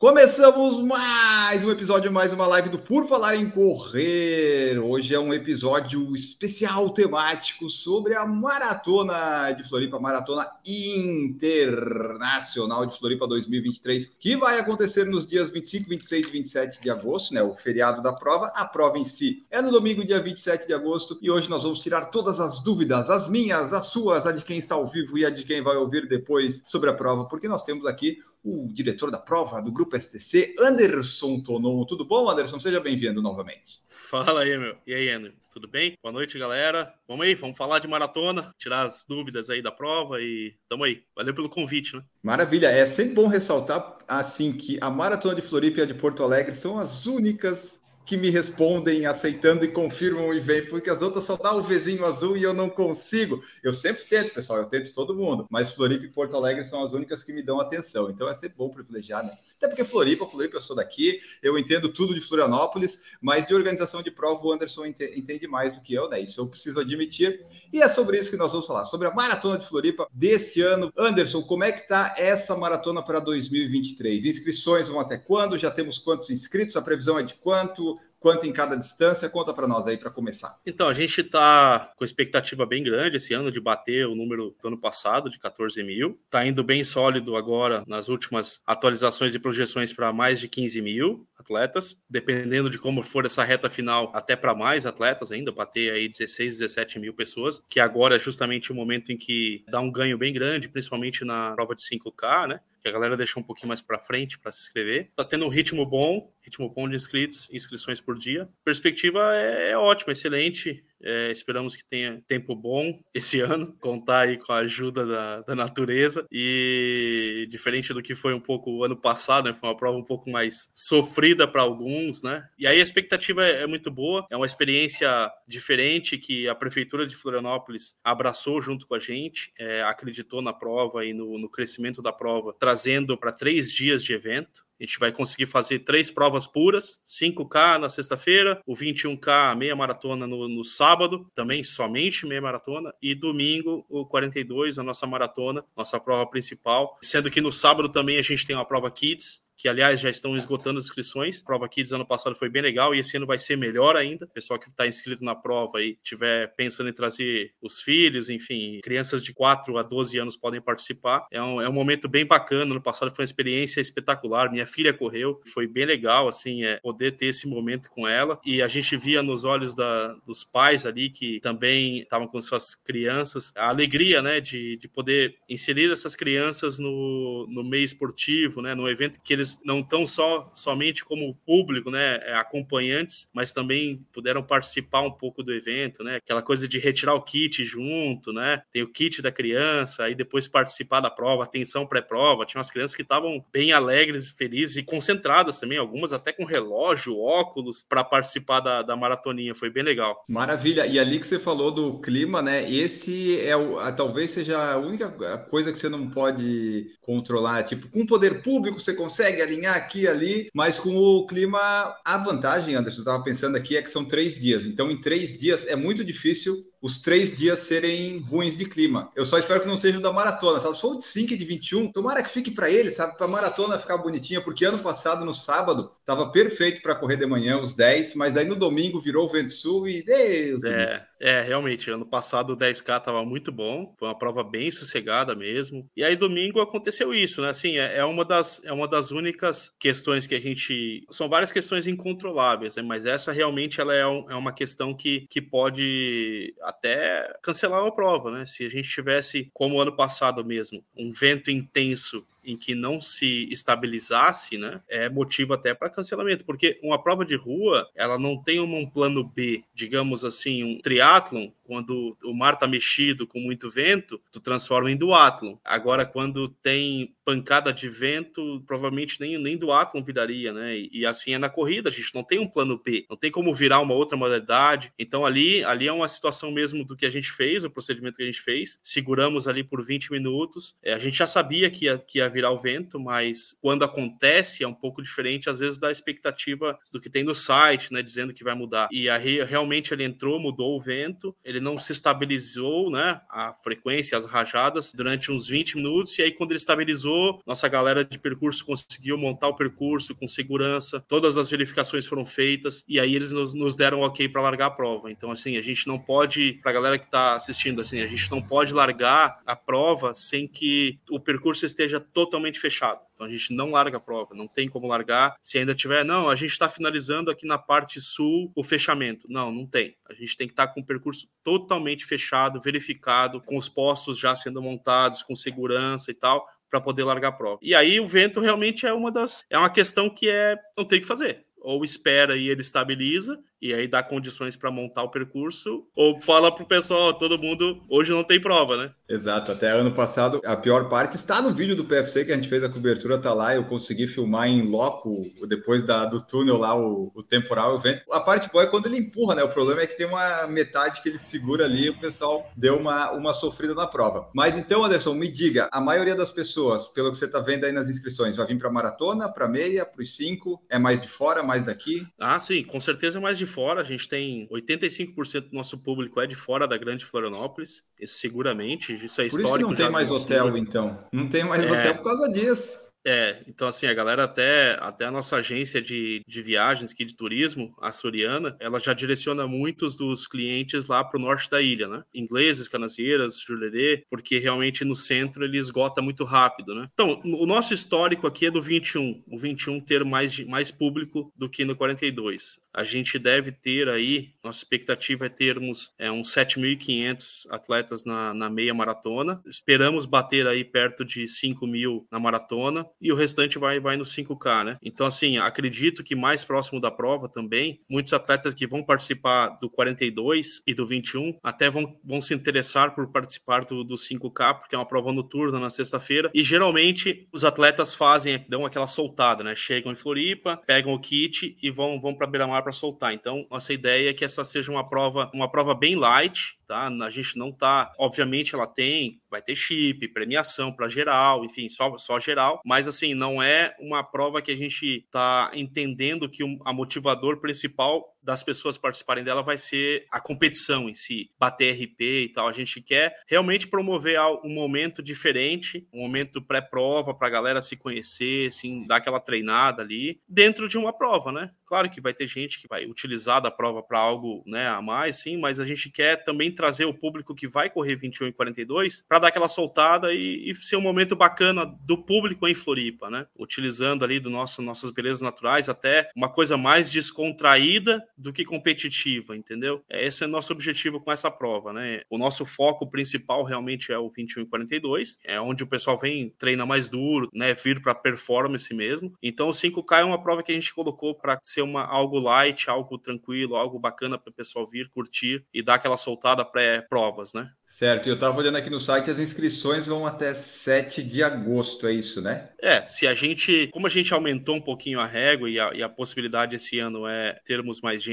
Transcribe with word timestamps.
Começamos 0.00 0.80
mais 0.80 1.62
um 1.62 1.70
episódio, 1.70 2.10
mais 2.10 2.32
uma 2.32 2.46
live 2.46 2.70
do 2.70 2.78
Por 2.78 3.06
Falar 3.06 3.36
em 3.36 3.50
Correr. 3.50 4.78
Hoje 4.78 5.14
é 5.14 5.20
um 5.20 5.30
episódio 5.30 6.16
especial 6.16 6.88
temático 6.88 7.68
sobre 7.68 8.14
a 8.14 8.24
maratona 8.24 9.52
de 9.52 9.62
Floripa, 9.62 10.00
maratona 10.00 10.50
internacional 10.66 12.86
de 12.86 12.98
Floripa 12.98 13.28
2023, 13.28 14.16
que 14.18 14.36
vai 14.36 14.58
acontecer 14.58 15.04
nos 15.04 15.26
dias 15.26 15.50
25, 15.50 15.90
26 15.90 16.28
e 16.28 16.32
27 16.32 16.80
de 16.80 16.88
agosto, 16.88 17.34
né? 17.34 17.42
O 17.42 17.52
feriado 17.52 18.02
da 18.02 18.10
prova. 18.10 18.46
A 18.54 18.64
prova 18.64 18.98
em 18.98 19.04
si 19.04 19.44
é 19.50 19.60
no 19.60 19.70
domingo, 19.70 20.02
dia 20.02 20.18
27 20.18 20.66
de 20.66 20.72
agosto, 20.72 21.18
e 21.20 21.30
hoje 21.30 21.50
nós 21.50 21.64
vamos 21.64 21.80
tirar 21.80 22.06
todas 22.06 22.40
as 22.40 22.60
dúvidas, 22.60 23.10
as 23.10 23.28
minhas, 23.28 23.74
as 23.74 23.88
suas, 23.88 24.24
a 24.24 24.32
de 24.32 24.42
quem 24.42 24.56
está 24.56 24.76
ao 24.76 24.86
vivo 24.86 25.18
e 25.18 25.26
a 25.26 25.30
de 25.30 25.44
quem 25.44 25.60
vai 25.60 25.76
ouvir 25.76 26.08
depois 26.08 26.62
sobre 26.64 26.88
a 26.88 26.94
prova, 26.94 27.26
porque 27.26 27.46
nós 27.46 27.62
temos 27.62 27.84
aqui 27.84 28.16
o 28.42 28.68
diretor 28.72 29.10
da 29.10 29.18
prova 29.18 29.60
do 29.60 29.70
Grupo 29.70 30.00
STC, 30.00 30.54
Anderson 30.58 31.40
Tonon. 31.40 31.84
Tudo 31.84 32.04
bom, 32.04 32.28
Anderson? 32.28 32.58
Seja 32.58 32.80
bem-vindo 32.80 33.20
novamente. 33.20 33.82
Fala 33.88 34.42
aí, 34.42 34.58
meu. 34.58 34.76
E 34.86 34.94
aí, 34.94 35.10
André? 35.10 35.32
Tudo 35.52 35.66
bem? 35.66 35.94
Boa 36.00 36.12
noite, 36.12 36.38
galera. 36.38 36.94
Vamos 37.08 37.26
aí, 37.26 37.34
vamos 37.34 37.58
falar 37.58 37.80
de 37.80 37.88
maratona, 37.88 38.54
tirar 38.56 38.84
as 38.84 39.04
dúvidas 39.04 39.50
aí 39.50 39.60
da 39.60 39.72
prova 39.72 40.20
e 40.20 40.54
tamo 40.68 40.84
aí. 40.84 41.02
Valeu 41.14 41.34
pelo 41.34 41.48
convite, 41.48 41.96
né? 41.96 42.02
Maravilha. 42.22 42.68
É 42.68 42.86
sempre 42.86 43.14
bom 43.14 43.26
ressaltar, 43.26 43.98
assim, 44.06 44.52
que 44.52 44.78
a 44.80 44.88
Maratona 44.88 45.34
de 45.34 45.42
Floripa 45.42 45.80
e 45.80 45.82
a 45.82 45.86
de 45.86 45.94
Porto 45.94 46.22
Alegre 46.22 46.54
são 46.54 46.78
as 46.78 47.06
únicas 47.06 47.79
que 48.10 48.16
me 48.16 48.28
respondem 48.28 49.06
aceitando 49.06 49.64
e 49.64 49.68
confirmam 49.68 50.34
e 50.34 50.40
vêm, 50.40 50.66
porque 50.66 50.90
as 50.90 51.00
outras 51.00 51.24
só 51.24 51.36
dá 51.36 51.54
o 51.54 51.62
vizinho 51.62 52.04
azul 52.04 52.36
e 52.36 52.42
eu 52.42 52.52
não 52.52 52.68
consigo. 52.68 53.40
Eu 53.62 53.72
sempre 53.72 54.02
tento, 54.02 54.34
pessoal, 54.34 54.58
eu 54.58 54.64
tento 54.64 54.92
todo 54.92 55.14
mundo, 55.14 55.46
mas 55.48 55.72
Floripa 55.72 56.06
e 56.06 56.08
Porto 56.08 56.34
Alegre 56.34 56.66
são 56.66 56.82
as 56.82 56.92
únicas 56.92 57.22
que 57.22 57.32
me 57.32 57.40
dão 57.40 57.60
atenção. 57.60 58.10
Então 58.10 58.28
é 58.28 58.34
sempre 58.34 58.56
bom 58.58 58.68
privilegiar, 58.68 59.24
né? 59.24 59.38
Até 59.56 59.68
porque 59.68 59.84
Floripa, 59.84 60.26
Floripa, 60.26 60.56
eu 60.56 60.62
sou 60.62 60.74
daqui, 60.74 61.20
eu 61.42 61.58
entendo 61.58 61.90
tudo 61.90 62.14
de 62.14 62.20
Florianópolis, 62.20 63.02
mas 63.20 63.46
de 63.46 63.54
organização 63.54 64.02
de 64.02 64.10
prova 64.10 64.42
o 64.42 64.52
Anderson 64.52 64.86
entende 64.86 65.46
mais 65.46 65.74
do 65.74 65.82
que 65.82 65.92
eu, 65.92 66.08
né? 66.08 66.18
Isso 66.18 66.40
eu 66.40 66.46
preciso 66.46 66.80
admitir. 66.80 67.44
E 67.70 67.82
é 67.82 67.86
sobre 67.86 68.18
isso 68.18 68.30
que 68.30 68.38
nós 68.38 68.52
vamos 68.52 68.66
falar, 68.66 68.86
sobre 68.86 69.06
a 69.06 69.12
maratona 69.12 69.58
de 69.58 69.68
Floripa 69.68 70.08
deste 70.12 70.62
ano. 70.62 70.90
Anderson, 70.96 71.42
como 71.42 71.62
é 71.62 71.70
que 71.70 71.86
tá 71.86 72.14
essa 72.16 72.56
maratona 72.56 73.02
para 73.02 73.20
2023? 73.20 74.24
Inscrições 74.24 74.88
vão 74.88 74.98
até 74.98 75.18
quando? 75.18 75.58
Já 75.58 75.70
temos 75.70 75.98
quantos 75.98 76.30
inscritos? 76.30 76.74
A 76.74 76.82
previsão 76.82 77.18
é 77.18 77.22
de 77.22 77.34
quanto? 77.34 77.99
Quanto 78.20 78.46
em 78.46 78.52
cada 78.52 78.76
distância? 78.76 79.28
Conta 79.28 79.52
para 79.52 79.66
nós 79.66 79.86
aí 79.86 79.96
para 79.96 80.10
começar. 80.10 80.60
Então, 80.64 80.86
a 80.86 80.94
gente 80.94 81.22
está 81.22 81.92
com 81.96 82.04
expectativa 82.04 82.66
bem 82.66 82.84
grande 82.84 83.16
esse 83.16 83.32
ano 83.32 83.50
de 83.50 83.60
bater 83.60 84.06
o 84.06 84.14
número 84.14 84.54
do 84.60 84.68
ano 84.68 84.78
passado, 84.78 85.30
de 85.30 85.38
14 85.38 85.82
mil. 85.82 86.20
Está 86.26 86.46
indo 86.46 86.62
bem 86.62 86.84
sólido 86.84 87.34
agora 87.34 87.82
nas 87.86 88.08
últimas 88.08 88.60
atualizações 88.66 89.34
e 89.34 89.38
projeções 89.38 89.92
para 89.92 90.12
mais 90.12 90.38
de 90.38 90.46
15 90.46 90.80
mil 90.82 91.26
atletas, 91.38 91.98
dependendo 92.08 92.68
de 92.68 92.78
como 92.78 93.02
for 93.02 93.24
essa 93.24 93.42
reta 93.42 93.70
final, 93.70 94.12
até 94.14 94.36
para 94.36 94.54
mais 94.54 94.84
atletas 94.84 95.32
ainda, 95.32 95.50
bater 95.50 95.92
aí 95.92 96.06
16, 96.06 96.58
17 96.58 96.98
mil 96.98 97.14
pessoas, 97.14 97.62
que 97.68 97.80
agora 97.80 98.16
é 98.16 98.20
justamente 98.20 98.70
o 98.70 98.74
momento 98.74 99.10
em 99.10 99.16
que 99.16 99.64
dá 99.68 99.80
um 99.80 99.90
ganho 99.90 100.18
bem 100.18 100.32
grande, 100.32 100.68
principalmente 100.68 101.24
na 101.24 101.52
prova 101.52 101.74
de 101.74 101.82
5K, 101.82 102.48
né? 102.48 102.60
Que 102.80 102.88
a 102.88 102.92
galera 102.92 103.16
deixou 103.16 103.42
um 103.42 103.46
pouquinho 103.46 103.68
mais 103.68 103.80
para 103.80 103.98
frente 103.98 104.38
para 104.38 104.50
se 104.52 104.62
inscrever. 104.62 105.10
Tá 105.14 105.24
tendo 105.24 105.44
um 105.44 105.48
ritmo 105.48 105.84
bom, 105.84 106.32
ritmo 106.40 106.68
bom 106.68 106.88
de 106.88 106.96
inscritos, 106.96 107.48
inscrições 107.52 108.00
por 108.00 108.18
dia. 108.18 108.48
Perspectiva 108.64 109.34
é, 109.34 109.70
é 109.70 109.78
ótima, 109.78 110.12
excelente. 110.12 110.84
É, 111.02 111.30
esperamos 111.30 111.76
que 111.76 111.84
tenha 111.84 112.22
tempo 112.26 112.54
bom 112.54 113.00
esse 113.14 113.40
ano, 113.40 113.74
contar 113.80 114.28
aí 114.28 114.38
com 114.38 114.52
a 114.52 114.58
ajuda 114.58 115.06
da, 115.06 115.40
da 115.42 115.54
natureza. 115.54 116.26
E 116.30 117.46
diferente 117.50 117.92
do 117.92 118.02
que 118.02 118.14
foi 118.14 118.34
um 118.34 118.40
pouco 118.40 118.70
o 118.70 118.84
ano 118.84 118.96
passado, 118.96 119.46
né, 119.46 119.54
foi 119.54 119.68
uma 119.68 119.76
prova 119.76 119.96
um 119.96 120.04
pouco 120.04 120.30
mais 120.30 120.70
sofrida 120.74 121.46
para 121.46 121.62
alguns, 121.62 122.22
né? 122.22 122.48
E 122.58 122.66
aí 122.66 122.78
a 122.78 122.82
expectativa 122.82 123.44
é, 123.44 123.62
é, 123.62 123.66
muito 123.66 123.90
boa, 123.90 124.26
é 124.30 124.36
uma 124.36 124.46
experiência 124.46 125.30
diferente 125.46 126.18
que 126.18 126.48
a 126.48 126.54
Prefeitura 126.54 127.06
de 127.06 127.16
Florianópolis 127.16 127.96
abraçou 128.04 128.60
junto 128.60 128.86
com 128.86 128.94
a 128.94 128.98
gente, 128.98 129.52
é, 129.58 129.82
acreditou 129.82 130.42
na 130.42 130.52
prova 130.52 131.04
e 131.04 131.12
no, 131.12 131.38
no 131.38 131.48
crescimento 131.48 132.02
da 132.02 132.12
prova, 132.12 132.54
trazendo 132.58 133.16
para 133.16 133.32
três 133.32 133.72
dias 133.72 134.02
de 134.02 134.12
evento. 134.12 134.69
A 134.80 134.84
gente 134.84 134.98
vai 134.98 135.12
conseguir 135.12 135.46
fazer 135.46 135.80
três 135.80 136.10
provas 136.10 136.46
puras: 136.46 137.00
5K 137.06 137.78
na 137.78 137.90
sexta-feira, 137.90 138.62
o 138.66 138.74
21K 138.74 139.54
meia 139.56 139.76
maratona 139.76 140.26
no, 140.26 140.48
no, 140.48 140.64
sábado, 140.64 141.30
também 141.34 141.62
somente 141.62 142.26
meia 142.26 142.40
maratona, 142.40 142.94
e 143.02 143.14
domingo 143.14 143.84
o 143.88 144.06
42, 144.06 144.78
a 144.78 144.82
nossa 144.82 145.06
maratona, 145.06 145.64
nossa 145.76 146.00
prova 146.00 146.26
principal. 146.28 146.98
Sendo 147.02 147.30
que 147.30 147.40
no 147.40 147.52
sábado 147.52 147.88
também 147.90 148.18
a 148.18 148.22
gente 148.22 148.46
tem 148.46 148.56
uma 148.56 148.64
prova 148.64 148.90
Kids, 148.90 149.42
que 149.60 149.68
aliás 149.68 150.00
já 150.00 150.08
estão 150.08 150.38
esgotando 150.38 150.78
as 150.78 150.86
inscrições. 150.86 151.42
A 151.42 151.44
prova 151.44 151.68
Kids 151.68 151.92
ano 151.92 152.06
passado 152.06 152.34
foi 152.34 152.48
bem 152.48 152.62
legal 152.62 152.94
e 152.94 153.00
esse 153.00 153.14
ano 153.14 153.26
vai 153.26 153.38
ser 153.38 153.56
melhor 153.56 153.94
ainda. 153.94 154.24
O 154.24 154.28
pessoal 154.28 154.58
que 154.58 154.70
está 154.70 154.88
inscrito 154.88 155.22
na 155.22 155.34
prova 155.34 155.82
e 155.82 155.98
tiver 156.02 156.54
pensando 156.56 156.88
em 156.88 156.94
trazer 156.94 157.52
os 157.60 157.82
filhos, 157.82 158.30
enfim, 158.30 158.80
crianças 158.82 159.22
de 159.22 159.34
4 159.34 159.76
a 159.76 159.82
12 159.82 160.16
anos 160.16 160.34
podem 160.34 160.62
participar. 160.62 161.26
É 161.30 161.42
um, 161.42 161.60
é 161.60 161.68
um 161.68 161.72
momento 161.74 162.08
bem 162.08 162.24
bacana. 162.24 162.72
No 162.72 162.80
passado 162.80 163.14
foi 163.14 163.22
uma 163.22 163.26
experiência 163.26 163.82
espetacular. 163.82 164.50
Minha 164.50 164.64
filha 164.64 164.94
correu, 164.94 165.42
foi 165.52 165.66
bem 165.66 165.84
legal, 165.84 166.26
assim, 166.26 166.64
é, 166.64 166.78
poder 166.78 167.12
ter 167.18 167.26
esse 167.26 167.46
momento 167.46 167.90
com 167.90 168.08
ela. 168.08 168.40
E 168.46 168.62
a 168.62 168.68
gente 168.68 168.96
via 168.96 169.22
nos 169.22 169.44
olhos 169.44 169.74
da, 169.74 170.14
dos 170.26 170.42
pais 170.42 170.86
ali 170.86 171.10
que 171.10 171.38
também 171.40 172.00
estavam 172.00 172.26
com 172.26 172.40
suas 172.40 172.74
crianças 172.74 173.52
a 173.54 173.68
alegria, 173.68 174.22
né, 174.22 174.40
de, 174.40 174.78
de 174.78 174.88
poder 174.88 175.36
inserir 175.46 175.92
essas 175.92 176.16
crianças 176.16 176.78
no, 176.78 177.46
no 177.46 177.62
meio 177.62 177.84
esportivo, 177.84 178.62
né, 178.62 178.74
no 178.74 178.88
evento 178.88 179.20
que 179.22 179.34
eles 179.34 179.49
não 179.64 179.80
estão 179.80 180.06
só 180.06 180.50
somente 180.54 181.04
como 181.04 181.34
público, 181.46 181.90
né, 181.90 182.20
é, 182.24 182.34
acompanhantes, 182.34 183.28
mas 183.32 183.52
também 183.52 184.04
puderam 184.12 184.42
participar 184.42 185.00
um 185.00 185.10
pouco 185.10 185.42
do 185.42 185.52
evento, 185.52 186.02
né? 186.04 186.16
Aquela 186.16 186.42
coisa 186.42 186.68
de 186.68 186.78
retirar 186.78 187.14
o 187.14 187.22
kit 187.22 187.64
junto, 187.64 188.32
né? 188.32 188.62
Tem 188.72 188.82
o 188.82 188.92
kit 188.92 189.22
da 189.22 189.32
criança, 189.32 190.04
aí 190.04 190.14
depois 190.14 190.48
participar 190.48 191.00
da 191.00 191.10
prova, 191.10 191.44
atenção 191.44 191.86
pré-prova. 191.86 192.44
Tinha 192.46 192.58
umas 192.58 192.70
crianças 192.70 192.94
que 192.94 193.02
estavam 193.02 193.44
bem 193.52 193.72
alegres, 193.72 194.28
felizes 194.30 194.76
e 194.76 194.82
concentradas 194.82 195.58
também, 195.58 195.78
algumas 195.78 196.12
até 196.12 196.32
com 196.32 196.44
relógio, 196.44 197.18
óculos, 197.18 197.84
para 197.88 198.04
participar 198.04 198.60
da, 198.60 198.82
da 198.82 198.96
maratoninha. 198.96 199.54
Foi 199.54 199.70
bem 199.70 199.82
legal. 199.82 200.24
Maravilha. 200.28 200.86
E 200.86 200.98
ali 200.98 201.18
que 201.18 201.26
você 201.26 201.38
falou 201.38 201.70
do 201.70 202.00
clima, 202.00 202.42
né? 202.42 202.70
Esse 202.70 203.40
é 203.40 203.56
o, 203.56 203.76
talvez 203.92 204.30
seja 204.30 204.72
a 204.72 204.78
única 204.78 205.10
coisa 205.38 205.72
que 205.72 205.78
você 205.78 205.88
não 205.88 206.08
pode 206.08 206.90
controlar. 207.00 207.62
Tipo, 207.64 207.88
com 207.88 208.02
o 208.02 208.06
poder 208.06 208.42
público 208.42 208.78
você 208.78 208.94
consegue 208.94 209.39
consegue 209.40 209.42
alinhar 209.42 209.76
aqui 209.76 210.02
e 210.02 210.08
ali, 210.08 210.48
mas 210.54 210.78
com 210.78 210.96
o 210.96 211.26
clima, 211.26 211.58
a 212.04 212.18
vantagem, 212.18 212.74
Anderson, 212.74 212.98
eu 212.98 213.02
estava 213.02 213.24
pensando 213.24 213.56
aqui, 213.56 213.76
é 213.76 213.82
que 213.82 213.90
são 213.90 214.04
três 214.04 214.38
dias. 214.38 214.66
Então, 214.66 214.90
em 214.90 215.00
três 215.00 215.38
dias 215.38 215.66
é 215.66 215.76
muito 215.76 216.04
difícil 216.04 216.54
os 216.80 217.00
três 217.00 217.36
dias 217.36 217.60
serem 217.60 218.18
ruins 218.20 218.56
de 218.56 218.64
clima. 218.64 219.10
Eu 219.14 219.26
só 219.26 219.38
espero 219.38 219.60
que 219.60 219.68
não 219.68 219.76
seja 219.76 220.00
da 220.00 220.12
maratona, 220.12 220.60
sabe? 220.60 220.78
For 220.78 220.94
o 220.94 220.96
de 220.96 221.04
5 221.04 221.34
e 221.34 221.36
de 221.36 221.44
21, 221.44 221.92
tomara 221.92 222.22
que 222.22 222.30
fique 222.30 222.50
para 222.50 222.70
ele, 222.70 222.90
sabe? 222.90 223.16
Para 223.16 223.26
a 223.26 223.30
maratona 223.30 223.78
ficar 223.78 223.98
bonitinha, 223.98 224.40
porque 224.40 224.64
ano 224.64 224.78
passado, 224.78 225.24
no 225.24 225.34
sábado, 225.34 225.92
estava 226.00 226.30
perfeito 226.30 226.80
para 226.82 226.94
correr 226.94 227.16
de 227.16 227.26
manhã, 227.26 227.60
os 227.60 227.74
10, 227.74 228.14
mas 228.14 228.36
aí 228.36 228.46
no 228.46 228.56
domingo 228.56 229.00
virou 229.00 229.26
o 229.26 229.28
vento 229.28 229.52
sul 229.52 229.88
e 229.88 230.02
Deus. 230.02 230.64
É, 230.64 231.04
é, 231.20 231.42
realmente, 231.42 231.90
ano 231.90 232.06
passado 232.06 232.54
o 232.54 232.56
10K 232.56 232.98
estava 232.98 233.24
muito 233.24 233.52
bom, 233.52 233.94
foi 233.98 234.08
uma 234.08 234.18
prova 234.18 234.42
bem 234.42 234.70
sossegada 234.70 235.34
mesmo. 235.34 235.88
E 235.94 236.02
aí 236.02 236.16
domingo 236.16 236.60
aconteceu 236.60 237.14
isso, 237.14 237.42
né? 237.42 237.50
Assim, 237.50 237.76
é, 237.76 237.98
é, 237.98 238.04
uma, 238.04 238.24
das, 238.24 238.62
é 238.64 238.72
uma 238.72 238.88
das 238.88 239.10
únicas 239.10 239.70
questões 239.78 240.26
que 240.26 240.34
a 240.34 240.40
gente. 240.40 241.06
São 241.10 241.28
várias 241.28 241.52
questões 241.52 241.86
incontroláveis, 241.86 242.76
né? 242.76 242.82
Mas 242.82 243.04
essa 243.04 243.32
realmente 243.32 243.80
ela 243.80 243.94
é, 243.94 244.06
um, 244.06 244.30
é 244.30 244.34
uma 244.34 244.52
questão 244.52 244.94
que, 244.94 245.26
que 245.28 245.42
pode 245.42 246.54
até 246.70 247.36
cancelar 247.42 247.82
uma 247.82 247.94
prova, 247.94 248.30
né? 248.30 248.46
Se 248.46 248.64
a 248.64 248.68
gente 248.68 248.88
tivesse, 248.88 249.50
como 249.52 249.80
ano 249.80 249.94
passado 249.94 250.44
mesmo, 250.44 250.82
um 250.96 251.12
vento 251.12 251.50
intenso 251.50 252.26
em 252.44 252.56
que 252.56 252.74
não 252.74 253.00
se 253.00 253.48
estabilizasse, 253.50 254.56
né, 254.56 254.80
é 254.88 255.08
motivo 255.08 255.52
até 255.52 255.74
para 255.74 255.90
cancelamento, 255.90 256.44
porque 256.44 256.78
uma 256.82 257.00
prova 257.02 257.24
de 257.24 257.36
rua, 257.36 257.88
ela 257.94 258.18
não 258.18 258.42
tem 258.42 258.60
um 258.60 258.88
plano 258.88 259.24
B, 259.24 259.62
digamos 259.74 260.24
assim, 260.24 260.64
um 260.64 260.80
triatlon, 260.80 261.50
quando 261.64 262.16
o 262.24 262.34
mar 262.34 262.56
tá 262.56 262.66
mexido 262.66 263.26
com 263.26 263.38
muito 263.38 263.70
vento, 263.70 264.20
tu 264.32 264.40
transforma 264.40 264.90
em 264.90 264.96
duatlon. 264.96 265.56
Agora, 265.64 266.04
quando 266.04 266.48
tem 266.48 267.14
pancada 267.30 267.72
de 267.72 267.88
vento, 267.88 268.60
provavelmente 268.66 269.20
nem, 269.20 269.38
nem 269.38 269.56
duatlon 269.56 270.02
viraria, 270.02 270.52
né? 270.52 270.76
E, 270.76 270.90
e, 270.92 271.06
assim 271.06 271.32
é 271.32 271.38
na 271.38 271.48
corrida, 271.48 271.88
a 271.88 271.92
gente 271.92 272.12
não 272.12 272.24
tem 272.24 272.40
um 272.40 272.48
plano 272.48 272.80
B, 272.84 273.06
não 273.08 273.16
tem 273.16 273.30
como 273.30 273.54
virar 273.54 273.78
uma 273.78 273.94
outra 273.94 274.16
modalidade. 274.16 274.92
Então 274.98 275.24
ali, 275.24 275.62
ali 275.64 275.86
é 275.86 275.92
uma 275.92 276.08
situação 276.08 276.50
mesmo 276.50 276.84
do 276.84 276.96
que 276.96 277.06
a 277.06 277.10
gente 277.10 277.30
fez, 277.30 277.64
o 277.64 277.70
procedimento 277.70 278.16
que 278.16 278.24
a 278.24 278.26
gente 278.26 278.40
fez. 278.40 278.80
Seguramos 278.82 279.46
ali 279.46 279.62
por 279.62 279.84
20 279.84 280.10
minutos. 280.10 280.74
É, 280.82 280.92
a 280.92 280.98
gente 280.98 281.16
já 281.16 281.26
sabia 281.26 281.70
que 281.70 281.84
ia, 281.84 281.98
que 281.98 282.18
ia 282.18 282.28
virar 282.28 282.50
o 282.50 282.58
vento, 282.58 282.98
mas 282.98 283.56
quando 283.60 283.84
acontece 283.84 284.64
é 284.64 284.68
um 284.68 284.74
pouco 284.74 285.00
diferente, 285.00 285.48
às 285.48 285.60
vezes, 285.60 285.78
da 285.78 285.92
expectativa 285.92 286.76
do 286.92 287.00
que 287.00 287.08
tem 287.08 287.22
no 287.22 287.34
site, 287.34 287.92
né? 287.92 288.02
Dizendo 288.02 288.34
que 288.34 288.42
vai 288.42 288.56
mudar. 288.56 288.88
E 288.90 289.08
aí 289.08 289.40
realmente 289.44 289.94
ele 289.94 290.02
entrou, 290.02 290.40
mudou 290.40 290.76
o 290.76 290.80
vento, 290.80 291.36
ele 291.44 291.60
não 291.60 291.78
se 291.78 291.92
estabilizou, 291.92 292.90
né? 292.90 293.20
A 293.30 293.54
frequência, 293.54 294.18
as 294.18 294.24
rajadas, 294.24 294.92
durante 294.92 295.30
uns 295.30 295.46
20 295.46 295.76
minutos, 295.76 296.18
e 296.18 296.22
aí 296.22 296.32
quando 296.32 296.50
ele 296.50 296.58
estabilizou, 296.58 297.19
nossa 297.46 297.68
galera 297.68 298.04
de 298.04 298.18
percurso 298.18 298.64
conseguiu 298.64 299.16
montar 299.16 299.48
o 299.48 299.56
percurso 299.56 300.14
com 300.14 300.28
segurança, 300.28 301.04
todas 301.08 301.36
as 301.36 301.50
verificações 301.50 302.06
foram 302.06 302.24
feitas, 302.24 302.84
e 302.88 302.98
aí 302.98 303.14
eles 303.14 303.32
nos, 303.32 303.54
nos 303.54 303.76
deram 303.76 304.00
ok 304.00 304.28
para 304.28 304.42
largar 304.42 304.66
a 304.66 304.70
prova. 304.70 305.10
Então, 305.10 305.30
assim, 305.30 305.56
a 305.56 305.62
gente 305.62 305.86
não 305.86 305.98
pode, 305.98 306.58
para 306.62 306.70
a 306.70 306.74
galera 306.74 306.98
que 306.98 307.06
está 307.06 307.34
assistindo, 307.34 307.80
assim, 307.80 308.00
a 308.00 308.06
gente 308.06 308.30
não 308.30 308.40
pode 308.40 308.72
largar 308.72 309.40
a 309.46 309.56
prova 309.56 310.14
sem 310.14 310.46
que 310.46 310.98
o 311.10 311.18
percurso 311.18 311.66
esteja 311.66 312.00
totalmente 312.00 312.58
fechado. 312.58 313.00
Então 313.20 313.28
a 313.28 313.30
gente 313.30 313.52
não 313.52 313.72
larga 313.72 313.98
a 313.98 314.00
prova, 314.00 314.34
não 314.34 314.48
tem 314.48 314.66
como 314.66 314.88
largar. 314.88 315.36
Se 315.42 315.58
ainda 315.58 315.74
tiver, 315.74 316.02
não, 316.06 316.30
a 316.30 316.34
gente 316.34 316.52
está 316.52 316.70
finalizando 316.70 317.30
aqui 317.30 317.46
na 317.46 317.58
parte 317.58 318.00
sul 318.00 318.50
o 318.56 318.64
fechamento. 318.64 319.26
Não, 319.28 319.52
não 319.52 319.66
tem. 319.66 319.94
A 320.08 320.14
gente 320.14 320.38
tem 320.38 320.46
que 320.46 320.54
estar 320.54 320.68
tá 320.68 320.72
com 320.72 320.80
o 320.80 320.86
percurso 320.86 321.28
totalmente 321.44 322.06
fechado, 322.06 322.62
verificado, 322.62 323.42
com 323.42 323.58
os 323.58 323.68
postos 323.68 324.18
já 324.18 324.34
sendo 324.34 324.62
montados, 324.62 325.22
com 325.22 325.36
segurança 325.36 326.10
e 326.10 326.14
tal, 326.14 326.46
para 326.70 326.80
poder 326.80 327.04
largar 327.04 327.28
a 327.28 327.32
prova. 327.32 327.58
E 327.60 327.74
aí 327.74 327.98
o 328.00 328.06
vento 328.06 328.40
realmente 328.40 328.86
é 328.86 328.92
uma 328.92 329.10
das 329.10 329.44
é 329.50 329.58
uma 329.58 329.70
questão 329.70 330.08
que 330.08 330.28
é 330.28 330.56
não 330.76 330.84
tem 330.84 331.00
que 331.00 331.06
fazer 331.06 331.44
ou 331.60 331.84
espera 331.84 332.36
e 332.36 332.48
ele 332.48 332.62
estabiliza, 332.62 333.38
e 333.60 333.74
aí 333.74 333.86
dá 333.86 334.02
condições 334.02 334.56
para 334.56 334.70
montar 334.70 335.02
o 335.02 335.10
percurso, 335.10 335.86
ou 335.94 336.20
fala 336.20 336.54
pro 336.54 336.66
pessoal, 336.66 337.14
todo 337.14 337.38
mundo, 337.38 337.82
hoje 337.88 338.10
não 338.10 338.24
tem 338.24 338.40
prova, 338.40 338.76
né? 338.76 338.92
Exato, 339.08 339.52
até 339.52 339.70
ano 339.70 339.92
passado 339.92 340.40
a 340.44 340.56
pior 340.56 340.88
parte 340.88 341.16
está 341.16 341.42
no 341.42 341.52
vídeo 341.52 341.76
do 341.76 341.84
PFC 341.84 342.24
que 342.24 342.32
a 342.32 342.36
gente 342.36 342.48
fez 342.48 342.62
a 342.62 342.68
cobertura, 342.68 343.18
tá 343.18 343.34
lá, 343.34 343.54
eu 343.54 343.64
consegui 343.64 344.06
filmar 344.06 344.48
em 344.48 344.62
loco, 344.62 345.22
depois 345.48 345.84
da, 345.84 346.04
do 346.04 346.20
túnel 346.20 346.56
lá, 346.56 346.76
o, 346.76 347.10
o 347.14 347.22
temporal, 347.22 347.74
o 347.74 347.78
vento. 347.78 348.04
A 348.12 348.20
parte 348.20 348.50
boa 348.50 348.64
é 348.64 348.66
quando 348.66 348.86
ele 348.86 348.98
empurra, 348.98 349.34
né? 349.34 349.42
O 349.42 349.48
problema 349.48 349.82
é 349.82 349.86
que 349.86 349.96
tem 349.96 350.06
uma 350.06 350.46
metade 350.46 351.02
que 351.02 351.08
ele 351.08 351.18
segura 351.18 351.64
ali 351.64 351.86
e 351.86 351.90
o 351.90 351.98
pessoal 351.98 352.50
deu 352.56 352.76
uma, 352.76 353.10
uma 353.12 353.32
sofrida 353.32 353.74
na 353.74 353.86
prova. 353.86 354.28
Mas 354.34 354.56
então, 354.56 354.84
Anderson, 354.84 355.14
me 355.14 355.28
diga, 355.28 355.68
a 355.72 355.80
maioria 355.80 356.14
das 356.14 356.30
pessoas, 356.30 356.88
pelo 356.88 357.10
que 357.10 357.16
você 357.16 357.28
tá 357.28 357.40
vendo 357.40 357.64
aí 357.64 357.72
nas 357.72 357.88
inscrições, 357.88 358.36
vai 358.36 358.46
vir 358.46 358.58
para 358.58 358.70
maratona, 358.70 359.28
para 359.28 359.48
meia, 359.48 359.84
para 359.84 360.02
os 360.02 360.16
cinco, 360.16 360.62
é 360.68 360.78
mais 360.78 361.00
de 361.00 361.08
fora, 361.08 361.42
mais 361.42 361.62
daqui? 361.62 362.06
Ah, 362.18 362.38
sim, 362.38 362.62
com 362.62 362.80
certeza 362.80 363.18
é 363.18 363.20
mais 363.20 363.38
de 363.38 363.46
fora. 363.50 363.80
A 363.80 363.84
gente 363.84 364.08
tem 364.08 364.48
85% 364.48 365.50
do 365.50 365.54
nosso 365.54 365.78
público 365.78 366.20
é 366.20 366.26
de 366.26 366.34
fora 366.34 366.66
da 366.66 366.78
Grande 366.78 367.04
Florianópolis, 367.04 367.82
isso 368.00 368.18
seguramente. 368.18 368.92
Isso 368.92 369.20
é 369.20 369.28
por 369.28 369.40
histórico. 369.40 369.50
Por 369.50 369.58
isso 369.58 369.68
não 369.68 369.74
tem 369.74 369.90
mais 369.90 370.10
hotel, 370.10 370.56
então. 370.56 370.98
Não 371.12 371.28
tem 371.28 371.44
mais 371.44 371.62
é... 371.64 371.70
hotel 371.70 371.94
por 371.96 372.04
causa 372.04 372.28
disso. 372.30 372.89
É, 373.04 373.42
então 373.48 373.66
assim, 373.66 373.86
a 373.86 373.94
galera 373.94 374.24
até, 374.24 374.76
até 374.80 375.06
a 375.06 375.10
nossa 375.10 375.36
agência 375.36 375.80
de, 375.80 376.22
de 376.26 376.42
viagens 376.42 376.92
aqui 376.92 377.04
de 377.04 377.14
turismo, 377.14 377.74
a 377.80 377.92
Soriana, 377.92 378.56
ela 378.60 378.78
já 378.78 378.92
direciona 378.92 379.46
muitos 379.46 379.96
dos 379.96 380.26
clientes 380.26 380.86
lá 380.86 381.02
para 381.02 381.18
o 381.18 381.22
norte 381.22 381.48
da 381.48 381.62
ilha, 381.62 381.88
né? 381.88 382.04
Ingleses, 382.14 382.68
canasieiras, 382.68 383.40
Jurerê, 383.40 384.04
porque 384.10 384.38
realmente 384.38 384.84
no 384.84 384.94
centro 384.94 385.44
ele 385.44 385.58
esgota 385.58 386.02
muito 386.02 386.24
rápido, 386.24 386.74
né? 386.74 386.88
Então, 386.92 387.20
o 387.24 387.46
nosso 387.46 387.72
histórico 387.72 388.26
aqui 388.26 388.46
é 388.46 388.50
do 388.50 388.60
21, 388.60 389.22
o 389.26 389.38
21 389.38 389.80
ter 389.80 390.04
mais, 390.04 390.38
mais 390.40 390.70
público 390.70 391.32
do 391.34 391.48
que 391.48 391.64
no 391.64 391.74
42. 391.74 392.60
A 392.72 392.84
gente 392.84 393.18
deve 393.18 393.50
ter 393.50 393.88
aí, 393.88 394.32
nossa 394.44 394.58
expectativa 394.58 395.26
é 395.26 395.28
termos 395.28 395.90
é, 395.98 396.10
uns 396.10 396.32
7.500 396.32 397.46
atletas 397.50 398.04
na, 398.04 398.32
na 398.32 398.48
meia 398.48 398.72
maratona. 398.72 399.40
Esperamos 399.46 400.06
bater 400.06 400.46
aí 400.46 400.64
perto 400.64 401.04
de 401.04 401.26
5 401.26 401.66
mil 401.66 402.06
na 402.10 402.20
maratona 402.20 402.86
e 403.00 403.12
o 403.12 403.16
restante 403.16 403.58
vai, 403.58 403.80
vai 403.80 403.96
no 403.96 404.04
5K, 404.04 404.64
né? 404.64 404.78
Então, 404.82 405.06
assim, 405.06 405.38
acredito 405.38 406.02
que 406.02 406.14
mais 406.14 406.44
próximo 406.44 406.80
da 406.80 406.90
prova 406.90 407.28
também, 407.28 407.80
muitos 407.88 408.12
atletas 408.12 408.54
que 408.54 408.66
vão 408.66 408.82
participar 408.82 409.50
do 409.60 409.68
42 409.68 410.62
e 410.66 410.74
do 410.74 410.86
21 410.86 411.38
até 411.42 411.68
vão, 411.68 411.98
vão 412.04 412.20
se 412.20 412.34
interessar 412.34 412.94
por 412.94 413.08
participar 413.08 413.64
do, 413.64 413.84
do 413.84 413.94
5K, 413.94 414.60
porque 414.60 414.74
é 414.74 414.78
uma 414.78 414.86
prova 414.86 415.12
noturna 415.12 415.58
na 415.58 415.70
sexta-feira. 415.70 416.30
E 416.34 416.42
geralmente 416.42 417.28
os 417.32 417.44
atletas 417.44 417.94
fazem, 417.94 418.44
dão 418.48 418.64
aquela 418.66 418.86
soltada, 418.86 419.42
né? 419.42 419.54
Chegam 419.56 419.92
em 419.92 419.96
Floripa, 419.96 420.56
pegam 420.66 420.92
o 420.92 421.00
kit 421.00 421.56
e 421.62 421.70
vão, 421.70 422.00
vão 422.00 422.14
para 422.14 422.26
Beira-Mar 422.26 422.62
para 422.62 422.72
soltar. 422.72 423.12
Então, 423.14 423.46
nossa 423.50 423.72
ideia 423.72 424.10
é 424.10 424.12
que 424.12 424.24
essa 424.24 424.44
seja 424.44 424.70
uma 424.70 424.88
prova, 424.88 425.30
uma 425.34 425.50
prova 425.50 425.74
bem 425.74 425.96
light, 425.96 426.59
tá? 426.70 426.86
A 426.86 427.10
gente 427.10 427.36
não 427.36 427.50
tá, 427.50 427.92
obviamente 427.98 428.54
ela 428.54 428.64
tem, 428.64 429.20
vai 429.28 429.42
ter 429.42 429.56
chip, 429.56 430.06
premiação 430.06 430.72
para 430.72 430.88
geral, 430.88 431.44
enfim, 431.44 431.68
só, 431.68 431.98
só 431.98 432.20
geral, 432.20 432.60
mas 432.64 432.86
assim, 432.86 433.12
não 433.12 433.42
é 433.42 433.74
uma 433.80 434.04
prova 434.04 434.40
que 434.40 434.52
a 434.52 434.56
gente 434.56 435.04
tá 435.10 435.50
entendendo 435.52 436.28
que 436.28 436.44
a 436.64 436.72
motivador 436.72 437.40
principal 437.40 438.04
das 438.22 438.42
pessoas 438.42 438.76
participarem 438.76 439.24
dela 439.24 439.42
vai 439.42 439.58
ser 439.58 440.06
a 440.10 440.20
competição 440.20 440.88
em 440.88 440.94
si, 440.94 441.30
bater 441.38 441.72
RP 441.72 442.00
e 442.00 442.32
tal. 442.32 442.48
A 442.48 442.52
gente 442.52 442.80
quer 442.80 443.16
realmente 443.26 443.68
promover 443.68 444.20
um 444.44 444.54
momento 444.54 445.02
diferente, 445.02 445.86
um 445.92 446.00
momento 446.00 446.42
pré-prova 446.42 447.14
para 447.14 447.28
a 447.28 447.30
galera 447.30 447.62
se 447.62 447.76
conhecer, 447.76 448.48
assim, 448.48 448.86
dar 448.86 448.96
aquela 448.96 449.20
treinada 449.20 449.82
ali, 449.82 450.20
dentro 450.28 450.68
de 450.68 450.76
uma 450.76 450.92
prova, 450.92 451.32
né? 451.32 451.50
Claro 451.66 451.88
que 451.88 452.00
vai 452.00 452.12
ter 452.12 452.26
gente 452.26 452.60
que 452.60 452.66
vai 452.66 452.84
utilizar 452.84 453.40
da 453.40 453.50
prova 453.50 453.80
para 453.80 453.98
algo 453.98 454.42
né, 454.44 454.66
a 454.66 454.82
mais, 454.82 455.20
sim, 455.20 455.36
mas 455.36 455.60
a 455.60 455.64
gente 455.64 455.88
quer 455.88 456.16
também 456.24 456.50
trazer 456.50 456.84
o 456.84 456.92
público 456.92 457.34
que 457.34 457.46
vai 457.46 457.70
correr 457.70 457.94
21 457.94 458.26
e 458.26 458.32
42 458.32 459.04
para 459.08 459.20
dar 459.20 459.28
aquela 459.28 459.48
soltada 459.48 460.12
e, 460.12 460.50
e, 460.50 460.54
ser 460.56 460.76
um 460.76 460.80
momento 460.80 461.14
bacana 461.14 461.64
do 461.64 461.96
público 461.96 462.48
em 462.48 462.54
Floripa, 462.54 463.08
né? 463.08 463.26
Utilizando 463.38 464.04
ali 464.04 464.18
do 464.18 464.30
nosso 464.30 464.60
nossas 464.60 464.90
belezas 464.90 465.20
naturais 465.20 465.68
até 465.68 466.10
uma 466.16 466.28
coisa 466.28 466.56
mais 466.56 466.90
descontraída 466.90 468.04
do 468.20 468.32
que 468.32 468.44
competitiva, 468.44 469.34
entendeu? 469.34 469.82
Esse 469.88 470.24
é 470.24 470.26
o 470.26 470.30
nosso 470.30 470.52
objetivo 470.52 471.00
com 471.00 471.10
essa 471.10 471.30
prova, 471.30 471.72
né? 471.72 472.02
O 472.10 472.18
nosso 472.18 472.44
foco 472.44 472.88
principal 472.88 473.42
realmente 473.44 473.90
é 473.90 473.98
o 473.98 474.10
21 474.10 474.42
e 474.42 474.46
42, 474.46 475.18
é 475.24 475.40
onde 475.40 475.64
o 475.64 475.66
pessoal 475.66 475.96
vem 475.96 476.28
treina 476.38 476.66
mais 476.66 476.88
duro, 476.88 477.28
né, 477.32 477.54
vir 477.54 477.80
para 477.80 477.94
performance 477.94 478.72
mesmo. 478.74 479.12
Então 479.22 479.48
o 479.48 479.52
5K 479.52 480.00
é 480.00 480.04
uma 480.04 480.22
prova 480.22 480.42
que 480.42 480.52
a 480.52 480.54
gente 480.54 480.74
colocou 480.74 481.14
para 481.14 481.38
ser 481.42 481.62
uma 481.62 481.84
algo 481.84 482.18
light, 482.18 482.68
algo 482.68 482.98
tranquilo, 482.98 483.56
algo 483.56 483.78
bacana 483.78 484.18
para 484.18 484.30
o 484.30 484.34
pessoal 484.34 484.66
vir 484.66 484.90
curtir 484.90 485.44
e 485.52 485.62
dar 485.62 485.76
aquela 485.76 485.96
soltada 485.96 486.44
pré-provas, 486.44 487.32
né? 487.32 487.50
Certo. 487.64 488.08
Eu 488.08 488.14
estava 488.14 488.36
olhando 488.36 488.56
aqui 488.56 488.68
no 488.68 488.80
site, 488.80 489.10
as 489.10 489.18
inscrições 489.18 489.86
vão 489.86 490.04
até 490.04 490.34
7 490.34 491.02
de 491.02 491.22
agosto, 491.22 491.86
é 491.86 491.92
isso, 491.92 492.20
né? 492.20 492.50
É, 492.60 492.86
se 492.86 493.06
a 493.06 493.14
gente, 493.14 493.68
como 493.72 493.86
a 493.86 493.90
gente 493.90 494.12
aumentou 494.12 494.56
um 494.56 494.60
pouquinho 494.60 495.00
a 495.00 495.06
régua 495.06 495.48
e 495.48 495.58
a, 495.58 495.72
e 495.72 495.82
a 495.82 495.88
possibilidade 495.88 496.56
esse 496.56 496.78
ano 496.78 497.06
é 497.06 497.40
termos 497.44 497.80
mais 497.80 498.02
gente 498.02 498.09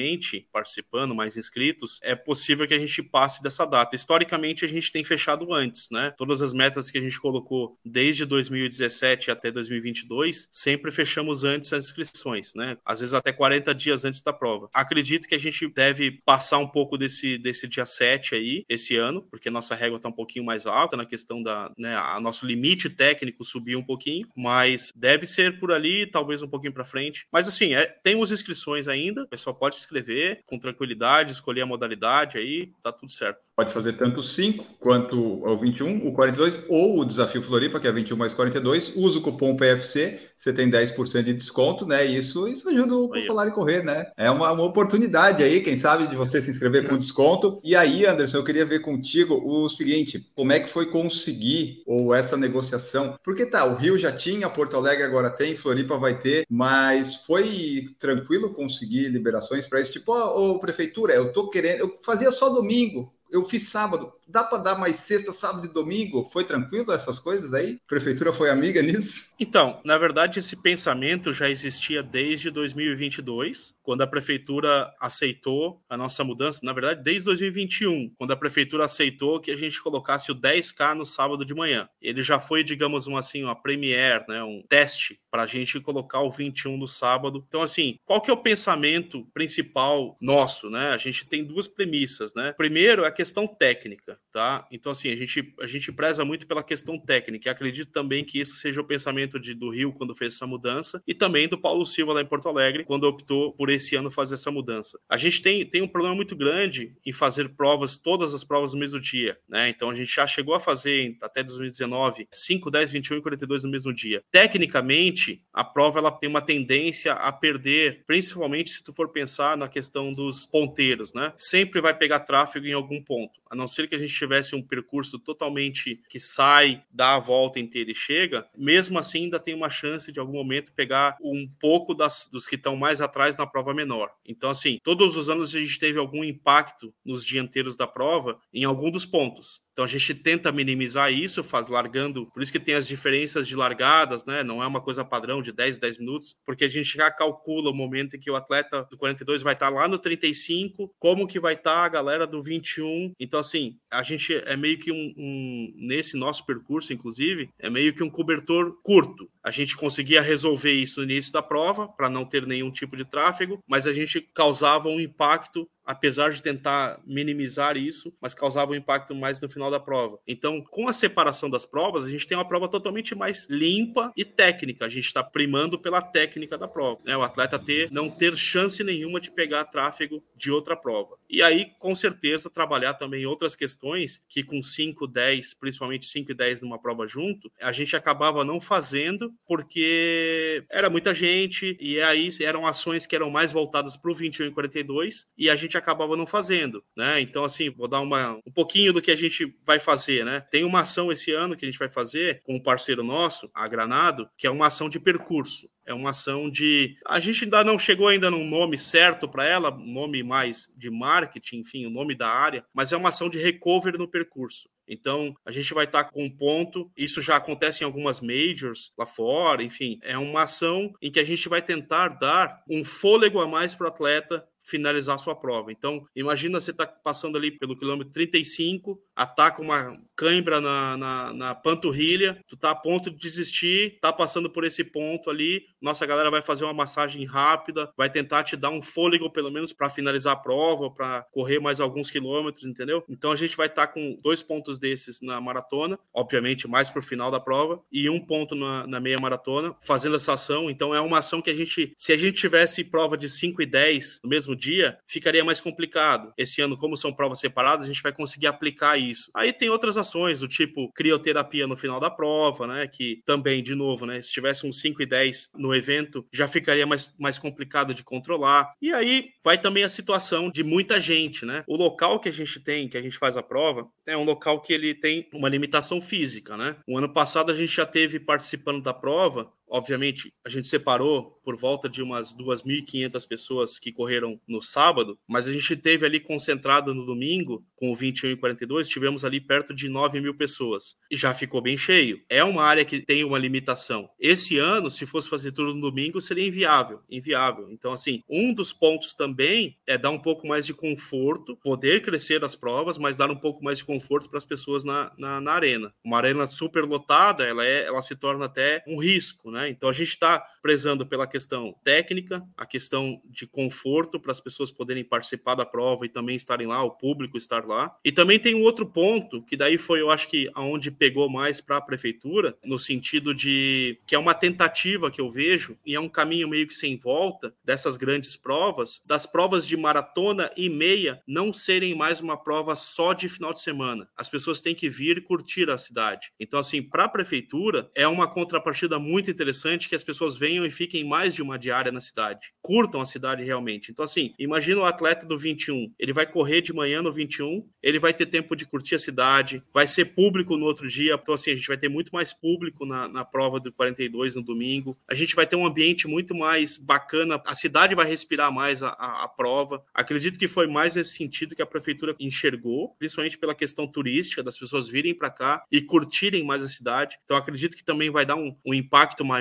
participando, 0.51 1.15
mais 1.15 1.37
inscritos, 1.37 1.99
é 2.03 2.15
possível 2.15 2.67
que 2.67 2.73
a 2.73 2.79
gente 2.79 3.01
passe 3.03 3.41
dessa 3.41 3.65
data. 3.65 3.95
Historicamente, 3.95 4.65
a 4.65 4.67
gente 4.67 4.91
tem 4.91 5.03
fechado 5.03 5.53
antes, 5.53 5.87
né? 5.91 6.13
Todas 6.17 6.41
as 6.41 6.53
metas 6.53 6.91
que 6.91 6.97
a 6.97 7.01
gente 7.01 7.19
colocou 7.19 7.77
desde 7.85 8.25
2017 8.25 9.31
até 9.31 9.51
2022, 9.51 10.47
sempre 10.51 10.91
fechamos 10.91 11.43
antes 11.43 11.71
as 11.73 11.85
inscrições, 11.85 12.53
né? 12.55 12.77
Às 12.85 12.99
vezes 12.99 13.13
até 13.13 13.31
40 13.31 13.73
dias 13.73 14.05
antes 14.05 14.21
da 14.21 14.33
prova. 14.33 14.69
Acredito 14.73 15.27
que 15.27 15.35
a 15.35 15.39
gente 15.39 15.67
deve 15.69 16.11
passar 16.25 16.57
um 16.57 16.67
pouco 16.67 16.97
desse, 16.97 17.37
desse 17.37 17.67
dia 17.67 17.85
7 17.85 18.35
aí, 18.35 18.65
esse 18.69 18.95
ano, 18.95 19.21
porque 19.21 19.49
nossa 19.49 19.75
régua 19.75 19.97
está 19.97 20.09
um 20.09 20.13
pouquinho 20.13 20.45
mais 20.45 20.65
alta 20.65 20.97
na 20.97 21.05
questão 21.05 21.41
da, 21.41 21.71
né, 21.77 21.95
a 21.95 22.19
nosso 22.19 22.45
limite 22.45 22.89
técnico 22.89 23.43
subiu 23.43 23.79
um 23.79 23.83
pouquinho, 23.83 24.27
mas 24.35 24.91
deve 24.95 25.25
ser 25.25 25.59
por 25.59 25.71
ali, 25.71 26.09
talvez 26.09 26.41
um 26.41 26.47
pouquinho 26.47 26.73
para 26.73 26.83
frente. 26.83 27.27
Mas 27.31 27.47
assim, 27.47 27.73
é, 27.73 27.85
temos 27.85 28.31
inscrições 28.31 28.87
ainda, 28.87 29.23
o 29.23 29.27
pessoal 29.27 29.55
pode 29.55 29.76
pode 29.77 29.79
escrever 29.79 30.39
com 30.45 30.57
tranquilidade, 30.57 31.31
escolher 31.31 31.61
a 31.61 31.65
modalidade 31.65 32.37
aí, 32.37 32.71
tá 32.83 32.91
tudo 32.91 33.11
certo. 33.11 33.39
Pode 33.55 33.73
fazer 33.73 33.93
tanto 33.93 34.19
o 34.19 34.23
5 34.23 34.63
quanto 34.79 35.43
o 35.43 35.57
21, 35.57 36.07
o 36.07 36.13
42 36.13 36.65
ou 36.67 36.99
o 36.99 37.05
desafio 37.05 37.41
Floripa, 37.41 37.79
que 37.79 37.87
é 37.87 37.91
21 37.91 38.15
mais 38.15 38.33
42. 38.33 38.95
Usa 38.95 39.19
o 39.19 39.21
cupom 39.21 39.55
PFC, 39.55 40.19
você 40.35 40.53
tem 40.53 40.69
10% 40.69 41.23
de 41.23 41.33
desconto, 41.33 41.85
né? 41.85 42.05
Isso, 42.05 42.47
isso 42.47 42.69
ajuda 42.69 42.95
o 42.95 43.09
falar 43.25 43.47
e 43.47 43.51
correr, 43.51 43.83
né? 43.83 44.11
É 44.15 44.29
uma, 44.29 44.51
uma 44.51 44.63
oportunidade 44.63 45.43
aí, 45.43 45.61
quem 45.61 45.75
sabe, 45.75 46.07
de 46.07 46.15
você 46.15 46.41
se 46.41 46.51
inscrever 46.51 46.87
com 46.87 46.97
desconto. 46.97 47.59
E 47.63 47.75
aí, 47.75 48.05
Anderson, 48.05 48.37
eu 48.37 48.43
queria 48.43 48.65
ver 48.65 48.79
contigo 48.81 49.41
o 49.43 49.67
seguinte: 49.69 50.29
como 50.35 50.51
é 50.51 50.59
que 50.59 50.69
foi 50.69 50.91
conseguir 50.91 51.81
ou 51.85 52.13
essa 52.13 52.37
negociação? 52.37 53.17
Porque 53.23 53.45
tá, 53.45 53.65
o 53.65 53.75
Rio 53.75 53.97
já 53.97 54.11
tinha, 54.11 54.49
Porto 54.49 54.77
Alegre 54.77 55.03
agora 55.03 55.31
tem, 55.31 55.55
Floripa 55.55 55.97
vai 55.97 56.19
ter, 56.19 56.45
mas 56.49 57.15
foi 57.15 57.89
tranquilo 57.99 58.53
conseguir 58.53 59.09
liberações 59.09 59.66
para 59.67 59.79
esse 59.79 59.91
tipo, 59.91 60.13
ô, 60.13 60.51
oh, 60.51 60.59
prefeitura, 60.59 61.13
eu 61.13 61.31
tô 61.31 61.49
querendo, 61.49 61.79
eu 61.79 61.97
fazia 62.01 62.31
só 62.31 62.49
domingo, 62.49 63.13
eu 63.29 63.45
fiz 63.45 63.69
sábado. 63.69 64.13
Dá 64.27 64.43
para 64.43 64.57
dar 64.57 64.77
mais 64.77 64.97
sexta, 64.97 65.31
sábado 65.31 65.65
e 65.65 65.73
domingo? 65.73 66.25
Foi 66.25 66.43
tranquilo 66.43 66.91
essas 66.91 67.17
coisas 67.17 67.53
aí? 67.53 67.79
A 67.85 67.87
prefeitura 67.87 68.33
foi 68.33 68.49
amiga 68.49 68.81
nisso? 68.81 69.27
Então, 69.39 69.79
na 69.85 69.97
verdade, 69.97 70.39
esse 70.39 70.55
pensamento 70.55 71.31
já 71.33 71.49
existia 71.49 72.03
desde 72.03 72.49
2022, 72.49 73.73
quando 73.81 74.01
a 74.01 74.07
prefeitura 74.07 74.93
aceitou 74.99 75.81
a 75.87 75.95
nossa 75.95 76.23
mudança. 76.23 76.59
Na 76.63 76.73
verdade, 76.73 77.01
desde 77.03 77.25
2021, 77.25 78.11
quando 78.17 78.31
a 78.31 78.35
prefeitura 78.35 78.85
aceitou 78.85 79.39
que 79.39 79.51
a 79.51 79.55
gente 79.55 79.81
colocasse 79.81 80.31
o 80.31 80.35
10K 80.35 80.93
no 80.93 81.05
sábado 81.05 81.45
de 81.45 81.53
manhã. 81.53 81.87
Ele 82.01 82.21
já 82.21 82.39
foi, 82.39 82.63
digamos 82.63 83.07
assim, 83.07 83.43
uma 83.43 83.55
premiere, 83.55 84.25
né, 84.27 84.43
um 84.43 84.61
teste 84.67 85.19
para 85.31 85.43
a 85.43 85.47
gente 85.47 85.79
colocar 85.79 86.21
o 86.21 86.31
21 86.31 86.77
no 86.77 86.87
sábado. 86.87 87.43
Então, 87.47 87.61
assim, 87.61 87.97
qual 88.03 88.21
que 88.21 88.29
é 88.29 88.33
o 88.33 88.41
pensamento 88.41 89.25
principal 89.33 90.17
nosso, 90.19 90.69
né? 90.69 90.89
A 90.89 90.97
gente 90.97 91.27
tem 91.27 91.45
duas 91.45 91.67
premissas, 91.67 92.33
né? 92.33 92.53
Primeiro 92.57 93.03
é 93.03 93.07
a 93.07 93.11
questão 93.11 93.47
técnica, 93.47 94.16
tá? 94.31 94.67
Então, 94.71 94.91
assim, 94.91 95.09
a 95.09 95.15
gente, 95.15 95.53
a 95.59 95.67
gente 95.67 95.91
preza 95.91 96.23
muito 96.23 96.45
pela 96.45 96.63
questão 96.63 96.99
técnica. 96.99 97.49
Acredito 97.49 97.91
também 97.91 98.23
que 98.23 98.39
isso 98.39 98.55
seja 98.57 98.81
o 98.81 98.83
pensamento 98.83 99.39
de, 99.39 99.53
do 99.53 99.69
Rio 99.69 99.93
quando 99.93 100.15
fez 100.15 100.35
essa 100.35 100.45
mudança 100.45 101.01
e 101.07 101.13
também 101.13 101.47
do 101.47 101.57
Paulo 101.57 101.85
Silva 101.85 102.13
lá 102.13 102.21
em 102.21 102.25
Porto 102.25 102.47
Alegre 102.47 102.83
quando 102.83 103.05
optou 103.05 103.53
por 103.53 103.69
esse 103.69 103.95
ano 103.95 104.11
fazer 104.11 104.35
essa 104.35 104.51
mudança. 104.51 104.99
A 105.09 105.17
gente 105.17 105.41
tem, 105.41 105.65
tem 105.65 105.81
um 105.81 105.87
problema 105.87 106.15
muito 106.15 106.35
grande 106.35 106.95
em 107.05 107.13
fazer 107.13 107.49
provas, 107.49 107.97
todas 107.97 108.33
as 108.33 108.43
provas 108.43 108.73
no 108.73 108.79
mesmo 108.79 108.99
dia, 108.99 109.37
né? 109.47 109.69
Então, 109.69 109.89
a 109.89 109.95
gente 109.95 110.13
já 110.13 110.27
chegou 110.27 110.53
a 110.53 110.59
fazer 110.59 111.17
até 111.21 111.41
2019 111.43 112.27
5, 112.31 112.69
10, 112.69 112.91
21 112.91 113.17
e 113.17 113.21
42 113.21 113.63
no 113.63 113.71
mesmo 113.71 113.93
dia. 113.93 114.23
Tecnicamente, 114.31 115.43
a 115.53 115.63
prova 115.63 115.99
ela 115.99 116.11
tem 116.11 116.29
uma 116.29 116.41
tendência 116.41 117.13
a 117.13 117.31
perder, 117.31 118.03
principalmente 118.05 118.69
se 118.69 118.83
tu 118.83 118.93
for 118.93 119.09
pensar 119.09 119.57
na 119.57 119.67
questão 119.67 120.13
dos 120.13 120.45
ponteiros, 120.45 121.13
né? 121.13 121.33
Sempre 121.37 121.81
vai 121.81 121.93
pegar 121.93 122.21
tráfego 122.21 122.65
em 122.67 122.73
algum 122.73 123.01
ponto. 123.01 123.39
A 123.49 123.55
não 123.55 123.67
ser 123.67 123.87
que 123.87 123.95
a 123.95 123.97
gente 123.97 124.06
tivesse 124.13 124.55
um 124.55 124.61
percurso 124.61 125.19
totalmente 125.19 126.01
que 126.09 126.19
sai, 126.19 126.83
dá 126.91 127.15
a 127.15 127.19
volta 127.19 127.59
inteira 127.59 127.91
e 127.91 127.95
chega, 127.95 128.47
mesmo 128.55 128.99
assim 128.99 129.25
ainda 129.25 129.39
tem 129.39 129.53
uma 129.53 129.69
chance 129.69 130.11
de 130.11 130.19
algum 130.19 130.33
momento 130.33 130.73
pegar 130.73 131.17
um 131.21 131.49
pouco 131.59 131.93
das, 131.93 132.27
dos 132.31 132.47
que 132.47 132.55
estão 132.55 132.75
mais 132.75 133.01
atrás 133.01 133.37
na 133.37 133.47
prova 133.47 133.73
menor. 133.73 134.11
Então, 134.25 134.49
assim, 134.49 134.79
todos 134.83 135.17
os 135.17 135.29
anos 135.29 135.53
a 135.53 135.59
gente 135.59 135.79
teve 135.79 135.99
algum 135.99 136.23
impacto 136.23 136.93
nos 137.05 137.25
dianteiros 137.25 137.75
da 137.75 137.87
prova 137.87 138.39
em 138.53 138.63
algum 138.63 138.91
dos 138.91 139.05
pontos. 139.05 139.61
Então 139.77 139.85
a 139.85 139.87
gente 139.87 140.15
tenta 140.15 140.51
minimizar 140.51 141.13
isso, 141.13 141.43
faz 141.43 141.67
largando, 141.67 142.25
por 142.33 142.41
isso 142.41 142.51
que 142.51 142.59
tem 142.59 142.73
as 142.73 142.87
diferenças 142.87 143.47
de 143.47 143.55
largadas, 143.55 144.25
né? 144.25 144.41
Não 144.41 144.63
é 144.63 144.65
uma 144.65 144.81
coisa 144.81 145.05
padrão 145.05 145.39
de 145.39 145.51
10, 145.51 145.77
10 145.77 145.99
minutos, 145.99 146.35
porque 146.43 146.65
a 146.65 146.67
gente 146.67 146.97
já 146.97 147.11
calcula 147.11 147.69
o 147.69 147.75
momento 147.75 148.15
em 148.15 148.19
que 148.19 148.31
o 148.31 148.35
atleta 148.35 148.87
do 148.89 148.97
42 148.97 149.43
vai 149.43 149.53
estar 149.53 149.69
lá 149.69 149.87
no 149.87 149.99
35, 149.99 150.91
como 150.97 151.27
que 151.27 151.39
vai 151.39 151.53
estar 151.53 151.85
a 151.85 151.89
galera 151.89 152.25
do 152.25 152.41
21. 152.41 153.13
Então, 153.19 153.39
assim, 153.39 153.77
a 153.91 154.01
gente 154.01 154.33
é 154.33 154.57
meio 154.57 154.79
que 154.79 154.91
um, 154.91 155.13
um 155.15 155.71
nesse 155.75 156.17
nosso 156.17 156.43
percurso, 156.43 156.91
inclusive, 156.91 157.51
é 157.59 157.69
meio 157.69 157.93
que 157.93 158.03
um 158.03 158.09
cobertor 158.09 158.81
curto. 158.81 159.29
A 159.43 159.51
gente 159.51 159.77
conseguia 159.77 160.23
resolver 160.23 160.73
isso 160.73 161.01
no 161.01 161.11
início 161.11 161.31
da 161.31 161.43
prova, 161.43 161.87
para 161.87 162.09
não 162.09 162.25
ter 162.25 162.47
nenhum 162.47 162.71
tipo 162.71 162.97
de 162.97 163.05
tráfego, 163.05 163.63
mas 163.67 163.85
a 163.85 163.93
gente 163.93 164.27
causava 164.33 164.89
um 164.89 164.99
impacto 164.99 165.69
apesar 165.87 166.31
de 166.31 166.43
tentar 166.43 167.01
minimizar 167.05 167.77
isso, 167.77 168.13
mas 168.21 168.33
causava 168.33 168.73
um 168.73 168.75
impacto 168.75 169.15
mais 169.15 169.39
no 169.39 169.49
final 169.49 169.71
da 169.71 169.79
prova. 169.79 170.19
Então, 170.27 170.61
com 170.61 170.89
a 170.89 170.93
separação 170.93 171.49
das 171.49 171.65
provas, 171.65 172.03
a 172.03 172.09
gente 172.09 172.27
tem 172.27 172.37
uma 172.37 172.47
prova 172.47 172.67
totalmente 172.67 173.15
mais 173.15 173.47
limpa 173.49 174.11
e 174.15 174.25
técnica. 174.25 174.85
A 174.85 174.89
gente 174.89 175.05
está 175.05 175.23
primando 175.23 175.79
pela 175.79 176.01
técnica 176.01 176.57
da 176.57 176.67
prova, 176.67 176.99
né? 177.05 177.15
O 177.15 177.23
atleta 177.23 177.57
ter 177.57 177.89
não 177.89 178.09
ter 178.09 178.35
chance 178.35 178.83
nenhuma 178.83 179.21
de 179.21 179.31
pegar 179.31 179.63
tráfego 179.65 180.21
de 180.35 180.51
outra 180.51 180.75
prova. 180.75 181.15
E 181.29 181.41
aí, 181.41 181.71
com 181.79 181.95
certeza, 181.95 182.49
trabalhar 182.49 182.95
também 182.95 183.25
outras 183.25 183.55
questões 183.55 184.21
que 184.27 184.43
com 184.43 184.61
5, 184.61 185.07
10, 185.07 185.53
principalmente 185.53 186.05
5 186.05 186.31
e 186.31 186.35
10 186.35 186.61
numa 186.61 186.79
prova 186.79 187.07
junto, 187.07 187.51
a 187.61 187.71
gente 187.71 187.95
acabava 187.95 188.43
não 188.43 188.59
fazendo 188.59 189.33
porque 189.47 190.65
era 190.69 190.89
muita 190.89 191.13
gente 191.13 191.77
e 191.79 192.01
aí 192.01 192.29
eram 192.41 192.67
ações 192.67 193.05
que 193.05 193.15
eram 193.15 193.29
mais 193.29 193.51
voltadas 193.51 193.95
para 193.95 194.11
o 194.11 194.13
21 194.13 194.47
e 194.47 194.51
42 194.51 195.27
e 195.37 195.49
a 195.49 195.55
gente 195.55 195.76
acabava 195.77 196.17
não 196.17 196.25
fazendo, 196.25 196.83
né? 196.95 197.21
Então, 197.21 197.43
assim, 197.43 197.69
vou 197.69 197.87
dar 197.87 198.01
uma, 198.01 198.39
um 198.45 198.51
pouquinho 198.51 198.93
do 198.93 199.01
que 199.01 199.11
a 199.11 199.15
gente 199.15 199.55
vai 199.65 199.79
fazer, 199.79 200.25
né? 200.25 200.45
Tem 200.51 200.63
uma 200.63 200.81
ação 200.81 201.11
esse 201.11 201.31
ano 201.31 201.55
que 201.55 201.65
a 201.65 201.69
gente 201.69 201.79
vai 201.79 201.89
fazer 201.89 202.41
com 202.43 202.55
um 202.55 202.61
parceiro 202.61 203.03
nosso, 203.03 203.49
a 203.53 203.67
Granado, 203.67 204.29
que 204.37 204.47
é 204.47 204.51
uma 204.51 204.67
ação 204.67 204.89
de 204.89 204.99
percurso. 204.99 205.69
É 205.85 205.93
uma 205.93 206.09
ação 206.09 206.51
de. 206.51 206.97
A 207.07 207.17
gente 207.19 207.45
ainda 207.45 207.63
não 207.63 207.79
chegou 207.79 208.09
ainda 208.09 208.29
num 208.29 208.45
nome 208.45 208.77
certo 208.77 209.27
para 209.27 209.45
ela, 209.45 209.71
nome 209.71 210.21
mais 210.21 210.69
de 210.75 210.89
marketing, 210.89 211.59
enfim, 211.59 211.85
o 211.85 211.89
nome 211.89 212.13
da 212.13 212.27
área, 212.27 212.65
mas 212.73 212.91
é 212.91 212.97
uma 212.97 213.07
ação 213.07 213.29
de 213.29 213.39
recover 213.39 213.97
no 213.97 214.07
percurso. 214.07 214.69
Então, 214.87 215.35
a 215.45 215.51
gente 215.51 215.73
vai 215.73 215.85
estar 215.85 216.05
tá 216.05 216.09
com 216.11 216.23
um 216.23 216.29
ponto, 216.29 216.89
isso 216.95 217.21
já 217.21 217.35
acontece 217.35 217.83
em 217.83 217.85
algumas 217.85 218.21
majors 218.21 218.93
lá 218.97 219.05
fora, 219.05 219.61
enfim, 219.61 219.99
é 220.01 220.17
uma 220.17 220.43
ação 220.43 220.93
em 221.01 221.11
que 221.11 221.19
a 221.19 221.25
gente 221.25 221.47
vai 221.49 221.61
tentar 221.61 222.09
dar 222.09 222.63
um 222.69 222.85
fôlego 222.85 223.39
a 223.39 223.47
mais 223.47 223.75
para 223.75 223.85
o 223.85 223.89
atleta 223.89 224.45
finalizar 224.67 225.17
sua 225.17 225.35
prova. 225.35 225.71
Então, 225.71 226.05
imagina 226.15 226.59
você 226.59 226.73
tá 226.73 226.85
passando 226.85 227.37
ali 227.37 227.51
pelo 227.51 227.77
quilômetro 227.77 228.11
35, 228.11 229.01
ataca 229.17 229.61
uma 229.61 229.97
cãibra 230.15 230.61
na, 230.61 230.97
na, 230.97 231.33
na, 231.33 231.55
panturrilha, 231.55 232.39
tu 232.47 232.55
tá 232.55 232.71
a 232.71 232.75
ponto 232.75 233.09
de 233.09 233.17
desistir, 233.17 233.97
tá 234.01 234.13
passando 234.13 234.49
por 234.49 234.63
esse 234.63 234.83
ponto 234.83 235.29
ali, 235.29 235.63
nossa 235.81 236.05
galera 236.05 236.31
vai 236.31 236.41
fazer 236.41 236.63
uma 236.63 236.73
massagem 236.73 237.23
rápida, 237.25 237.91
vai 237.95 238.09
tentar 238.09 238.43
te 238.43 238.55
dar 238.55 238.69
um 238.69 238.81
fôlego 238.81 239.31
pelo 239.31 239.51
menos 239.51 239.71
para 239.73 239.89
finalizar 239.89 240.33
a 240.33 240.39
prova, 240.39 240.89
para 240.89 241.23
correr 241.31 241.59
mais 241.59 241.79
alguns 241.79 242.09
quilômetros, 242.09 242.65
entendeu? 242.65 243.03
Então 243.07 243.31
a 243.31 243.35
gente 243.35 243.55
vai 243.55 243.67
estar 243.67 243.87
tá 243.87 243.93
com 243.93 244.19
dois 244.21 244.41
pontos 244.41 244.77
desses 244.77 245.21
na 245.21 245.39
maratona, 245.39 245.99
obviamente 246.13 246.67
mais 246.67 246.89
pro 246.89 247.01
final 247.01 247.29
da 247.29 247.39
prova, 247.39 247.81
e 247.91 248.09
um 248.09 248.23
ponto 248.23 248.55
na, 248.55 248.87
na 248.87 248.99
meia 248.99 249.19
maratona, 249.19 249.75
fazendo 249.81 250.15
essa 250.15 250.33
ação. 250.33 250.69
Então 250.69 250.93
é 250.93 251.01
uma 251.01 251.19
ação 251.19 251.41
que 251.41 251.49
a 251.49 251.55
gente, 251.55 251.93
se 251.95 252.11
a 252.11 252.17
gente 252.17 252.39
tivesse 252.39 252.83
prova 252.83 253.17
de 253.17 253.29
5 253.29 253.61
e 253.61 253.65
10 253.65 254.21
no 254.23 254.29
mesmo 254.29 254.55
dia, 254.55 254.97
ficaria 255.05 255.43
mais 255.43 255.61
complicado. 255.61 256.33
Esse 256.37 256.61
ano, 256.61 256.77
como 256.77 256.97
são 256.97 257.13
provas 257.13 257.39
separadas, 257.39 257.85
a 257.85 257.87
gente 257.87 258.01
vai 258.01 258.11
conseguir 258.11 258.47
aplicar 258.47 258.97
isso. 258.97 259.06
Aí 259.35 259.53
tem 259.53 259.69
outras 259.69 259.97
ações, 259.97 260.39
do 260.39 260.47
tipo 260.47 260.91
crioterapia 260.93 261.67
no 261.67 261.77
final 261.77 261.99
da 261.99 262.09
prova, 262.09 262.67
né? 262.67 262.87
Que 262.87 263.21
também, 263.25 263.63
de 263.63 263.75
novo, 263.75 264.05
né? 264.05 264.21
Se 264.21 264.31
tivesse 264.31 264.65
um 264.65 264.71
5 264.71 265.01
e 265.01 265.05
10 265.05 265.49
no 265.55 265.73
evento, 265.73 266.25
já 266.31 266.47
ficaria 266.47 266.85
mais, 266.85 267.13
mais 267.19 267.37
complicado 267.37 267.93
de 267.93 268.03
controlar. 268.03 268.73
E 268.81 268.91
aí 268.91 269.29
vai 269.43 269.57
também 269.57 269.83
a 269.83 269.89
situação 269.89 270.49
de 270.51 270.63
muita 270.63 270.99
gente, 270.99 271.45
né? 271.45 271.63
O 271.67 271.75
local 271.75 272.19
que 272.19 272.29
a 272.29 272.33
gente 272.33 272.59
tem, 272.59 272.87
que 272.87 272.97
a 272.97 273.01
gente 273.01 273.17
faz 273.17 273.37
a 273.37 273.43
prova, 273.43 273.87
é 274.05 274.15
um 274.15 274.23
local 274.23 274.61
que 274.61 274.73
ele 274.73 274.93
tem 274.93 275.27
uma 275.33 275.49
limitação 275.49 276.01
física, 276.01 276.57
né? 276.57 276.75
O 276.87 276.97
ano 276.97 277.11
passado 277.11 277.51
a 277.51 277.55
gente 277.55 277.75
já 277.75 277.85
teve 277.85 278.19
participando 278.19 278.81
da 278.81 278.93
prova 278.93 279.51
Obviamente, 279.69 280.33
a 280.45 280.49
gente 280.49 280.67
separou 280.67 281.37
por 281.43 281.55
volta 281.55 281.87
de 281.87 282.01
umas 282.01 282.35
2.500 282.35 283.27
pessoas 283.27 283.79
que 283.79 283.91
correram 283.91 284.39
no 284.47 284.61
sábado, 284.61 285.17
mas 285.27 285.47
a 285.47 285.53
gente 285.53 285.75
teve 285.77 286.05
ali 286.05 286.19
concentrado 286.19 286.93
no 286.93 287.05
domingo, 287.05 287.65
com 287.75 287.91
o 287.91 287.95
21 287.95 288.31
e 288.31 288.35
42, 288.35 288.89
tivemos 288.89 289.23
ali 289.23 289.39
perto 289.39 289.73
de 289.73 289.87
9 289.87 290.19
mil 290.19 290.35
pessoas. 290.35 290.95
E 291.09 291.15
já 291.15 291.33
ficou 291.33 291.61
bem 291.61 291.77
cheio. 291.77 292.21
É 292.29 292.43
uma 292.43 292.63
área 292.63 292.83
que 292.83 292.99
tem 292.99 293.23
uma 293.23 293.39
limitação. 293.39 294.09
Esse 294.19 294.57
ano, 294.57 294.91
se 294.91 295.05
fosse 295.05 295.29
fazer 295.29 295.51
tudo 295.51 295.73
no 295.73 295.81
domingo, 295.81 296.19
seria 296.19 296.45
inviável. 296.45 297.01
Inviável. 297.09 297.69
Então, 297.71 297.93
assim, 297.93 298.23
um 298.29 298.53
dos 298.53 298.73
pontos 298.73 299.15
também 299.15 299.77
é 299.87 299.97
dar 299.97 300.09
um 300.09 300.19
pouco 300.19 300.47
mais 300.47 300.65
de 300.65 300.73
conforto, 300.73 301.55
poder 301.57 302.01
crescer 302.01 302.43
as 302.43 302.55
provas, 302.55 302.97
mas 302.97 303.15
dar 303.15 303.31
um 303.31 303.35
pouco 303.35 303.63
mais 303.63 303.79
de 303.79 303.85
conforto 303.85 304.29
para 304.29 304.37
as 304.37 304.45
pessoas 304.45 304.83
na, 304.83 305.11
na, 305.17 305.39
na, 305.39 305.51
arena. 305.51 305.93
Uma 306.03 306.17
arena 306.17 306.45
super 306.45 306.83
lotada, 306.83 307.43
ela, 307.45 307.65
é, 307.65 307.85
ela 307.85 308.01
se 308.01 308.15
torna 308.15 308.45
até 308.45 308.83
um 308.87 308.99
risco, 308.99 309.49
né? 309.49 309.56
Né? 309.57 309.69
Então 309.69 309.89
a 309.89 309.93
gente 309.93 310.09
está 310.09 310.39
prezando 310.61 311.05
pela 311.05 311.25
questão 311.25 311.75
técnica, 311.83 312.43
a 312.55 312.65
questão 312.65 313.19
de 313.25 313.47
conforto 313.47 314.19
para 314.19 314.31
as 314.31 314.39
pessoas 314.39 314.71
poderem 314.71 315.03
participar 315.03 315.55
da 315.55 315.65
prova 315.65 316.05
e 316.05 316.09
também 316.09 316.35
estarem 316.35 316.67
lá, 316.67 316.83
o 316.83 316.91
público 316.91 317.37
estar 317.37 317.65
lá. 317.65 317.95
E 318.05 318.11
também 318.11 318.39
tem 318.39 318.53
um 318.53 318.61
outro 318.61 318.85
ponto 318.85 319.41
que 319.41 319.57
daí 319.57 319.77
foi, 319.77 319.99
eu 319.99 320.11
acho 320.11 320.27
que 320.29 320.49
aonde 320.53 320.91
pegou 320.91 321.27
mais 321.27 321.59
para 321.59 321.77
a 321.77 321.81
prefeitura, 321.81 322.55
no 322.63 322.77
sentido 322.77 323.33
de 323.33 323.99
que 324.05 324.13
é 324.13 324.19
uma 324.19 324.35
tentativa 324.35 325.09
que 325.09 325.19
eu 325.19 325.29
vejo 325.29 325.77
e 325.85 325.95
é 325.95 325.99
um 325.99 326.09
caminho 326.09 326.47
meio 326.47 326.67
que 326.67 326.75
sem 326.75 326.95
volta 326.97 327.53
dessas 327.65 327.97
grandes 327.97 328.35
provas, 328.35 329.01
das 329.05 329.25
provas 329.25 329.65
de 329.65 329.75
maratona 329.75 330.51
e 330.55 330.69
meia 330.69 331.21
não 331.27 331.51
serem 331.51 331.95
mais 331.95 332.19
uma 332.21 332.37
prova 332.37 332.75
só 332.75 333.13
de 333.13 333.27
final 333.27 333.53
de 333.53 333.61
semana. 333.61 334.07
As 334.15 334.29
pessoas 334.29 334.61
têm 334.61 334.75
que 334.75 334.87
vir 334.87 335.23
curtir 335.23 335.69
a 335.69 335.77
cidade. 335.77 336.31
Então, 336.39 336.59
assim, 336.59 336.83
para 336.83 337.05
a 337.05 337.09
prefeitura, 337.09 337.89
é 337.95 338.07
uma 338.07 338.27
contrapartida 338.27 338.99
muito 338.99 339.31
interessante 339.31 339.46
que 339.87 339.95
as 339.95 340.03
pessoas 340.03 340.35
venham 340.35 340.65
e 340.65 340.71
fiquem 340.71 341.03
mais 341.03 341.33
de 341.33 341.41
uma 341.41 341.57
diária 341.57 341.91
na 341.91 342.01
cidade. 342.01 342.53
Curtam 342.61 343.01
a 343.01 343.05
cidade 343.05 343.43
realmente. 343.43 343.91
Então, 343.91 344.03
assim, 344.03 344.33
imagina 344.39 344.81
o 344.81 344.85
atleta 344.85 345.25
do 345.25 345.37
21. 345.37 345.93
Ele 345.99 346.13
vai 346.13 346.25
correr 346.25 346.61
de 346.61 346.73
manhã 346.73 347.01
no 347.01 347.11
21, 347.11 347.67
ele 347.81 347.99
vai 347.99 348.13
ter 348.13 348.25
tempo 348.25 348.55
de 348.55 348.65
curtir 348.65 348.95
a 348.95 348.99
cidade, 348.99 349.63
vai 349.73 349.87
ser 349.87 350.05
público 350.05 350.57
no 350.57 350.65
outro 350.65 350.87
dia. 350.87 351.19
Então, 351.21 351.35
assim, 351.35 351.51
a 351.51 351.55
gente 351.55 351.67
vai 351.67 351.77
ter 351.77 351.89
muito 351.89 352.09
mais 352.11 352.33
público 352.33 352.85
na, 352.85 353.07
na 353.07 353.25
prova 353.25 353.59
do 353.59 353.71
42 353.71 354.35
no 354.35 354.43
domingo. 354.43 354.97
A 355.07 355.13
gente 355.13 355.35
vai 355.35 355.45
ter 355.45 355.55
um 355.55 355.65
ambiente 355.65 356.07
muito 356.07 356.35
mais 356.35 356.77
bacana. 356.77 357.41
A 357.45 357.55
cidade 357.55 357.95
vai 357.95 358.07
respirar 358.07 358.51
mais 358.51 358.81
a, 358.83 358.89
a, 358.89 359.23
a 359.23 359.27
prova. 359.27 359.83
Acredito 359.93 360.39
que 360.39 360.47
foi 360.47 360.67
mais 360.67 360.95
nesse 360.95 361.13
sentido 361.13 361.55
que 361.55 361.61
a 361.61 361.65
prefeitura 361.65 362.15
enxergou, 362.19 362.95
principalmente 362.97 363.37
pela 363.37 363.55
questão 363.55 363.87
turística, 363.87 364.43
das 364.43 364.57
pessoas 364.57 364.87
virem 364.87 365.13
para 365.13 365.29
cá 365.29 365.63
e 365.71 365.81
curtirem 365.81 366.43
mais 366.43 366.63
a 366.63 366.69
cidade. 366.69 367.17
Então, 367.23 367.37
acredito 367.37 367.75
que 367.75 367.83
também 367.83 368.09
vai 368.09 368.25
dar 368.25 368.35
um, 368.35 368.55
um 368.65 368.73
impacto 368.73 369.23
maior 369.23 369.36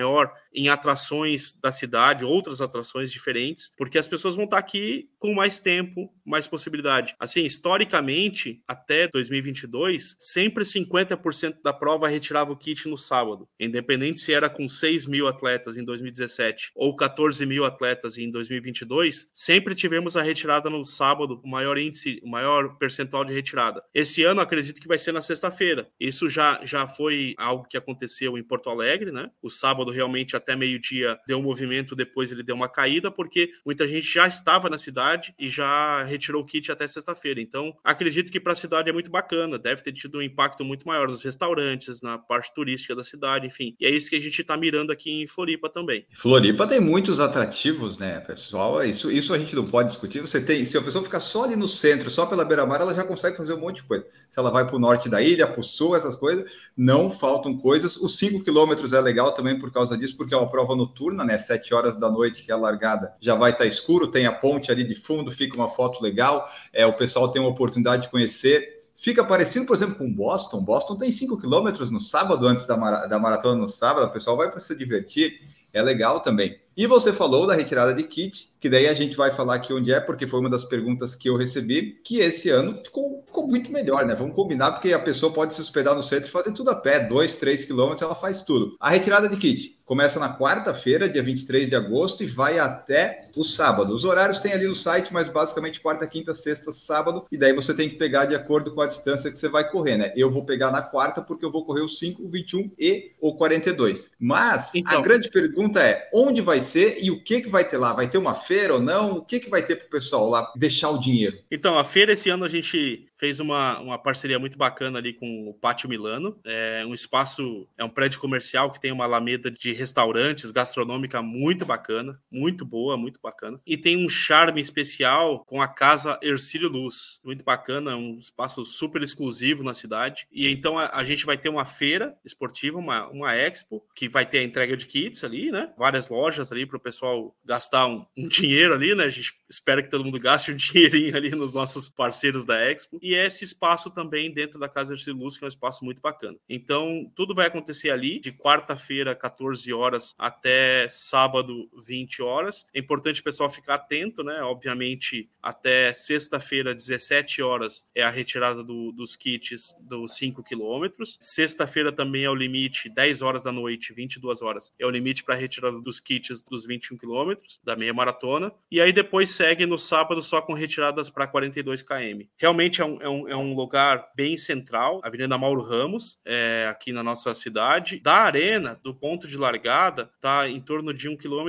em 0.53 0.69
atrações 0.69 1.53
da 1.61 1.71
cidade, 1.71 2.25
outras 2.25 2.61
atrações 2.61 3.13
diferentes, 3.13 3.71
porque 3.77 3.99
as 3.99 4.09
pessoas 4.09 4.35
vão 4.35 4.45
estar 4.45 4.59
aqui 4.59 5.09
com 5.19 5.35
mais 5.35 5.61
tempo, 5.61 6.13
mais 6.25 6.47
possibilidade. 6.47 7.15
Assim, 7.19 7.45
historicamente, 7.45 8.63
até 8.67 9.09
2022, 9.09 10.17
sempre 10.19 10.65
50% 10.65 11.57
da 11.63 11.73
prova 11.73 12.09
retirava 12.09 12.53
o 12.53 12.57
kit 12.57 12.89
no 12.89 12.97
sábado, 12.97 13.49
independente 13.59 14.21
se 14.21 14.33
era 14.33 14.49
com 14.49 14.69
6 14.69 15.07
mil 15.07 15.29
atletas 15.29 15.77
em 15.77 15.85
2017 15.85 16.73
ou 16.75 16.95
14 16.97 17.45
mil 17.45 17.65
atletas 17.65 18.19
em 18.19 18.31
2022, 18.31 19.29
sempre 19.35 19.75
tivemos 19.75 20.17
a 20.17 20.23
retirada 20.23 20.71
no 20.71 20.85
sábado, 20.85 21.41
o 21.45 21.49
maior 21.49 21.79
índice, 21.79 22.21
o 22.23 22.29
maior 22.29 22.77
percentual 22.77 23.25
de 23.25 23.33
retirada. 23.33 23.83
Esse 23.95 24.23
ano, 24.25 24.41
acredito 24.41 24.81
que 24.81 24.89
vai 24.89 24.99
ser 24.99 25.13
na 25.13 25.23
sexta-feira. 25.23 25.89
Isso 25.99 26.29
já, 26.29 26.61
já 26.65 26.87
foi 26.87 27.35
algo 27.39 27.67
que 27.69 27.77
aconteceu 27.77 28.37
em 28.39 28.43
Porto 28.43 28.71
Alegre, 28.71 29.11
né? 29.11 29.31
O 29.43 29.51
sábado, 29.51 29.86
realmente, 29.91 30.37
até 30.37 30.57
meio-dia, 30.57 31.19
deu 31.27 31.39
um 31.39 31.43
movimento, 31.43 31.97
depois 31.97 32.33
ele 32.33 32.43
deu 32.43 32.55
uma 32.55 32.69
caída, 32.69 33.11
porque 33.11 33.51
muita 33.65 33.87
gente 33.87 34.07
já 34.07 34.27
estava 34.27 34.69
na 34.69 34.79
cidade 34.79 35.35
e 35.39 35.49
já 35.49 36.03
retirou 36.05 36.43
o 36.43 36.47
kit 36.47 36.71
até 36.71 36.87
sexta-feira. 36.87 37.41
Então, 37.41 37.75
acredito 37.85 38.31
que 38.31 38.41
para 38.41 38.53
a 38.53 38.57
cidade 38.57 38.89
é 38.89 38.93
muito 38.93 39.11
bacana, 39.11 39.59
deve 39.59 39.83
ter 39.83 39.93
tido 39.93 40.19
um 40.19 40.23
impacto 40.23 40.65
muito 40.65 40.87
maior 40.87 41.09
nos 41.09 41.23
restaurantes, 41.23 42.01
na 42.01 42.19
parte 42.19 42.53
turística 42.55 42.95
da 42.95 43.05
cidade, 43.05 43.47
enfim. 43.47 43.77
E 43.81 43.87
é 43.87 43.91
isso 43.91 44.11
que 44.11 44.17
a 44.17 44.21
gente 44.21 44.41
está 44.41 44.57
mirando 44.57 44.93
aqui 44.93 45.23
em 45.23 45.27
Floripa 45.27 45.69
também. 45.69 46.07
Floripa 46.15 46.67
tem 46.67 46.81
muitos 46.81 47.21
atrativos, 47.21 47.99
né, 47.99 48.21
pessoal? 48.21 48.83
Isso, 48.85 49.11
isso 49.11 49.33
a 49.33 49.39
gente 49.39 49.55
não 49.55 49.67
pode 49.67 49.91
discutir. 49.91 50.21
Você 50.21 50.41
tem, 50.41 50.65
se 50.65 50.77
a 50.77 50.83
pessoa 50.83 51.05
ficar 51.05 51.21
só 51.21 51.45
ali 51.45 51.57
no 51.57 51.69
centro, 51.69 52.11
só 52.11 52.27
pela 52.27 52.45
beira-mar, 52.45 52.81
ela 52.81 52.95
já 52.95 53.05
consegue 53.05 53.37
fazer 53.37 53.55
um 53.55 53.61
monte 53.61 53.77
de 53.77 53.85
coisa. 53.85 54.07
Se 54.29 54.39
ela 54.39 54.51
vai 54.51 54.67
para 54.67 54.77
o 54.77 54.79
norte 54.79 55.09
da 55.09 55.23
ilha, 55.23 55.47
para 55.47 55.61
o 55.61 55.65
sul, 55.65 55.97
essas 55.97 56.17
coisas, 56.17 56.45
não 56.77 57.11
faltam 57.11 57.57
coisas. 57.57 57.97
Os 57.97 58.17
5 58.19 58.43
quilômetros 58.43 58.93
é 58.93 59.01
legal 59.01 59.33
também 59.33 59.59
por 59.59 59.71
causa 59.77 59.97
disso, 59.97 60.17
porque 60.17 60.35
é 60.35 60.37
uma 60.37 60.51
prova 60.51 60.75
noturna, 60.75 61.25
né? 61.25 61.39
7 61.39 61.73
horas 61.75 61.97
da 61.97 62.11
noite 62.11 62.45
que 62.45 62.51
é 62.51 62.55
a 62.55 62.59
largada 62.59 63.15
já 63.21 63.35
vai 63.35 63.51
estar 63.51 63.65
tá 63.65 63.69
escuro, 63.69 64.11
tem 64.11 64.27
a 64.27 64.33
ponte 64.33 64.71
ali 64.71 64.85
de 64.85 64.95
fundo, 64.95 65.31
fica 65.31 65.57
uma 65.57 65.69
foto 65.69 66.03
legal. 66.03 66.49
É, 66.73 66.85
o 66.87 66.93
pessoal 66.93 67.31
tem 67.31 67.41
uma 67.41 67.51
oportunidade 67.51 68.03
de 68.03 68.11
conhecer 68.11 68.77
fica 68.97 69.23
parecido, 69.23 69.67
por 69.67 69.77
exemplo, 69.77 69.97
com 69.97 70.11
Boston. 70.11 70.65
Boston 70.65 70.97
tem 70.97 71.11
5 71.11 71.39
quilômetros 71.39 71.91
no 71.91 72.01
sábado, 72.01 72.47
antes 72.47 72.67
da, 72.67 72.77
mara 72.77 73.07
da 73.07 73.19
maratona 73.19 73.61
no 73.61 73.69
sábado, 73.69 74.07
o 74.07 74.11
pessoal 74.11 74.37
vai 74.37 74.51
para 74.51 74.59
se 74.59 74.75
divertir, 74.75 75.41
é 75.73 75.83
legal 75.83 76.21
também. 76.21 76.59
E 76.77 76.87
você 76.87 77.11
falou 77.11 77.47
da 77.47 77.55
retirada 77.55 77.95
de 77.95 78.03
kit, 78.03 78.51
que 78.61 78.69
daí 78.69 78.87
a 78.87 78.93
gente 78.93 79.17
vai 79.17 79.31
falar 79.31 79.55
aqui 79.55 79.73
onde 79.73 79.91
é, 79.91 79.99
porque 79.99 80.27
foi 80.27 80.41
uma 80.41 80.51
das 80.51 80.63
perguntas 80.63 81.15
que 81.15 81.29
eu 81.29 81.37
recebi, 81.37 81.99
que 82.05 82.19
esse 82.19 82.51
ano 82.51 82.77
ficou, 82.77 83.23
ficou 83.27 83.47
muito 83.47 83.73
melhor, 83.73 84.05
né? 84.05 84.15
Vamos 84.15 84.35
combinar, 84.37 84.73
porque 84.73 84.93
a 84.93 84.99
pessoa 84.99 85.33
pode 85.33 85.55
se 85.55 85.61
hospedar 85.63 85.95
no 85.95 86.03
centro 86.03 86.29
e 86.29 86.31
fazer 86.31 86.53
tudo 86.53 86.71
a 86.71 86.75
pé, 86.75 87.01
2, 87.01 87.37
3 87.37 87.65
quilômetros, 87.65 88.03
ela 88.03 88.15
faz 88.15 88.43
tudo. 88.43 88.77
A 88.79 88.91
retirada 88.91 89.27
de 89.27 89.39
kit 89.39 89.76
começa 89.87 90.19
na 90.19 90.37
quarta-feira, 90.37 91.09
dia 91.09 91.23
23 91.23 91.71
de 91.71 91.77
agosto, 91.77 92.25
e 92.25 92.27
vai 92.27 92.59
até 92.59 93.31
o 93.37 93.45
sábado. 93.45 93.95
Os 93.95 94.05
horários 94.05 94.41
tem 94.41 94.53
ali 94.53 94.67
no 94.67 94.75
site, 94.75 95.13
mas 95.13 95.29
basicamente 95.29 95.81
quarta, 95.81 96.07
quinta, 96.07 96.35
sexta, 96.35 96.73
sábado, 96.73 97.25
e 97.31 97.39
daí 97.39 97.53
você 97.53 97.73
tem 97.73 97.89
que 97.89 97.95
pegar 97.95 98.25
de 98.25 98.35
acordo 98.35 98.75
com 98.75 98.81
a 98.81 98.87
distância 98.87 99.31
que 99.31 99.39
você 99.39 99.49
vai 99.49 99.71
correr, 99.71 99.97
né? 99.97 100.13
Eu 100.17 100.31
vou 100.31 100.45
pegar 100.45 100.73
na 100.73 100.83
quarta, 100.83 101.23
porque 101.23 101.45
eu 101.45 101.53
vou 101.53 101.65
correr 101.65 101.83
o 101.83 101.89
5, 101.89 102.23
o 102.23 102.29
21 102.29 102.73
e 102.77 103.13
o 103.21 103.37
42. 103.37 104.13
Mas 104.19 104.75
então, 104.75 104.99
a 104.99 105.03
grande 105.03 105.31
pergunta 105.31 105.81
é: 105.81 106.11
onde 106.13 106.41
vai 106.41 106.61
ser 106.61 106.99
e 107.01 107.11
o 107.11 107.23
que, 107.23 107.41
que 107.41 107.49
vai 107.49 107.65
ter 107.65 107.79
lá? 107.79 107.93
Vai 107.93 108.09
ter 108.09 108.19
uma 108.19 108.35
feira 108.35 108.75
ou 108.75 108.81
não? 108.81 109.19
O 109.19 109.25
que, 109.25 109.39
que 109.39 109.49
vai 109.49 109.63
ter 109.63 109.77
para 109.77 109.87
o 109.87 109.91
pessoal 109.91 110.29
lá 110.29 110.53
deixar 110.57 110.91
o 110.91 110.99
dinheiro? 110.99 111.39
Então, 111.51 111.79
a 111.79 111.85
feira 111.85 112.13
esse 112.13 112.29
ano 112.29 112.45
a 112.45 112.49
gente 112.49 113.07
fez 113.19 113.41
uma, 113.41 113.79
uma 113.81 113.99
parceria 113.99 114.39
muito 114.39 114.59
bacana 114.59 114.99
ali 114.99 115.13
com 115.13 115.49
o 115.49 115.55
Pátio 115.55 115.89
Milano. 115.89 116.39
É 116.45 116.85
um 116.87 116.95
espaço, 116.95 117.69
é 117.77 117.85
um 117.85 117.89
prédio 117.89 118.21
comercial 118.21 118.71
que 118.71 118.81
tem 118.81 118.93
uma 118.93 119.05
alameda 119.05 119.51
de 119.51 119.73
restaurantes, 119.73 120.51
gastronômica 120.51 121.23
muito 121.23 121.65
bacana, 121.65 122.21
muito 122.31 122.65
boa, 122.65 122.97
muito 122.97 123.21
bacana. 123.21 123.61
E 123.67 123.77
tem 123.77 124.05
um 124.05 124.09
charme 124.09 124.61
especial 124.61 125.45
com 125.45 125.61
a 125.61 125.69
Casa 125.69 126.19
Ercílio 126.23 126.69
Luz, 126.69 127.21
muito 127.25 127.45
bacana, 127.45 127.97
um 127.97 128.19
espaço 128.19 128.65
super 128.65 129.03
exclusivo 129.03 129.63
na 129.63 129.75
cidade. 129.75 130.27
E 130.31 130.49
então 130.49 130.79
a, 130.79 130.91
a 130.93 131.05
gente 131.05 131.25
vai 131.25 131.37
ter 131.37 131.49
uma 131.49 131.65
feira 131.65 132.17
esportiva, 132.25 132.79
uma, 132.79 133.09
uma 133.09 133.35
expo, 133.35 133.85
que 133.95 134.09
vai 134.09 134.27
ter 134.27 134.39
a 134.39 134.45
entrega 134.45 134.77
de 134.77 134.87
kits 134.87 135.25
ali, 135.25 135.51
né? 135.51 135.73
Várias 135.77 136.09
lojas 136.09 136.53
ali 136.53 136.67
para 136.67 136.77
o 136.77 136.81
pessoal 136.81 137.35
gastar 137.45 137.87
um, 137.87 138.05
um 138.17 138.29
dinheiro 138.29 138.75
ali, 138.75 138.95
né? 138.95 139.05
A 139.05 139.11
gente 139.11 139.35
espera 139.49 139.83
que 139.83 139.91
todo 139.91 140.05
mundo 140.05 140.19
gaste 140.19 140.51
um 140.53 140.57
dinheirinho 140.57 141.17
ali 141.17 141.31
nos 141.31 141.55
nossos 141.55 141.89
parceiros 141.89 142.45
da 142.45 142.59
expo 142.61 142.99
e 143.03 143.15
esse 143.15 143.45
espaço 143.45 143.91
também 143.91 144.33
dentro 144.33 144.59
da 144.59 144.69
Casa 144.69 144.97
de 144.97 145.11
Luz, 145.11 145.37
que 145.37 145.45
é 145.45 145.47
um 145.47 145.49
espaço 145.49 145.85
muito 145.85 146.01
bacana. 146.03 146.37
Então, 146.49 147.11
tudo 147.15 147.35
vai 147.35 147.47
acontecer 147.47 147.91
ali, 147.91 148.21
de 148.21 148.33
quarta-feira, 148.33 149.15
14 149.15 149.73
horas, 149.73 150.15
até 150.19 150.89
sábado, 150.89 151.69
20 151.85 152.23
horas. 152.23 152.65
É 152.75 152.79
importante 152.79 153.21
o 153.21 153.25
pessoal 153.25 153.49
ficar 153.49 153.75
atento, 153.75 154.23
né? 154.23 154.43
Obviamente, 154.43 155.29
até 155.43 155.93
sexta-feira, 155.93 156.75
17 156.75 157.43
horas, 157.43 157.87
é 157.95 158.03
a 158.03 158.11
retirada 158.11 158.65
do, 158.65 158.93
dos 158.93 159.15
kits 159.15 159.75
dos 159.81 160.17
5 160.17 160.43
quilômetros. 160.43 161.19
Sexta-feira 161.21 161.93
também 161.93 162.25
é 162.25 162.31
o 162.31 162.35
limite, 162.35 162.89
10 162.89 163.23
horas 163.23 163.43
da 163.43 163.53
noite, 163.53 163.93
22 163.93 164.43
horas, 164.43 164.73
é 164.79 164.87
o 164.87 164.91
limite 164.91 165.23
para 165.23 165.35
a 165.35 165.39
retirada 165.39 165.81
dos 165.81 166.01
kits 166.01 166.43
dos 166.43 166.67
21 166.67 166.97
quilômetros, 166.97 167.61
da 167.63 167.77
meia 167.77 167.95
maratona. 167.95 168.53
E 168.71 168.81
aí 168.81 168.93
depois 168.93 169.36
segue 169.37 169.67
no 169.67 169.79
sábado 169.79 170.23
só 170.23 170.41
com 170.41 170.55
retiradas 170.55 171.11
para 171.11 171.27
42 171.27 171.83
km. 171.83 172.27
Realmente 172.39 172.81
é 172.81 172.85
um, 172.85 173.03
é 173.03 173.09
um, 173.09 173.29
é 173.29 173.37
um 173.37 173.55
lugar 173.55 174.09
bem 174.17 174.37
central, 174.37 175.01
Avenida 175.05 175.37
Mauro 175.37 175.63
Ramos, 175.63 176.19
é, 176.25 176.67
aqui 176.71 176.93
na 176.93 177.03
nossa 177.03 177.35
cidade. 177.35 178.01
Da 178.01 178.21
arena, 178.21 178.81
do 178.83 178.95
ponto 178.95 179.29
de 179.29 179.37
largada, 179.37 180.11
está 180.15 180.49
em 180.49 180.61
torno 180.61 180.93
de 180.95 181.09
1,7 181.09 181.19
km 181.19 181.47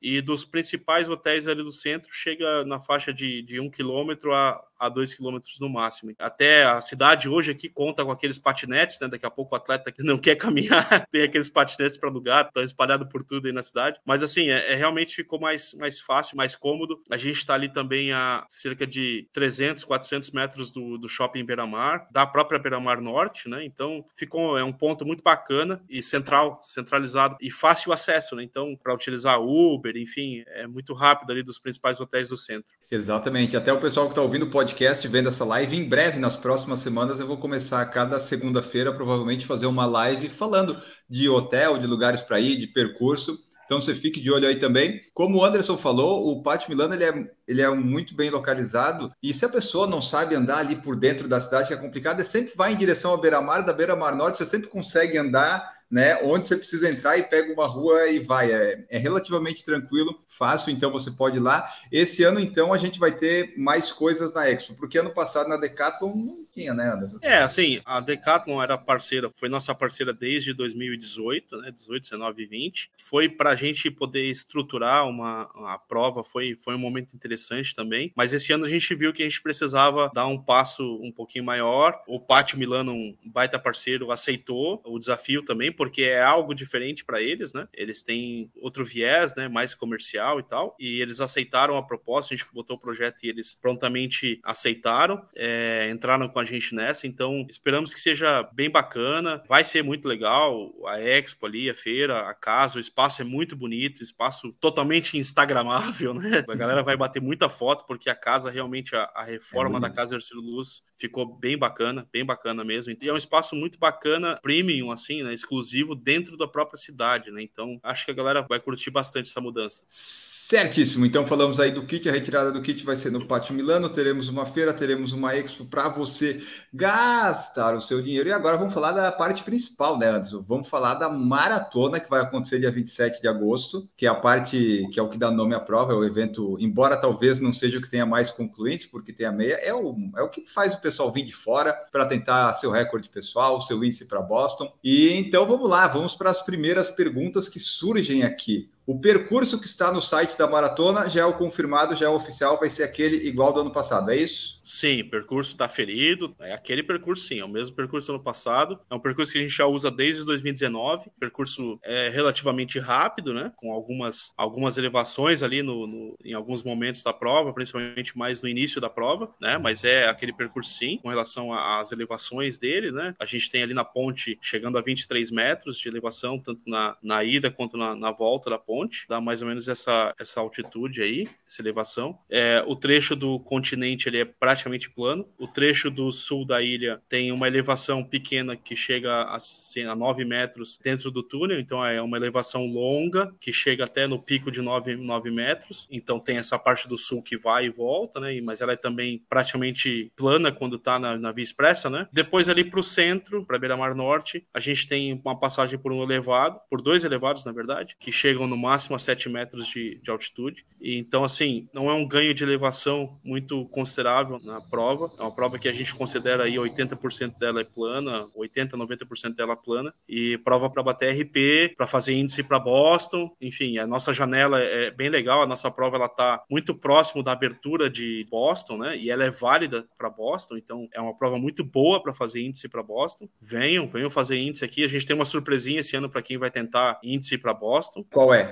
e 0.00 0.20
dos 0.20 0.44
principais 0.44 1.08
hotéis 1.08 1.46
ali 1.46 1.62
do 1.62 1.70
centro 1.70 2.10
chega 2.12 2.64
na 2.64 2.80
faixa 2.80 3.12
de, 3.12 3.42
de 3.42 3.60
um 3.60 3.70
quilômetro 3.70 4.34
a, 4.34 4.60
a 4.82 4.88
dois 4.88 5.14
quilômetros 5.14 5.60
no 5.60 5.68
máximo. 5.68 6.12
Até 6.18 6.64
a 6.64 6.80
cidade 6.80 7.28
hoje 7.28 7.52
aqui 7.52 7.68
conta 7.68 8.04
com 8.04 8.10
aqueles 8.10 8.36
patinetes, 8.36 8.98
né? 9.00 9.06
Daqui 9.06 9.24
a 9.24 9.30
pouco 9.30 9.54
o 9.54 9.56
atleta 9.56 9.92
que 9.92 10.02
não 10.02 10.18
quer 10.18 10.34
caminhar 10.34 11.06
tem 11.06 11.22
aqueles 11.22 11.48
patinetes 11.48 11.96
para 11.96 12.08
alugar, 12.08 12.46
estão 12.46 12.64
espalhados 12.64 13.08
por 13.08 13.22
tudo 13.22 13.46
aí 13.46 13.52
na 13.52 13.62
cidade. 13.62 14.00
Mas 14.04 14.24
assim, 14.24 14.50
é, 14.50 14.72
é, 14.72 14.74
realmente 14.74 15.14
ficou 15.14 15.38
mais, 15.38 15.72
mais 15.74 16.00
fácil, 16.00 16.36
mais 16.36 16.56
cômodo. 16.56 17.00
A 17.08 17.16
gente 17.16 17.36
está 17.36 17.54
ali 17.54 17.68
também 17.68 18.12
a 18.12 18.44
cerca 18.48 18.84
de 18.84 19.28
300, 19.32 19.84
400 19.84 20.32
metros 20.32 20.72
do, 20.72 20.98
do 20.98 21.08
shopping 21.08 21.44
Beira-Mar, 21.44 22.08
da 22.10 22.26
própria 22.26 22.58
Beira-Mar 22.58 23.00
Norte, 23.00 23.48
né? 23.48 23.64
Então 23.64 24.04
ficou 24.16 24.58
é 24.58 24.64
um 24.64 24.72
ponto 24.72 25.06
muito 25.06 25.22
bacana 25.22 25.80
e 25.88 26.02
central, 26.02 26.60
centralizado 26.64 27.36
e 27.40 27.52
fácil 27.52 27.92
acesso, 27.92 28.34
né? 28.34 28.42
Então, 28.42 28.76
para 28.76 28.92
utilizar 28.92 29.40
Uber, 29.40 29.96
enfim, 29.96 30.42
é 30.48 30.66
muito 30.66 30.92
rápido 30.92 31.30
ali 31.30 31.42
dos 31.42 31.60
principais 31.60 32.00
hotéis 32.00 32.30
do 32.30 32.36
centro. 32.36 32.81
Exatamente. 32.92 33.56
Até 33.56 33.72
o 33.72 33.80
pessoal 33.80 34.04
que 34.04 34.12
está 34.12 34.20
ouvindo 34.20 34.42
o 34.42 34.50
podcast, 34.50 35.08
vendo 35.08 35.30
essa 35.30 35.46
live, 35.46 35.74
em 35.74 35.88
breve, 35.88 36.20
nas 36.20 36.36
próximas 36.36 36.80
semanas, 36.80 37.18
eu 37.18 37.26
vou 37.26 37.38
começar 37.38 37.82
cada 37.86 38.20
segunda-feira, 38.20 38.92
provavelmente, 38.92 39.46
fazer 39.46 39.64
uma 39.64 39.86
live 39.86 40.28
falando 40.28 40.76
de 41.08 41.26
hotel, 41.26 41.78
de 41.78 41.86
lugares 41.86 42.20
para 42.20 42.38
ir, 42.38 42.58
de 42.58 42.66
percurso. 42.66 43.38
Então 43.64 43.80
você 43.80 43.94
fique 43.94 44.20
de 44.20 44.30
olho 44.30 44.46
aí 44.46 44.56
também. 44.56 45.00
Como 45.14 45.38
o 45.38 45.44
Anderson 45.44 45.78
falou, 45.78 46.28
o 46.28 46.42
Pátio 46.42 46.68
Milano 46.68 46.92
ele 46.92 47.04
é, 47.04 47.30
ele 47.48 47.62
é 47.62 47.70
muito 47.70 48.14
bem 48.14 48.28
localizado. 48.28 49.10
E 49.22 49.32
se 49.32 49.46
a 49.46 49.48
pessoa 49.48 49.86
não 49.86 50.02
sabe 50.02 50.34
andar 50.34 50.58
ali 50.58 50.76
por 50.76 50.94
dentro 50.94 51.26
da 51.26 51.40
cidade, 51.40 51.68
que 51.68 51.74
é 51.74 51.78
complicado, 51.78 52.20
é 52.20 52.24
sempre 52.24 52.52
vai 52.54 52.74
em 52.74 52.76
direção 52.76 53.14
à 53.14 53.16
beira-mar, 53.16 53.64
da 53.64 53.72
beira-mar 53.72 54.14
norte, 54.14 54.36
você 54.36 54.44
sempre 54.44 54.68
consegue 54.68 55.16
andar 55.16 55.66
né? 55.92 56.18
Onde 56.22 56.46
você 56.46 56.56
precisa 56.56 56.90
entrar 56.90 57.18
e 57.18 57.22
pega 57.22 57.52
uma 57.52 57.66
rua 57.66 58.08
e 58.08 58.18
vai. 58.18 58.50
É, 58.50 58.82
é 58.88 58.96
relativamente 58.96 59.62
tranquilo, 59.62 60.18
fácil, 60.26 60.72
então 60.72 60.90
você 60.90 61.10
pode 61.10 61.36
ir 61.36 61.40
lá. 61.40 61.70
Esse 61.92 62.24
ano, 62.24 62.40
então, 62.40 62.72
a 62.72 62.78
gente 62.78 62.98
vai 62.98 63.12
ter 63.12 63.52
mais 63.58 63.92
coisas 63.92 64.32
na 64.32 64.48
Expo, 64.48 64.74
porque 64.74 64.98
ano 64.98 65.10
passado 65.10 65.50
na 65.50 65.58
Decathlon 65.58 66.36
tinha, 66.52 66.74
né, 66.74 66.92
Anderson? 66.92 67.18
É, 67.22 67.38
assim, 67.38 67.80
a 67.84 68.00
Decathlon 68.00 68.62
era 68.62 68.76
parceira, 68.76 69.30
foi 69.34 69.48
nossa 69.48 69.74
parceira 69.74 70.12
desde 70.12 70.52
2018, 70.52 71.56
né? 71.58 71.70
18, 71.70 72.02
19 72.02 72.42
e 72.42 72.46
20. 72.46 72.90
Foi 72.96 73.28
para 73.28 73.50
a 73.50 73.56
gente 73.56 73.90
poder 73.90 74.24
estruturar 74.30 75.08
uma, 75.08 75.50
uma 75.54 75.78
prova, 75.78 76.22
foi, 76.22 76.54
foi 76.56 76.74
um 76.74 76.78
momento 76.78 77.14
interessante 77.14 77.74
também. 77.74 78.12
Mas 78.14 78.32
esse 78.32 78.52
ano 78.52 78.66
a 78.66 78.68
gente 78.68 78.94
viu 78.94 79.12
que 79.12 79.22
a 79.22 79.24
gente 79.24 79.42
precisava 79.42 80.10
dar 80.14 80.26
um 80.26 80.38
passo 80.38 81.00
um 81.02 81.10
pouquinho 81.10 81.44
maior. 81.44 82.02
O 82.06 82.20
Pátio 82.20 82.58
Milano, 82.58 82.92
um 82.92 83.16
baita 83.24 83.58
parceiro, 83.58 84.12
aceitou 84.12 84.82
o 84.84 84.98
desafio 84.98 85.44
também, 85.44 85.72
porque 85.72 86.02
é 86.02 86.22
algo 86.22 86.54
diferente 86.54 87.04
para 87.04 87.22
eles, 87.22 87.52
né? 87.52 87.66
Eles 87.72 88.02
têm 88.02 88.50
outro 88.60 88.84
viés, 88.84 89.34
né? 89.34 89.48
Mais 89.48 89.74
comercial 89.74 90.38
e 90.38 90.42
tal. 90.42 90.76
E 90.78 91.00
eles 91.00 91.20
aceitaram 91.20 91.76
a 91.76 91.82
proposta, 91.82 92.34
a 92.34 92.36
gente 92.36 92.48
botou 92.52 92.76
o 92.76 92.80
projeto 92.80 93.18
e 93.22 93.28
eles 93.28 93.56
prontamente 93.60 94.40
aceitaram, 94.42 95.26
é, 95.34 95.88
entraram 95.90 96.28
com 96.28 96.38
a 96.38 96.41
gente 96.44 96.74
nessa. 96.74 97.06
Então, 97.06 97.46
esperamos 97.48 97.92
que 97.92 98.00
seja 98.00 98.42
bem 98.52 98.70
bacana. 98.70 99.42
Vai 99.48 99.64
ser 99.64 99.82
muito 99.82 100.06
legal. 100.06 100.72
A 100.86 101.00
Expo 101.00 101.46
ali, 101.46 101.68
a 101.70 101.74
feira, 101.74 102.28
a 102.28 102.34
casa, 102.34 102.78
o 102.78 102.80
espaço 102.80 103.22
é 103.22 103.24
muito 103.24 103.56
bonito, 103.56 104.02
espaço 104.02 104.52
totalmente 104.60 105.16
instagramável, 105.16 106.14
né? 106.14 106.44
A 106.48 106.54
galera 106.54 106.82
vai 106.82 106.96
bater 106.96 107.20
muita 107.20 107.48
foto, 107.48 107.84
porque 107.86 108.10
a 108.10 108.14
casa 108.14 108.50
realmente, 108.50 108.94
a, 108.94 109.10
a 109.14 109.22
reforma 109.22 109.78
é 109.78 109.80
da 109.80 109.90
Casa 109.90 110.14
Ercílio 110.14 110.42
Luz 110.42 110.82
ficou 110.96 111.26
bem 111.26 111.58
bacana, 111.58 112.08
bem 112.12 112.24
bacana 112.24 112.64
mesmo. 112.64 112.96
E 113.00 113.08
é 113.08 113.12
um 113.12 113.16
espaço 113.16 113.56
muito 113.56 113.78
bacana, 113.78 114.38
premium, 114.40 114.92
assim, 114.92 115.22
né? 115.22 115.34
Exclusivo 115.34 115.94
dentro 115.94 116.36
da 116.36 116.46
própria 116.46 116.78
cidade, 116.78 117.30
né? 117.30 117.42
Então, 117.42 117.80
acho 117.82 118.04
que 118.04 118.10
a 118.12 118.14
galera 118.14 118.42
vai 118.42 118.60
curtir 118.60 118.90
bastante 118.90 119.30
essa 119.30 119.40
mudança. 119.40 119.82
Certíssimo. 119.88 121.06
Então 121.06 121.26
falamos 121.26 121.58
aí 121.58 121.70
do 121.70 121.84
kit, 121.84 122.08
a 122.08 122.12
retirada 122.12 122.52
do 122.52 122.60
kit 122.60 122.84
vai 122.84 122.96
ser 122.96 123.10
no 123.10 123.26
Pátio 123.26 123.54
Milano, 123.54 123.88
teremos 123.88 124.28
uma 124.28 124.44
feira, 124.44 124.72
teremos 124.72 125.12
uma 125.12 125.34
expo 125.34 125.64
para 125.64 125.88
você 125.88 126.31
gastar 126.72 127.74
o 127.74 127.80
seu 127.80 128.00
dinheiro. 128.00 128.28
E 128.28 128.32
agora 128.32 128.56
vamos 128.56 128.72
falar 128.72 128.92
da 128.92 129.10
parte 129.10 129.42
principal, 129.42 129.98
né, 129.98 130.08
Anderson? 130.08 130.44
Vamos 130.46 130.68
falar 130.68 130.94
da 130.94 131.08
maratona 131.08 131.98
que 131.98 132.08
vai 132.08 132.20
acontecer 132.20 132.60
dia 132.60 132.70
27 132.70 133.20
de 133.20 133.28
agosto, 133.28 133.88
que 133.96 134.06
é 134.06 134.08
a 134.08 134.14
parte 134.14 134.88
que 134.92 134.98
é 134.98 135.02
o 135.02 135.08
que 135.08 135.18
dá 135.18 135.30
nome 135.30 135.54
à 135.54 135.60
prova, 135.60 135.92
é 135.92 135.96
o 135.96 136.04
evento, 136.04 136.56
embora 136.60 136.96
talvez 136.96 137.40
não 137.40 137.52
seja 137.52 137.78
o 137.78 137.82
que 137.82 137.90
tenha 137.90 138.06
mais 138.06 138.30
concluintes, 138.30 138.86
porque 138.86 139.12
tem 139.12 139.26
a 139.26 139.32
meia, 139.32 139.54
é 139.54 139.74
o, 139.74 139.94
é 140.16 140.22
o 140.22 140.28
que 140.28 140.46
faz 140.46 140.74
o 140.74 140.80
pessoal 140.80 141.12
vir 141.12 141.24
de 141.24 141.32
fora 141.32 141.72
para 141.90 142.06
tentar 142.06 142.52
seu 142.54 142.70
recorde 142.70 143.08
pessoal, 143.08 143.60
seu 143.60 143.82
índice 143.82 144.06
para 144.06 144.22
Boston. 144.22 144.72
E 144.82 145.12
então 145.12 145.46
vamos 145.46 145.68
lá, 145.68 145.86
vamos 145.88 146.14
para 146.14 146.30
as 146.30 146.42
primeiras 146.42 146.90
perguntas 146.90 147.48
que 147.48 147.58
surgem 147.58 148.22
aqui. 148.22 148.70
O 148.84 148.98
percurso 148.98 149.60
que 149.60 149.66
está 149.66 149.92
no 149.92 150.02
site 150.02 150.36
da 150.36 150.46
maratona 150.48 151.08
já 151.08 151.20
é 151.20 151.24
o 151.24 151.34
confirmado, 151.34 151.94
já 151.94 152.06
é 152.06 152.08
o 152.08 152.14
oficial, 152.14 152.58
vai 152.58 152.68
ser 152.68 152.82
aquele 152.82 153.28
igual 153.28 153.52
do 153.52 153.60
ano 153.60 153.70
passado, 153.70 154.10
é 154.10 154.16
isso? 154.16 154.60
Sim, 154.64 155.04
percurso 155.04 155.52
está 155.52 155.68
ferido, 155.68 156.34
é 156.40 156.52
aquele 156.52 156.82
percurso 156.82 157.26
sim, 157.26 157.38
é 157.38 157.44
o 157.44 157.48
mesmo 157.48 157.76
percurso 157.76 158.08
do 158.08 158.14
ano 158.14 158.22
passado, 158.22 158.80
é 158.90 158.94
um 158.94 158.98
percurso 158.98 159.32
que 159.32 159.38
a 159.38 159.40
gente 159.40 159.54
já 159.54 159.66
usa 159.66 159.90
desde 159.90 160.24
2019, 160.24 161.10
percurso 161.18 161.78
é 161.82 162.08
relativamente 162.08 162.78
rápido, 162.80 163.32
né, 163.32 163.52
com 163.56 163.72
algumas, 163.72 164.32
algumas 164.36 164.76
elevações 164.76 165.42
ali 165.42 165.62
no, 165.62 165.86
no, 165.86 166.16
em 166.24 166.34
alguns 166.34 166.62
momentos 166.64 167.02
da 167.04 167.12
prova, 167.12 167.52
principalmente 167.52 168.16
mais 168.18 168.42
no 168.42 168.48
início 168.48 168.80
da 168.80 168.90
prova, 168.90 169.32
né, 169.40 169.58
mas 169.58 169.84
é 169.84 170.08
aquele 170.08 170.32
percurso 170.32 170.74
sim, 170.74 170.98
com 171.02 171.08
relação 171.08 171.52
às 171.52 171.92
elevações 171.92 172.58
dele, 172.58 172.90
né, 172.90 173.14
a 173.18 173.26
gente 173.26 173.48
tem 173.48 173.62
ali 173.62 173.74
na 173.74 173.84
ponte 173.84 174.38
chegando 174.42 174.76
a 174.76 174.82
23 174.82 175.30
metros 175.30 175.78
de 175.78 175.88
elevação, 175.88 176.38
tanto 176.38 176.62
na, 176.66 176.96
na 177.00 177.22
ida 177.22 177.48
quanto 177.48 177.76
na, 177.76 177.94
na 177.94 178.10
volta 178.10 178.50
da 178.50 178.58
ponte, 178.58 178.71
dá 179.08 179.20
mais 179.20 179.42
ou 179.42 179.48
menos 179.48 179.68
essa, 179.68 180.14
essa 180.18 180.40
altitude 180.40 181.02
aí, 181.02 181.28
essa 181.46 181.60
elevação. 181.62 182.18
É, 182.30 182.62
o 182.66 182.74
trecho 182.74 183.14
do 183.14 183.38
continente 183.40 184.08
ele 184.08 184.20
é 184.20 184.24
praticamente 184.24 184.90
plano. 184.90 185.28
O 185.38 185.46
trecho 185.46 185.90
do 185.90 186.10
sul 186.10 186.46
da 186.46 186.62
ilha 186.62 187.00
tem 187.08 187.32
uma 187.32 187.46
elevação 187.46 188.04
pequena 188.04 188.56
que 188.56 188.74
chega 188.76 189.10
a, 189.10 189.36
assim, 189.36 189.84
a 189.84 189.94
9 189.94 190.24
metros 190.24 190.78
dentro 190.82 191.10
do 191.10 191.22
túnel, 191.22 191.60
então 191.60 191.84
é 191.84 192.00
uma 192.00 192.16
elevação 192.16 192.66
longa 192.66 193.34
que 193.40 193.52
chega 193.52 193.84
até 193.84 194.06
no 194.06 194.20
pico 194.20 194.50
de 194.50 194.60
9, 194.60 194.96
9 194.96 195.30
metros. 195.30 195.86
Então 195.90 196.18
tem 196.18 196.38
essa 196.38 196.58
parte 196.58 196.88
do 196.88 196.98
sul 196.98 197.22
que 197.22 197.36
vai 197.36 197.66
e 197.66 197.70
volta, 197.70 198.20
né? 198.20 198.40
Mas 198.40 198.60
ela 198.60 198.72
é 198.72 198.76
também 198.76 199.22
praticamente 199.28 200.10
plana 200.16 200.52
quando 200.52 200.76
está 200.76 200.98
na, 200.98 201.16
na 201.16 201.32
via 201.32 201.44
expressa, 201.44 201.90
né? 201.90 202.08
Depois 202.12 202.48
ali 202.48 202.64
para 202.64 202.80
o 202.80 202.82
centro, 202.82 203.44
para 203.44 203.58
Beira-Mar 203.58 203.94
Norte, 203.94 204.46
a 204.52 204.60
gente 204.60 204.86
tem 204.86 205.20
uma 205.24 205.38
passagem 205.38 205.78
por 205.78 205.92
um 205.92 206.02
elevado, 206.02 206.60
por 206.70 206.80
dois 206.80 207.04
elevados, 207.04 207.44
na 207.44 207.52
verdade, 207.52 207.96
que 207.98 208.12
chegam 208.12 208.46
no 208.46 208.56
máximo 208.62 208.96
a 208.96 208.98
7 208.98 209.28
metros 209.28 209.66
de, 209.66 209.96
de 210.02 210.10
altitude. 210.10 210.64
E, 210.80 210.96
então, 210.96 211.24
assim, 211.24 211.68
não 211.72 211.90
é 211.90 211.94
um 211.94 212.06
ganho 212.06 212.32
de 212.32 212.42
elevação 212.42 213.18
muito 213.22 213.66
considerável 213.66 214.40
na 214.42 214.60
prova. 214.60 215.10
É 215.18 215.22
uma 215.22 215.34
prova 215.34 215.58
que 215.58 215.68
a 215.68 215.72
gente 215.72 215.94
considera 215.94 216.44
aí 216.44 216.54
80% 216.54 217.38
dela 217.38 217.60
é 217.60 217.64
plana, 217.64 218.28
80, 218.34 218.76
90% 218.76 219.34
dela 219.34 219.52
é 219.52 219.56
plana. 219.56 219.94
E 220.08 220.38
prova 220.38 220.70
para 220.70 220.82
bater 220.82 221.12
RP, 221.12 221.76
para 221.76 221.86
fazer 221.86 222.14
índice 222.14 222.42
para 222.42 222.58
Boston. 222.58 223.34
Enfim, 223.40 223.78
a 223.78 223.86
nossa 223.86 224.12
janela 224.12 224.60
é 224.60 224.90
bem 224.90 225.08
legal. 225.08 225.42
A 225.42 225.46
nossa 225.46 225.70
prova 225.70 225.96
ela 225.96 226.08
tá 226.08 226.42
muito 226.50 226.74
próximo 226.74 227.22
da 227.22 227.32
abertura 227.32 227.88
de 227.88 228.26
Boston, 228.30 228.78
né? 228.78 228.96
E 228.96 229.10
ela 229.10 229.24
é 229.24 229.30
válida 229.30 229.86
para 229.96 230.10
Boston, 230.10 230.56
então 230.56 230.88
é 230.92 231.00
uma 231.00 231.16
prova 231.16 231.38
muito 231.38 231.64
boa 231.64 232.02
para 232.02 232.12
fazer 232.12 232.42
índice 232.42 232.68
para 232.68 232.82
Boston. 232.82 233.28
Venham, 233.40 233.86
venham 233.86 234.10
fazer 234.10 234.36
índice 234.36 234.64
aqui. 234.64 234.84
A 234.84 234.88
gente 234.88 235.06
tem 235.06 235.14
uma 235.14 235.24
surpresinha 235.24 235.80
esse 235.80 235.96
ano 235.96 236.08
para 236.08 236.22
quem 236.22 236.38
vai 236.38 236.50
tentar 236.50 236.98
índice 237.02 237.38
para 237.38 237.54
Boston. 237.54 238.04
Qual 238.10 238.32
é? 238.34 238.51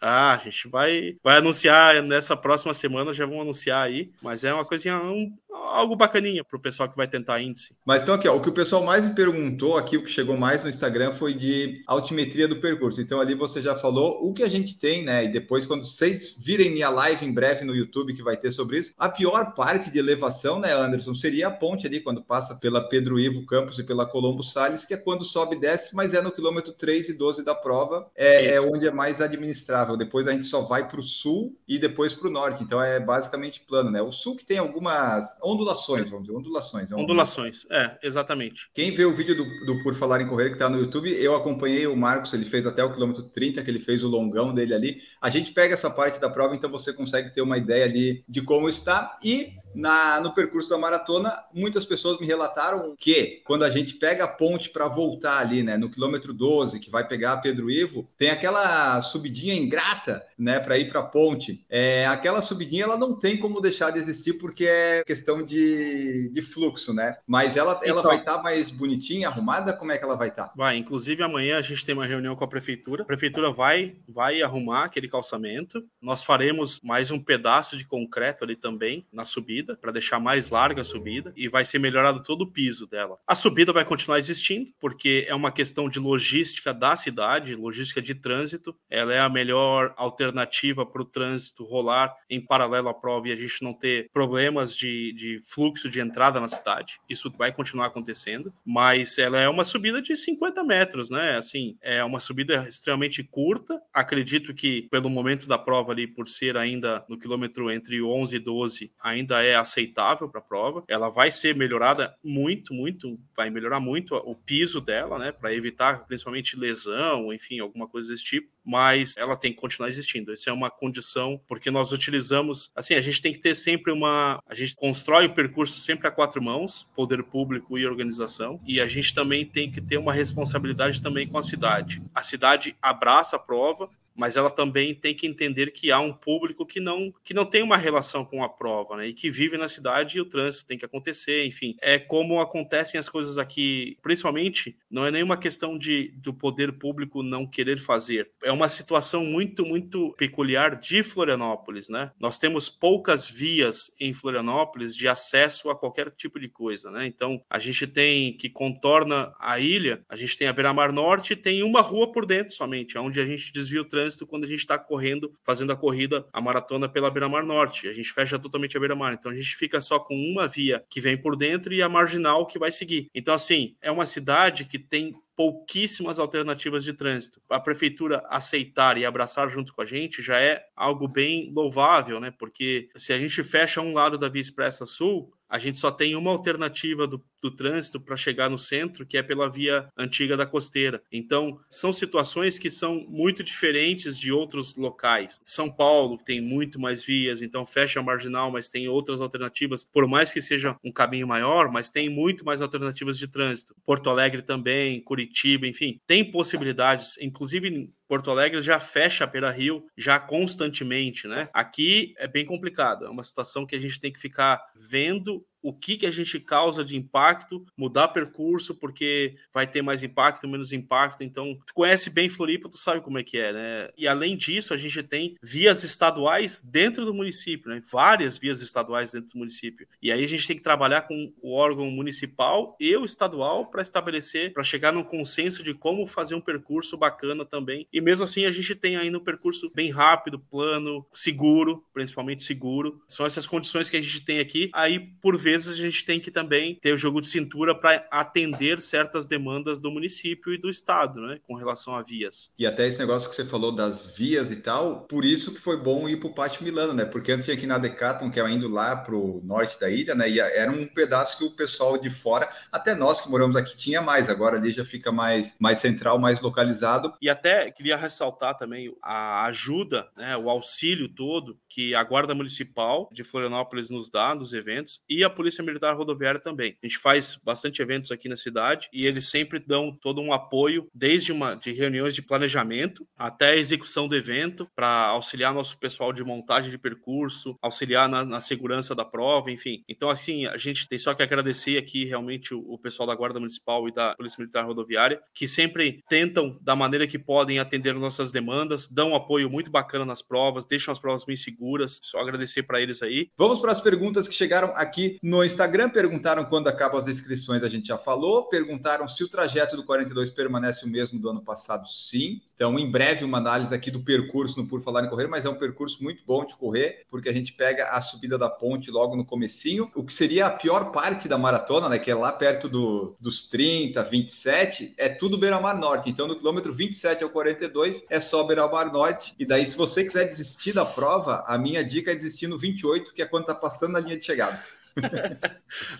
Ah, 0.00 0.34
a 0.34 0.36
gente 0.38 0.68
vai, 0.68 1.16
vai 1.22 1.38
anunciar 1.38 2.02
nessa 2.02 2.36
próxima 2.36 2.74
semana, 2.74 3.14
já 3.14 3.26
vão 3.26 3.40
anunciar 3.40 3.86
aí, 3.86 4.10
mas 4.22 4.44
é 4.44 4.52
uma 4.52 4.64
coisinha, 4.64 4.96
um, 4.98 5.32
algo 5.50 5.96
bacaninha 5.96 6.44
para 6.44 6.56
o 6.56 6.60
pessoal 6.60 6.88
que 6.88 6.96
vai 6.96 7.06
tentar 7.06 7.40
índice. 7.40 7.74
Mas 7.84 8.02
então 8.02 8.14
aqui, 8.14 8.28
ó, 8.28 8.36
o 8.36 8.40
que 8.40 8.48
o 8.48 8.52
pessoal 8.52 8.82
mais 8.82 9.06
me 9.06 9.14
perguntou 9.14 9.76
aqui, 9.76 9.96
o 9.96 10.04
que 10.04 10.10
chegou 10.10 10.36
mais 10.36 10.62
no 10.62 10.68
Instagram 10.68 11.12
foi 11.12 11.34
de 11.34 11.82
altimetria 11.86 12.46
do 12.48 12.60
percurso. 12.60 13.00
Então 13.00 13.20
ali 13.20 13.34
você 13.34 13.62
já 13.62 13.74
falou 13.76 14.18
o 14.22 14.32
que 14.32 14.42
a 14.42 14.48
gente 14.48 14.78
tem, 14.78 15.02
né? 15.02 15.24
E 15.24 15.28
depois 15.28 15.64
quando 15.64 15.84
vocês 15.84 16.40
virem 16.42 16.70
minha 16.70 16.90
live 16.90 17.24
em 17.24 17.32
breve 17.32 17.64
no 17.64 17.74
YouTube 17.74 18.14
que 18.14 18.22
vai 18.22 18.36
ter 18.36 18.52
sobre 18.52 18.78
isso, 18.78 18.92
a 18.98 19.08
pior 19.08 19.54
parte 19.54 19.90
de 19.90 19.98
elevação, 19.98 20.58
né, 20.58 20.72
Anderson, 20.72 21.14
seria 21.14 21.48
a 21.48 21.50
ponte 21.50 21.86
ali 21.86 22.00
quando 22.00 22.22
passa 22.22 22.54
pela 22.56 22.88
Pedro 22.88 23.18
Ivo 23.18 23.46
Campos 23.46 23.78
e 23.78 23.84
pela 23.84 24.06
Colombo 24.06 24.42
Salles, 24.42 24.84
que 24.84 24.94
é 24.94 24.96
quando 24.96 25.24
sobe 25.24 25.56
e 25.56 25.60
desce, 25.60 25.94
mas 25.94 26.14
é 26.14 26.22
no 26.22 26.32
quilômetro 26.32 26.72
3 26.72 27.10
e 27.10 27.14
12 27.14 27.44
da 27.44 27.54
prova, 27.54 28.10
é, 28.16 28.54
é 28.54 28.60
onde 28.60 28.86
é 28.86 28.90
mais 28.90 29.20
administrável 29.20 29.93
depois 29.96 30.26
a 30.26 30.32
gente 30.32 30.46
só 30.46 30.62
vai 30.62 30.88
para 30.88 31.00
o 31.00 31.02
sul 31.02 31.56
e 31.66 31.78
depois 31.78 32.12
para 32.12 32.28
o 32.28 32.30
norte. 32.30 32.62
Então 32.62 32.80
é 32.82 33.00
basicamente 33.00 33.60
plano, 33.60 33.90
né? 33.90 34.02
O 34.02 34.12
sul 34.12 34.36
que 34.36 34.44
tem 34.44 34.58
algumas 34.58 35.36
ondulações, 35.42 36.10
vamos 36.10 36.26
dizer, 36.26 36.38
ondulações. 36.38 36.90
É 36.90 36.96
ondulações, 36.96 37.66
é, 37.70 37.98
exatamente. 38.02 38.68
Quem 38.74 38.92
vê 38.92 39.04
o 39.04 39.12
vídeo 39.12 39.36
do, 39.36 39.44
do 39.66 39.82
Por 39.82 39.94
Falar 39.94 40.20
em 40.20 40.28
Correr 40.28 40.48
que 40.48 40.54
está 40.54 40.68
no 40.68 40.78
YouTube, 40.78 41.12
eu 41.12 41.34
acompanhei 41.34 41.86
o 41.86 41.96
Marcos, 41.96 42.32
ele 42.32 42.44
fez 42.44 42.66
até 42.66 42.82
o 42.82 42.92
quilômetro 42.92 43.22
30, 43.22 43.62
que 43.62 43.70
ele 43.70 43.80
fez 43.80 44.02
o 44.02 44.08
longão 44.08 44.54
dele 44.54 44.74
ali. 44.74 45.00
A 45.20 45.30
gente 45.30 45.52
pega 45.52 45.74
essa 45.74 45.90
parte 45.90 46.20
da 46.20 46.30
prova, 46.30 46.54
então 46.54 46.70
você 46.70 46.92
consegue 46.92 47.32
ter 47.32 47.42
uma 47.42 47.58
ideia 47.58 47.84
ali 47.84 48.24
de 48.28 48.42
como 48.42 48.68
está. 48.68 49.16
E 49.22 49.54
na, 49.74 50.20
no 50.20 50.32
percurso 50.32 50.70
da 50.70 50.78
maratona, 50.78 51.34
muitas 51.52 51.84
pessoas 51.84 52.18
me 52.18 52.26
relataram 52.26 52.94
que 52.98 53.42
quando 53.44 53.64
a 53.64 53.70
gente 53.70 53.94
pega 53.94 54.24
a 54.24 54.28
ponte 54.28 54.70
para 54.70 54.88
voltar 54.88 55.38
ali, 55.38 55.62
né, 55.62 55.76
no 55.76 55.90
quilômetro 55.90 56.32
12, 56.32 56.80
que 56.80 56.90
vai 56.90 57.06
pegar 57.06 57.38
Pedro 57.38 57.70
Ivo, 57.70 58.08
tem 58.16 58.30
aquela 58.30 59.00
subidinha 59.02 59.54
ingrata, 59.54 60.24
né, 60.38 60.60
para 60.60 60.78
ir 60.78 60.88
para 60.88 61.00
a 61.00 61.04
ponte. 61.04 61.64
É, 61.68 62.06
aquela 62.06 62.40
subidinha 62.40 62.84
ela 62.84 62.96
não 62.96 63.18
tem 63.18 63.36
como 63.36 63.60
deixar 63.60 63.90
de 63.90 63.98
existir 63.98 64.34
porque 64.34 64.66
é 64.66 65.02
questão 65.04 65.42
de, 65.42 66.30
de 66.30 66.42
fluxo, 66.42 66.92
né? 66.92 67.16
Mas 67.26 67.56
ela, 67.56 67.80
ela 67.82 68.00
então, 68.00 68.10
vai 68.10 68.18
estar 68.18 68.36
tá 68.36 68.42
mais 68.42 68.70
bonitinha, 68.70 69.28
arrumada? 69.28 69.72
Como 69.72 69.92
é 69.92 69.98
que 69.98 70.04
ela 70.04 70.16
vai 70.16 70.28
estar? 70.28 70.48
Tá? 70.48 70.52
Vai, 70.56 70.76
inclusive 70.76 71.22
amanhã 71.22 71.58
a 71.58 71.62
gente 71.62 71.84
tem 71.84 71.94
uma 71.94 72.06
reunião 72.06 72.36
com 72.36 72.44
a 72.44 72.48
prefeitura. 72.48 73.02
A 73.02 73.06
prefeitura 73.06 73.50
vai, 73.50 73.96
vai 74.08 74.42
arrumar 74.42 74.84
aquele 74.84 75.08
calçamento. 75.08 75.84
Nós 76.00 76.22
faremos 76.22 76.80
mais 76.82 77.10
um 77.10 77.18
pedaço 77.18 77.76
de 77.76 77.84
concreto 77.84 78.44
ali 78.44 78.56
também 78.56 79.06
na 79.12 79.24
subida 79.24 79.63
subida, 79.64 79.76
para 79.76 79.92
deixar 79.92 80.20
mais 80.20 80.50
larga 80.50 80.82
a 80.82 80.84
subida, 80.84 81.32
e 81.36 81.48
vai 81.48 81.64
ser 81.64 81.78
melhorado 81.78 82.22
todo 82.22 82.42
o 82.42 82.50
piso 82.50 82.86
dela. 82.86 83.18
A 83.26 83.34
subida 83.34 83.72
vai 83.72 83.84
continuar 83.84 84.18
existindo, 84.18 84.70
porque 84.78 85.24
é 85.26 85.34
uma 85.34 85.50
questão 85.50 85.88
de 85.88 85.98
logística 85.98 86.72
da 86.72 86.96
cidade, 86.96 87.54
logística 87.54 88.02
de 88.02 88.14
trânsito. 88.14 88.76
Ela 88.90 89.14
é 89.14 89.20
a 89.20 89.28
melhor 89.28 89.94
alternativa 89.96 90.84
para 90.84 91.02
o 91.02 91.04
trânsito 91.04 91.64
rolar 91.64 92.14
em 92.28 92.44
paralelo 92.44 92.88
à 92.88 92.94
prova 92.94 93.28
e 93.28 93.32
a 93.32 93.36
gente 93.36 93.62
não 93.62 93.72
ter 93.72 94.08
problemas 94.12 94.76
de, 94.76 95.12
de 95.12 95.40
fluxo 95.44 95.88
de 95.88 96.00
entrada 96.00 96.38
na 96.38 96.48
cidade. 96.48 96.98
Isso 97.08 97.32
vai 97.36 97.52
continuar 97.52 97.86
acontecendo, 97.86 98.52
mas 98.64 99.18
ela 99.18 99.40
é 99.40 99.48
uma 99.48 99.64
subida 99.64 100.02
de 100.02 100.14
50 100.14 100.62
metros, 100.64 101.10
né? 101.10 101.36
Assim, 101.36 101.76
é 101.80 102.04
uma 102.04 102.20
subida 102.20 102.68
extremamente 102.68 103.22
curta. 103.22 103.80
Acredito 103.92 104.52
que 104.54 104.88
pelo 104.90 105.08
momento 105.08 105.46
da 105.46 105.58
prova 105.58 105.92
ali, 105.92 106.06
por 106.06 106.28
ser 106.28 106.56
ainda 106.56 107.04
no 107.08 107.18
quilômetro 107.18 107.70
entre 107.70 108.02
11 108.02 108.36
e 108.36 108.38
12, 108.38 108.92
ainda 109.00 109.42
é 109.42 109.53
aceitável 109.54 110.28
para 110.28 110.40
a 110.40 110.44
prova. 110.44 110.84
Ela 110.88 111.08
vai 111.08 111.30
ser 111.30 111.54
melhorada 111.54 112.16
muito, 112.24 112.72
muito, 112.72 113.18
vai 113.36 113.50
melhorar 113.50 113.80
muito 113.80 114.14
o 114.14 114.34
piso 114.34 114.80
dela, 114.80 115.18
né? 115.18 115.32
Para 115.32 115.54
evitar 115.54 116.06
principalmente 116.06 116.58
lesão, 116.58 117.32
enfim, 117.32 117.60
alguma 117.60 117.88
coisa 117.88 118.10
desse 118.10 118.24
tipo 118.24 118.53
mas 118.64 119.14
ela 119.16 119.36
tem 119.36 119.52
que 119.52 119.60
continuar 119.60 119.88
existindo. 119.88 120.32
Isso 120.32 120.48
é 120.48 120.52
uma 120.52 120.70
condição, 120.70 121.40
porque 121.46 121.70
nós 121.70 121.92
utilizamos, 121.92 122.70
assim, 122.74 122.94
a 122.94 123.02
gente 123.02 123.20
tem 123.20 123.32
que 123.32 123.40
ter 123.40 123.54
sempre 123.54 123.92
uma, 123.92 124.40
a 124.46 124.54
gente 124.54 124.74
constrói 124.74 125.26
o 125.26 125.34
percurso 125.34 125.80
sempre 125.80 126.08
a 126.08 126.10
quatro 126.10 126.42
mãos, 126.42 126.86
poder 126.94 127.22
público 127.22 127.78
e 127.78 127.86
organização, 127.86 128.60
e 128.66 128.80
a 128.80 128.86
gente 128.86 129.14
também 129.14 129.44
tem 129.44 129.70
que 129.70 129.80
ter 129.80 129.98
uma 129.98 130.12
responsabilidade 130.12 131.02
também 131.02 131.26
com 131.26 131.38
a 131.38 131.42
cidade. 131.42 132.00
A 132.14 132.22
cidade 132.22 132.76
abraça 132.80 133.36
a 133.36 133.38
prova, 133.38 133.88
mas 134.14 134.36
ela 134.36 134.50
também 134.50 134.94
tem 134.94 135.14
que 135.14 135.26
entender 135.26 135.72
que 135.72 135.90
há 135.90 135.98
um 135.98 136.12
público 136.12 136.64
que 136.64 136.78
não, 136.78 137.12
que 137.24 137.34
não 137.34 137.44
tem 137.44 137.62
uma 137.62 137.76
relação 137.76 138.24
com 138.24 138.44
a 138.44 138.48
prova, 138.48 138.96
né? 138.96 139.08
E 139.08 139.12
que 139.12 139.30
vive 139.30 139.58
na 139.58 139.68
cidade 139.68 140.18
e 140.18 140.20
o 140.20 140.24
trânsito 140.24 140.66
tem 140.66 140.78
que 140.78 140.84
acontecer, 140.84 141.44
enfim. 141.44 141.76
É 141.80 141.98
como 141.98 142.40
acontecem 142.40 142.98
as 142.98 143.08
coisas 143.08 143.38
aqui, 143.38 143.98
principalmente, 144.02 144.76
não 144.88 145.04
é 145.04 145.10
nenhuma 145.10 145.36
questão 145.36 145.76
de 145.76 146.12
do 146.16 146.32
poder 146.32 146.72
público 146.72 147.22
não 147.22 147.46
querer 147.46 147.78
fazer. 147.80 148.30
É 148.42 148.52
uma 148.54 148.68
situação 148.68 149.24
muito, 149.24 149.66
muito 149.66 150.14
peculiar 150.16 150.76
de 150.76 151.02
Florianópolis, 151.02 151.88
né? 151.88 152.10
Nós 152.18 152.38
temos 152.38 152.70
poucas 152.70 153.28
vias 153.28 153.90
em 154.00 154.14
Florianópolis 154.14 154.96
de 154.96 155.06
acesso 155.06 155.68
a 155.68 155.76
qualquer 155.76 156.10
tipo 156.10 156.40
de 156.40 156.48
coisa, 156.48 156.90
né? 156.90 157.04
Então, 157.04 157.42
a 157.50 157.58
gente 157.58 157.86
tem 157.86 158.36
que 158.36 158.48
contorna 158.48 159.34
a 159.38 159.58
ilha, 159.58 160.02
a 160.08 160.16
gente 160.16 160.38
tem 160.38 160.48
a 160.48 160.52
Beira-Mar 160.52 160.92
Norte 160.92 161.32
e 161.32 161.36
tem 161.36 161.62
uma 161.62 161.80
rua 161.80 162.12
por 162.12 162.24
dentro 162.24 162.54
somente, 162.54 162.96
onde 162.96 163.20
a 163.20 163.26
gente 163.26 163.52
desvia 163.52 163.82
o 163.82 163.88
trânsito 163.88 164.26
quando 164.26 164.44
a 164.44 164.48
gente 164.48 164.60
está 164.60 164.78
correndo, 164.78 165.32
fazendo 165.42 165.72
a 165.72 165.76
corrida, 165.76 166.26
a 166.32 166.40
maratona 166.40 166.88
pela 166.88 167.10
Beira-Mar 167.10 167.44
Norte. 167.44 167.88
A 167.88 167.92
gente 167.92 168.12
fecha 168.12 168.38
totalmente 168.38 168.76
a 168.76 168.80
Beira-Mar. 168.80 169.12
Então 169.12 169.30
a 169.30 169.34
gente 169.34 169.56
fica 169.56 169.80
só 169.80 169.98
com 169.98 170.14
uma 170.14 170.46
via 170.46 170.84
que 170.88 171.00
vem 171.00 171.16
por 171.16 171.36
dentro 171.36 171.74
e 171.74 171.82
a 171.82 171.88
marginal 171.88 172.46
que 172.46 172.58
vai 172.58 172.70
seguir. 172.70 173.08
Então, 173.14 173.34
assim, 173.34 173.76
é 173.82 173.90
uma 173.90 174.06
cidade 174.06 174.64
que 174.64 174.78
tem 174.78 175.14
pouquíssimas 175.36 176.18
alternativas 176.18 176.84
de 176.84 176.92
trânsito. 176.92 177.40
A 177.50 177.58
prefeitura 177.58 178.24
aceitar 178.28 178.96
e 178.96 179.04
abraçar 179.04 179.50
junto 179.50 179.74
com 179.74 179.82
a 179.82 179.86
gente 179.86 180.22
já 180.22 180.40
é 180.40 180.64
algo 180.76 181.08
bem 181.08 181.52
louvável, 181.52 182.20
né? 182.20 182.30
Porque 182.30 182.88
se 182.96 183.12
a 183.12 183.18
gente 183.18 183.42
fecha 183.42 183.80
um 183.80 183.92
lado 183.92 184.16
da 184.16 184.28
Via 184.28 184.40
Expressa 184.40 184.86
Sul, 184.86 185.32
a 185.48 185.58
gente 185.58 185.78
só 185.78 185.90
tem 185.90 186.16
uma 186.16 186.30
alternativa 186.30 187.06
do, 187.06 187.24
do 187.44 187.50
trânsito 187.50 188.00
para 188.00 188.16
chegar 188.16 188.48
no 188.48 188.58
centro, 188.58 189.04
que 189.04 189.18
é 189.18 189.22
pela 189.22 189.50
via 189.50 189.86
antiga 189.98 190.34
da 190.34 190.46
costeira. 190.46 191.02
Então, 191.12 191.60
são 191.68 191.92
situações 191.92 192.58
que 192.58 192.70
são 192.70 193.04
muito 193.06 193.44
diferentes 193.44 194.18
de 194.18 194.32
outros 194.32 194.74
locais. 194.76 195.42
São 195.44 195.70
Paulo 195.70 196.16
tem 196.16 196.40
muito 196.40 196.80
mais 196.80 197.04
vias, 197.04 197.42
então 197.42 197.66
fecha 197.66 198.00
a 198.00 198.02
marginal, 198.02 198.50
mas 198.50 198.70
tem 198.70 198.88
outras 198.88 199.20
alternativas, 199.20 199.84
por 199.84 200.08
mais 200.08 200.32
que 200.32 200.40
seja 200.40 200.74
um 200.82 200.90
caminho 200.90 201.28
maior, 201.28 201.70
mas 201.70 201.90
tem 201.90 202.08
muito 202.08 202.46
mais 202.46 202.62
alternativas 202.62 203.18
de 203.18 203.28
trânsito. 203.28 203.76
Porto 203.84 204.08
Alegre 204.08 204.40
também, 204.40 205.02
Curitiba, 205.02 205.66
enfim, 205.66 206.00
tem 206.06 206.24
possibilidades, 206.30 207.18
inclusive 207.20 207.90
Porto 208.08 208.30
Alegre 208.30 208.62
já 208.62 208.80
fecha 208.80 209.24
a 209.24 209.26
Beira 209.26 209.50
Rio 209.50 209.84
já 209.96 210.18
constantemente, 210.18 211.26
né? 211.26 211.48
Aqui 211.52 212.14
é 212.16 212.26
bem 212.26 212.46
complicado, 212.46 213.04
é 213.04 213.10
uma 213.10 213.24
situação 213.24 213.66
que 213.66 213.76
a 213.76 213.80
gente 213.80 214.00
tem 214.00 214.12
que 214.12 214.20
ficar 214.20 214.62
vendo 214.74 215.44
o 215.64 215.72
que, 215.72 215.96
que 215.96 216.04
a 216.04 216.10
gente 216.10 216.38
causa 216.38 216.84
de 216.84 216.94
impacto, 216.94 217.64
mudar 217.74 218.08
percurso, 218.08 218.74
porque 218.74 219.34
vai 219.50 219.66
ter 219.66 219.80
mais 219.80 220.02
impacto, 220.02 220.46
menos 220.46 220.72
impacto. 220.72 221.24
Então, 221.24 221.58
tu 221.66 221.72
conhece 221.72 222.10
bem 222.10 222.28
Floripa, 222.28 222.68
tu 222.68 222.76
sabe 222.76 223.00
como 223.00 223.18
é 223.18 223.22
que 223.22 223.38
é, 223.38 223.50
né? 223.50 223.88
E 223.96 224.06
além 224.06 224.36
disso, 224.36 224.74
a 224.74 224.76
gente 224.76 225.02
tem 225.02 225.38
vias 225.42 225.82
estaduais 225.82 226.60
dentro 226.62 227.06
do 227.06 227.14
município, 227.14 227.70
né? 227.70 227.80
Várias 227.90 228.36
vias 228.36 228.60
estaduais 228.60 229.12
dentro 229.12 229.30
do 229.30 229.38
município. 229.38 229.88
E 230.02 230.12
aí 230.12 230.22
a 230.22 230.28
gente 230.28 230.46
tem 230.46 230.56
que 230.56 230.62
trabalhar 230.62 231.02
com 231.02 231.32
o 231.40 231.54
órgão 231.54 231.90
municipal 231.90 232.76
e 232.78 232.94
o 232.94 233.06
estadual 233.06 233.70
para 233.70 233.80
estabelecer, 233.80 234.52
para 234.52 234.62
chegar 234.62 234.92
num 234.92 235.02
consenso 235.02 235.62
de 235.62 235.72
como 235.72 236.06
fazer 236.06 236.34
um 236.34 236.42
percurso 236.42 236.94
bacana 236.94 237.42
também. 237.42 237.88
E 237.90 238.02
mesmo 238.02 238.24
assim, 238.24 238.44
a 238.44 238.50
gente 238.50 238.74
tem 238.74 238.96
ainda 238.96 239.16
um 239.16 239.24
percurso 239.24 239.72
bem 239.74 239.90
rápido, 239.90 240.38
plano, 240.38 241.06
seguro, 241.10 241.82
principalmente 241.94 242.44
seguro. 242.44 243.00
São 243.08 243.24
essas 243.24 243.46
condições 243.46 243.88
que 243.88 243.96
a 243.96 244.02
gente 244.02 244.22
tem 244.22 244.40
aqui. 244.40 244.68
Aí, 244.74 245.00
por 245.00 245.38
vezes, 245.38 245.53
vezes 245.54 245.68
a 245.68 245.82
gente 245.82 246.04
tem 246.04 246.20
que 246.20 246.30
também 246.30 246.74
ter 246.76 246.92
o 246.92 246.96
jogo 246.96 247.20
de 247.20 247.28
cintura 247.28 247.74
para 247.74 248.06
atender 248.10 248.80
certas 248.80 249.26
demandas 249.26 249.78
do 249.78 249.90
município 249.90 250.52
e 250.52 250.58
do 250.58 250.68
estado, 250.68 251.20
né, 251.20 251.38
com 251.46 251.54
relação 251.54 251.94
a 251.94 252.02
vias. 252.02 252.50
E 252.58 252.66
até 252.66 252.86
esse 252.86 252.98
negócio 252.98 253.28
que 253.28 253.34
você 253.34 253.44
falou 253.44 253.72
das 253.72 254.14
vias 254.16 254.50
e 254.50 254.56
tal, 254.56 255.02
por 255.02 255.24
isso 255.24 255.52
que 255.52 255.60
foi 255.60 255.76
bom 255.76 256.08
ir 256.08 256.18
para 256.18 256.28
o 256.28 256.34
Pátio 256.34 256.64
Milano, 256.64 256.92
né? 256.92 257.04
Porque 257.04 257.32
antes 257.32 257.44
tinha 257.44 257.56
aqui 257.56 257.66
na 257.66 257.78
Decathlon, 257.78 258.30
que 258.30 258.40
é 258.40 258.50
indo 258.50 258.68
lá 258.68 258.96
para 258.96 259.14
o 259.14 259.40
norte 259.44 259.78
da 259.78 259.88
ilha, 259.88 260.14
né? 260.14 260.28
E 260.28 260.40
era 260.40 260.70
um 260.70 260.86
pedaço 260.86 261.38
que 261.38 261.44
o 261.44 261.50
pessoal 261.50 261.96
de 261.96 262.10
fora, 262.10 262.48
até 262.70 262.94
nós 262.94 263.20
que 263.20 263.30
moramos 263.30 263.56
aqui, 263.56 263.76
tinha 263.76 264.02
mais. 264.02 264.28
Agora 264.28 264.56
ali 264.56 264.70
já 264.70 264.84
fica 264.84 265.10
mais, 265.10 265.56
mais 265.58 265.78
central, 265.78 266.18
mais 266.18 266.40
localizado. 266.40 267.14
E 267.20 267.28
até 267.28 267.70
queria 267.70 267.96
ressaltar 267.96 268.56
também 268.56 268.94
a 269.02 269.44
ajuda, 269.46 270.08
né, 270.16 270.36
o 270.36 270.50
auxílio 270.50 271.08
todo 271.08 271.58
que 271.68 271.94
a 271.94 272.02
Guarda 272.02 272.34
Municipal 272.34 273.08
de 273.12 273.24
Florianópolis 273.24 273.90
nos 273.90 274.10
dá 274.10 274.34
nos 274.34 274.52
eventos 274.52 275.00
e 275.08 275.22
a 275.24 275.30
Polícia 275.30 275.43
Militar 275.62 275.94
Rodoviária 275.96 276.40
também. 276.40 276.76
A 276.82 276.86
gente 276.86 276.98
faz 276.98 277.38
bastante 277.42 277.80
eventos 277.82 278.10
aqui 278.10 278.28
na 278.28 278.36
cidade 278.36 278.88
e 278.92 279.06
eles 279.06 279.28
sempre 279.28 279.58
dão 279.58 279.92
todo 279.92 280.20
um 280.20 280.32
apoio, 280.32 280.88
desde 280.94 281.32
uma 281.32 281.54
de 281.54 281.72
reuniões 281.72 282.14
de 282.14 282.22
planejamento 282.22 283.06
até 283.16 283.50
a 283.50 283.56
execução 283.56 284.08
do 284.08 284.16
evento, 284.16 284.68
para 284.74 285.06
auxiliar 285.08 285.52
nosso 285.52 285.78
pessoal 285.78 286.12
de 286.12 286.24
montagem 286.24 286.70
de 286.70 286.78
percurso, 286.78 287.56
auxiliar 287.60 288.08
na, 288.08 288.24
na, 288.24 288.40
segurança 288.40 288.94
da 288.94 289.04
prova, 289.04 289.50
enfim. 289.50 289.82
Então, 289.88 290.10
assim, 290.10 290.46
a 290.46 290.56
gente 290.56 290.88
tem 290.88 290.98
só 290.98 291.14
que 291.14 291.22
agradecer 291.22 291.78
aqui 291.78 292.04
realmente 292.04 292.54
o, 292.54 292.60
o 292.60 292.78
pessoal 292.78 293.06
da 293.06 293.14
Guarda 293.14 293.40
Municipal 293.40 293.88
e 293.88 293.92
da 293.92 294.14
Polícia 294.14 294.40
Militar 294.40 294.64
Rodoviária, 294.64 295.20
que 295.34 295.48
sempre 295.48 296.02
tentam, 296.08 296.58
da 296.60 296.76
maneira 296.76 297.06
que 297.06 297.18
podem, 297.18 297.58
atender 297.58 297.94
nossas 297.94 298.30
demandas, 298.30 298.88
dão 298.88 299.10
um 299.10 299.14
apoio 299.14 299.48
muito 299.48 299.70
bacana 299.70 300.04
nas 300.04 300.22
provas, 300.22 300.66
deixam 300.66 300.92
as 300.92 300.98
provas 300.98 301.24
bem 301.24 301.36
seguras. 301.36 302.00
Só 302.02 302.18
agradecer 302.18 302.62
para 302.62 302.80
eles 302.80 303.02
aí. 303.02 303.30
Vamos 303.36 303.60
para 303.60 303.72
as 303.72 303.80
perguntas 303.80 304.28
que 304.28 304.34
chegaram 304.34 304.72
aqui 304.74 305.18
no 305.24 305.42
Instagram 305.42 305.88
perguntaram 305.88 306.44
quando 306.44 306.68
acabam 306.68 306.98
as 306.98 307.08
inscrições, 307.08 307.62
a 307.62 307.68
gente 307.68 307.88
já 307.88 307.96
falou. 307.96 308.46
Perguntaram 308.46 309.08
se 309.08 309.24
o 309.24 309.28
trajeto 309.28 309.74
do 309.74 309.82
42 309.82 310.28
permanece 310.28 310.84
o 310.84 310.88
mesmo 310.88 311.18
do 311.18 311.30
ano 311.30 311.40
passado. 311.40 311.88
Sim. 311.88 312.42
Então, 312.54 312.78
em 312.78 312.90
breve, 312.90 313.24
uma 313.24 313.38
análise 313.38 313.74
aqui 313.74 313.90
do 313.90 314.00
percurso 314.00 314.60
no 314.60 314.68
Por 314.68 314.82
Falar 314.82 315.02
em 315.02 315.08
Correr, 315.08 315.26
mas 315.26 315.46
é 315.46 315.48
um 315.48 315.54
percurso 315.54 316.02
muito 316.02 316.22
bom 316.26 316.44
de 316.44 316.54
correr, 316.54 317.06
porque 317.08 317.30
a 317.30 317.32
gente 317.32 317.54
pega 317.54 317.88
a 317.88 318.02
subida 318.02 318.36
da 318.36 318.50
ponte 318.50 318.90
logo 318.90 319.16
no 319.16 319.24
comecinho, 319.24 319.90
o 319.94 320.04
que 320.04 320.12
seria 320.12 320.46
a 320.46 320.50
pior 320.50 320.92
parte 320.92 321.26
da 321.26 321.38
maratona, 321.38 321.88
né, 321.88 321.98
que 321.98 322.10
é 322.10 322.14
lá 322.14 322.30
perto 322.30 322.68
do, 322.68 323.16
dos 323.18 323.48
30, 323.48 324.02
27, 324.04 324.94
é 324.98 325.08
tudo 325.08 325.38
Beira-Mar 325.38 325.78
Norte. 325.78 326.10
Então, 326.10 326.28
no 326.28 326.36
quilômetro 326.36 326.72
27 326.72 327.24
ao 327.24 327.30
42, 327.30 328.04
é 328.10 328.20
só 328.20 328.44
Beira-Mar 328.44 328.92
Norte. 328.92 329.34
E 329.38 329.46
daí, 329.46 329.64
se 329.64 329.74
você 329.74 330.04
quiser 330.04 330.26
desistir 330.26 330.74
da 330.74 330.84
prova, 330.84 331.42
a 331.46 331.56
minha 331.56 331.82
dica 331.82 332.12
é 332.12 332.14
desistir 332.14 332.46
no 332.46 332.58
28, 332.58 333.14
que 333.14 333.22
é 333.22 333.26
quando 333.26 333.46
tá 333.46 333.54
passando 333.54 333.92
na 333.92 334.00
linha 334.00 334.18
de 334.18 334.24
chegada. 334.24 334.62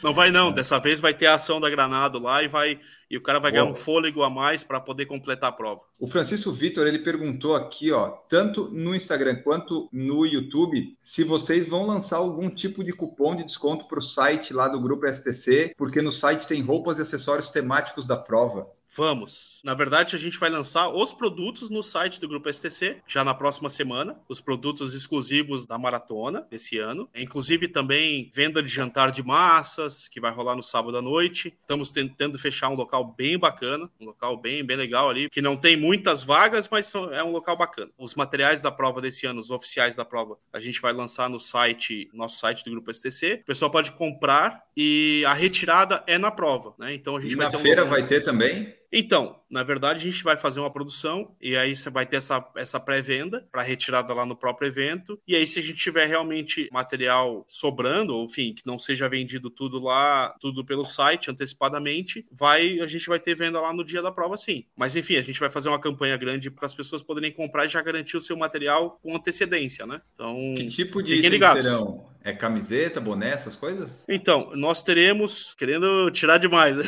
Não 0.03 0.15
vai 0.15 0.31
não, 0.31 0.53
dessa 0.53 0.79
vez 0.79 1.01
vai 1.01 1.15
ter 1.15 1.27
a 1.27 1.35
ação 1.35 1.61
da 1.61 1.69
Granado 1.69 2.19
lá 2.19 2.43
e 2.43 2.49
vai 2.49 2.81
e 3.11 3.17
o 3.17 3.21
cara 3.21 3.39
vai 3.39 3.53
ganhar 3.53 3.65
um 3.65 3.75
fôlego 3.75 4.23
a 4.23 4.31
mais 4.31 4.65
para 4.65 4.81
poder 4.81 5.07
completar 5.07 5.51
a 5.51 5.53
prova. 5.53 5.83
O 6.01 6.09
Francisco 6.09 6.51
Vitor, 6.51 6.87
ele 6.87 6.99
perguntou 6.99 7.55
aqui, 7.55 7.93
ó, 7.93 8.09
tanto 8.29 8.69
no 8.71 8.95
Instagram 8.95 9.37
quanto 9.37 9.89
no 9.93 10.27
YouTube, 10.27 10.97
se 10.99 11.23
vocês 11.23 11.67
vão 11.67 11.87
lançar 11.87 12.17
algum 12.17 12.51
tipo 12.51 12.83
de 12.83 12.93
cupom 12.93 13.37
de 13.37 13.45
desconto 13.45 13.87
para 13.87 14.01
o 14.01 14.03
site 14.03 14.53
lá 14.53 14.67
do 14.67 14.81
grupo 14.81 15.07
STC, 15.07 15.75
porque 15.77 16.03
no 16.03 16.13
site 16.13 16.47
tem 16.47 16.61
roupas 16.61 16.99
e 16.99 17.03
acessórios 17.03 17.51
temáticos 17.51 18.07
da 18.07 18.17
prova. 18.17 18.67
Vamos. 18.97 19.61
Na 19.65 19.75
verdade, 19.75 20.15
a 20.15 20.19
gente 20.19 20.39
vai 20.39 20.49
lançar 20.49 20.89
os 20.89 21.13
produtos 21.13 21.69
no 21.69 21.83
site 21.83 22.21
do 22.21 22.29
Grupo 22.29 22.53
STC 22.53 22.99
já 23.09 23.25
na 23.25 23.35
próxima 23.35 23.69
semana, 23.69 24.21
os 24.29 24.41
produtos 24.41 24.95
exclusivos 24.95 25.67
da 25.67 25.77
maratona 25.77 26.47
esse 26.51 26.79
ano. 26.79 27.09
Inclusive 27.15 27.67
também 27.69 28.31
venda 28.33 28.63
de 28.63 28.69
jantar 28.69 29.11
de 29.11 29.23
massas, 29.23 30.07
que 30.07 30.21
vai 30.21 30.31
rolar 30.31 30.55
no 30.55 30.63
sábado 30.63 30.97
à 30.97 31.03
noite. 31.03 31.53
Estamos 31.61 31.91
tentando 31.91 32.39
fechar 32.39 32.69
um 32.69 32.75
local 32.75 33.15
bem 33.17 33.39
bacana, 33.39 33.91
um 34.01 34.07
local 34.07 34.37
bem, 34.37 34.65
bem 34.65 34.77
legal 34.77 35.11
ali, 35.11 35.29
que 35.29 35.43
não 35.43 35.57
tem 35.57 35.77
muitas 35.77 36.23
vagas, 36.23 36.69
mas 36.71 36.87
são, 36.87 37.13
é 37.13 37.23
um 37.23 37.33
local 37.33 37.57
bacana. 37.57 37.91
Os 37.99 38.15
materiais 38.15 38.63
da 38.63 38.71
prova 38.71 39.01
desse 39.01 39.27
ano, 39.27 39.41
os 39.41 39.51
oficiais 39.51 39.97
da 39.97 40.05
prova, 40.05 40.39
a 40.53 40.61
gente 40.61 40.81
vai 40.81 40.93
lançar 40.93 41.29
no 41.29 41.41
site, 41.41 42.09
nosso 42.13 42.39
site 42.39 42.65
do 42.65 42.71
Grupo 42.71 42.93
STC. 42.95 43.41
O 43.43 43.47
pessoal 43.47 43.71
pode 43.71 43.91
comprar 43.93 44.63
e 44.77 45.25
a 45.27 45.35
retirada 45.35 46.05
é 46.07 46.17
na 46.19 46.31
prova, 46.31 46.75
né? 46.79 46.95
Então 46.95 47.17
a 47.17 47.21
gente 47.21 47.33
e 47.33 47.37
vai 47.37 47.51
na 47.51 47.59
feira 47.59 47.85
um... 47.85 47.89
vai 47.89 48.07
ter 48.07 48.21
também? 48.21 48.75
Então, 48.97 49.41
na 49.51 49.65
verdade, 49.65 50.07
a 50.07 50.11
gente 50.11 50.23
vai 50.23 50.37
fazer 50.37 50.61
uma 50.61 50.73
produção 50.73 51.35
e 51.43 51.57
aí 51.57 51.75
você 51.75 51.91
vai 51.91 52.07
ter 52.07 52.17
essa, 52.17 52.49
essa 52.57 52.79
pré-venda 52.79 53.45
para 53.51 53.61
retirada 53.61 54.15
lá 54.15 54.25
no 54.25 54.37
próprio 54.37 54.69
evento. 54.69 55.21
E 55.27 55.35
aí, 55.35 55.45
se 55.49 55.59
a 55.59 55.63
gente 55.63 55.79
tiver 55.79 56.07
realmente 56.07 56.69
material 56.73 57.45
sobrando, 57.49 58.15
ou 58.15 58.25
enfim, 58.25 58.55
que 58.55 58.65
não 58.65 58.79
seja 58.79 59.09
vendido 59.09 59.51
tudo 59.51 59.81
lá, 59.81 60.37
tudo 60.41 60.65
pelo 60.65 60.85
site 60.85 61.29
antecipadamente, 61.29 62.25
vai 62.31 62.79
a 62.79 62.87
gente 62.87 63.09
vai 63.09 63.19
ter 63.19 63.35
venda 63.35 63.61
lá 63.61 63.73
no 63.73 63.85
dia 63.85 64.01
da 64.01 64.13
prova, 64.13 64.37
sim. 64.37 64.65
Mas 64.77 64.95
enfim, 64.95 65.17
a 65.17 65.23
gente 65.23 65.41
vai 65.41 65.51
fazer 65.51 65.69
uma 65.69 65.81
campanha 65.81 66.17
grande 66.17 66.49
para 66.49 66.67
as 66.67 66.75
pessoas 66.75 67.03
poderem 67.03 67.33
comprar 67.33 67.67
e 67.67 67.69
já 67.69 67.83
garantir 67.83 68.17
o 68.17 68.21
seu 68.21 68.37
material 68.37 69.01
com 69.03 69.17
antecedência, 69.17 69.85
né? 69.85 70.01
Então, 70.15 70.55
que 70.57 70.67
tipo 70.67 71.03
de 71.03 71.15
itens 71.17 71.41
serão? 71.41 72.07
É 72.23 72.33
camiseta, 72.33 73.01
boné, 73.01 73.31
essas 73.31 73.57
coisas? 73.57 74.05
Então, 74.09 74.51
nós 74.55 74.83
teremos, 74.83 75.53
querendo 75.59 76.11
tirar 76.13 76.39
demais, 76.39 76.77
né? 76.77 76.85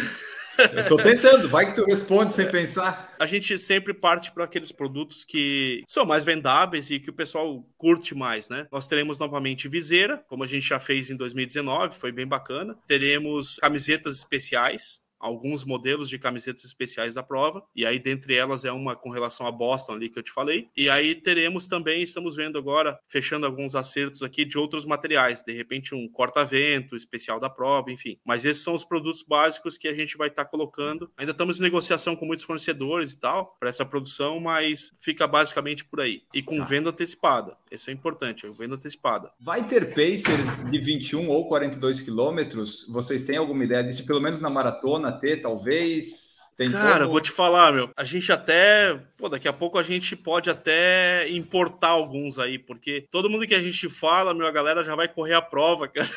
Eu 0.72 0.86
tô 0.86 0.96
tentando, 0.96 1.48
vai 1.48 1.66
que 1.66 1.74
tu 1.74 1.84
responde 1.84 2.32
sem 2.32 2.50
pensar. 2.50 3.14
A 3.18 3.26
gente 3.26 3.58
sempre 3.58 3.94
parte 3.94 4.32
para 4.32 4.44
aqueles 4.44 4.72
produtos 4.72 5.24
que 5.24 5.82
são 5.88 6.04
mais 6.04 6.24
vendáveis 6.24 6.90
e 6.90 7.00
que 7.00 7.10
o 7.10 7.14
pessoal 7.14 7.66
curte 7.76 8.14
mais, 8.14 8.48
né? 8.48 8.66
Nós 8.70 8.86
teremos 8.86 9.18
novamente 9.18 9.68
viseira, 9.68 10.22
como 10.28 10.44
a 10.44 10.46
gente 10.46 10.66
já 10.66 10.78
fez 10.78 11.10
em 11.10 11.16
2019, 11.16 11.94
foi 11.94 12.12
bem 12.12 12.26
bacana. 12.26 12.76
Teremos 12.86 13.56
camisetas 13.56 14.16
especiais, 14.16 15.00
alguns 15.18 15.64
modelos 15.64 16.08
de 16.08 16.18
camisetas 16.18 16.64
especiais 16.64 17.14
da 17.14 17.22
prova, 17.22 17.62
e 17.74 17.84
aí 17.84 17.98
dentre 17.98 18.34
elas 18.34 18.64
é 18.64 18.72
uma 18.72 18.94
com 18.96 19.10
relação 19.10 19.46
a 19.46 19.52
Boston 19.52 19.94
ali 19.94 20.08
que 20.08 20.18
eu 20.18 20.22
te 20.22 20.32
falei. 20.32 20.68
E 20.76 20.88
aí 20.88 21.14
teremos 21.14 21.66
também, 21.66 22.02
estamos 22.02 22.36
vendo 22.36 22.58
agora, 22.58 22.98
fechando 23.06 23.46
alguns 23.46 23.74
acertos 23.74 24.22
aqui 24.22 24.44
de 24.44 24.58
outros 24.58 24.84
materiais, 24.84 25.42
de 25.42 25.52
repente 25.52 25.94
um 25.94 26.08
corta-vento 26.08 26.96
especial 26.96 27.40
da 27.40 27.50
prova, 27.50 27.90
enfim. 27.90 28.18
Mas 28.24 28.44
esses 28.44 28.62
são 28.62 28.74
os 28.74 28.84
produtos 28.84 29.22
básicos 29.22 29.78
que 29.78 29.88
a 29.88 29.94
gente 29.94 30.16
vai 30.16 30.28
estar 30.28 30.44
tá 30.44 30.50
colocando. 30.50 31.10
Ainda 31.16 31.32
estamos 31.32 31.58
em 31.58 31.62
negociação 31.62 32.16
com 32.16 32.26
muitos 32.26 32.44
fornecedores 32.44 33.12
e 33.12 33.18
tal 33.18 33.56
para 33.58 33.68
essa 33.68 33.84
produção, 33.84 34.40
mas 34.40 34.92
fica 34.98 35.26
basicamente 35.26 35.84
por 35.84 36.00
aí. 36.00 36.22
E 36.32 36.42
com 36.42 36.58
tá. 36.58 36.64
venda 36.64 36.90
antecipada. 36.90 37.56
Isso 37.70 37.90
é 37.90 37.92
importante, 37.92 38.48
venda 38.50 38.74
antecipada. 38.74 39.30
Vai 39.40 39.66
ter 39.66 39.94
pacers 39.94 40.64
de 40.70 40.78
21 40.78 41.28
ou 41.28 41.48
42 41.48 42.00
quilômetros? 42.00 42.86
Vocês 42.88 43.22
têm 43.22 43.36
alguma 43.36 43.64
ideia 43.64 43.82
disso? 43.82 44.06
Pelo 44.06 44.20
menos 44.20 44.40
na 44.40 44.50
maratona 44.50 45.05
ter, 45.12 45.38
talvez? 45.38 46.36
Tem 46.56 46.72
Cara, 46.72 47.00
como... 47.00 47.10
vou 47.10 47.20
te 47.20 47.30
falar, 47.30 47.72
meu. 47.72 47.90
A 47.94 48.04
gente 48.04 48.32
até. 48.32 48.98
Pô, 49.18 49.28
daqui 49.28 49.46
a 49.46 49.52
pouco 49.52 49.78
a 49.78 49.82
gente 49.82 50.16
pode 50.16 50.48
até 50.48 51.28
importar 51.28 51.88
alguns 51.88 52.38
aí, 52.38 52.58
porque 52.58 53.06
todo 53.10 53.28
mundo 53.28 53.46
que 53.46 53.54
a 53.54 53.62
gente 53.62 53.88
fala, 53.90 54.32
meu, 54.32 54.46
a 54.46 54.52
galera 54.52 54.82
já 54.82 54.94
vai 54.94 55.06
correr 55.06 55.34
a 55.34 55.42
prova, 55.42 55.86
cara. 55.88 56.08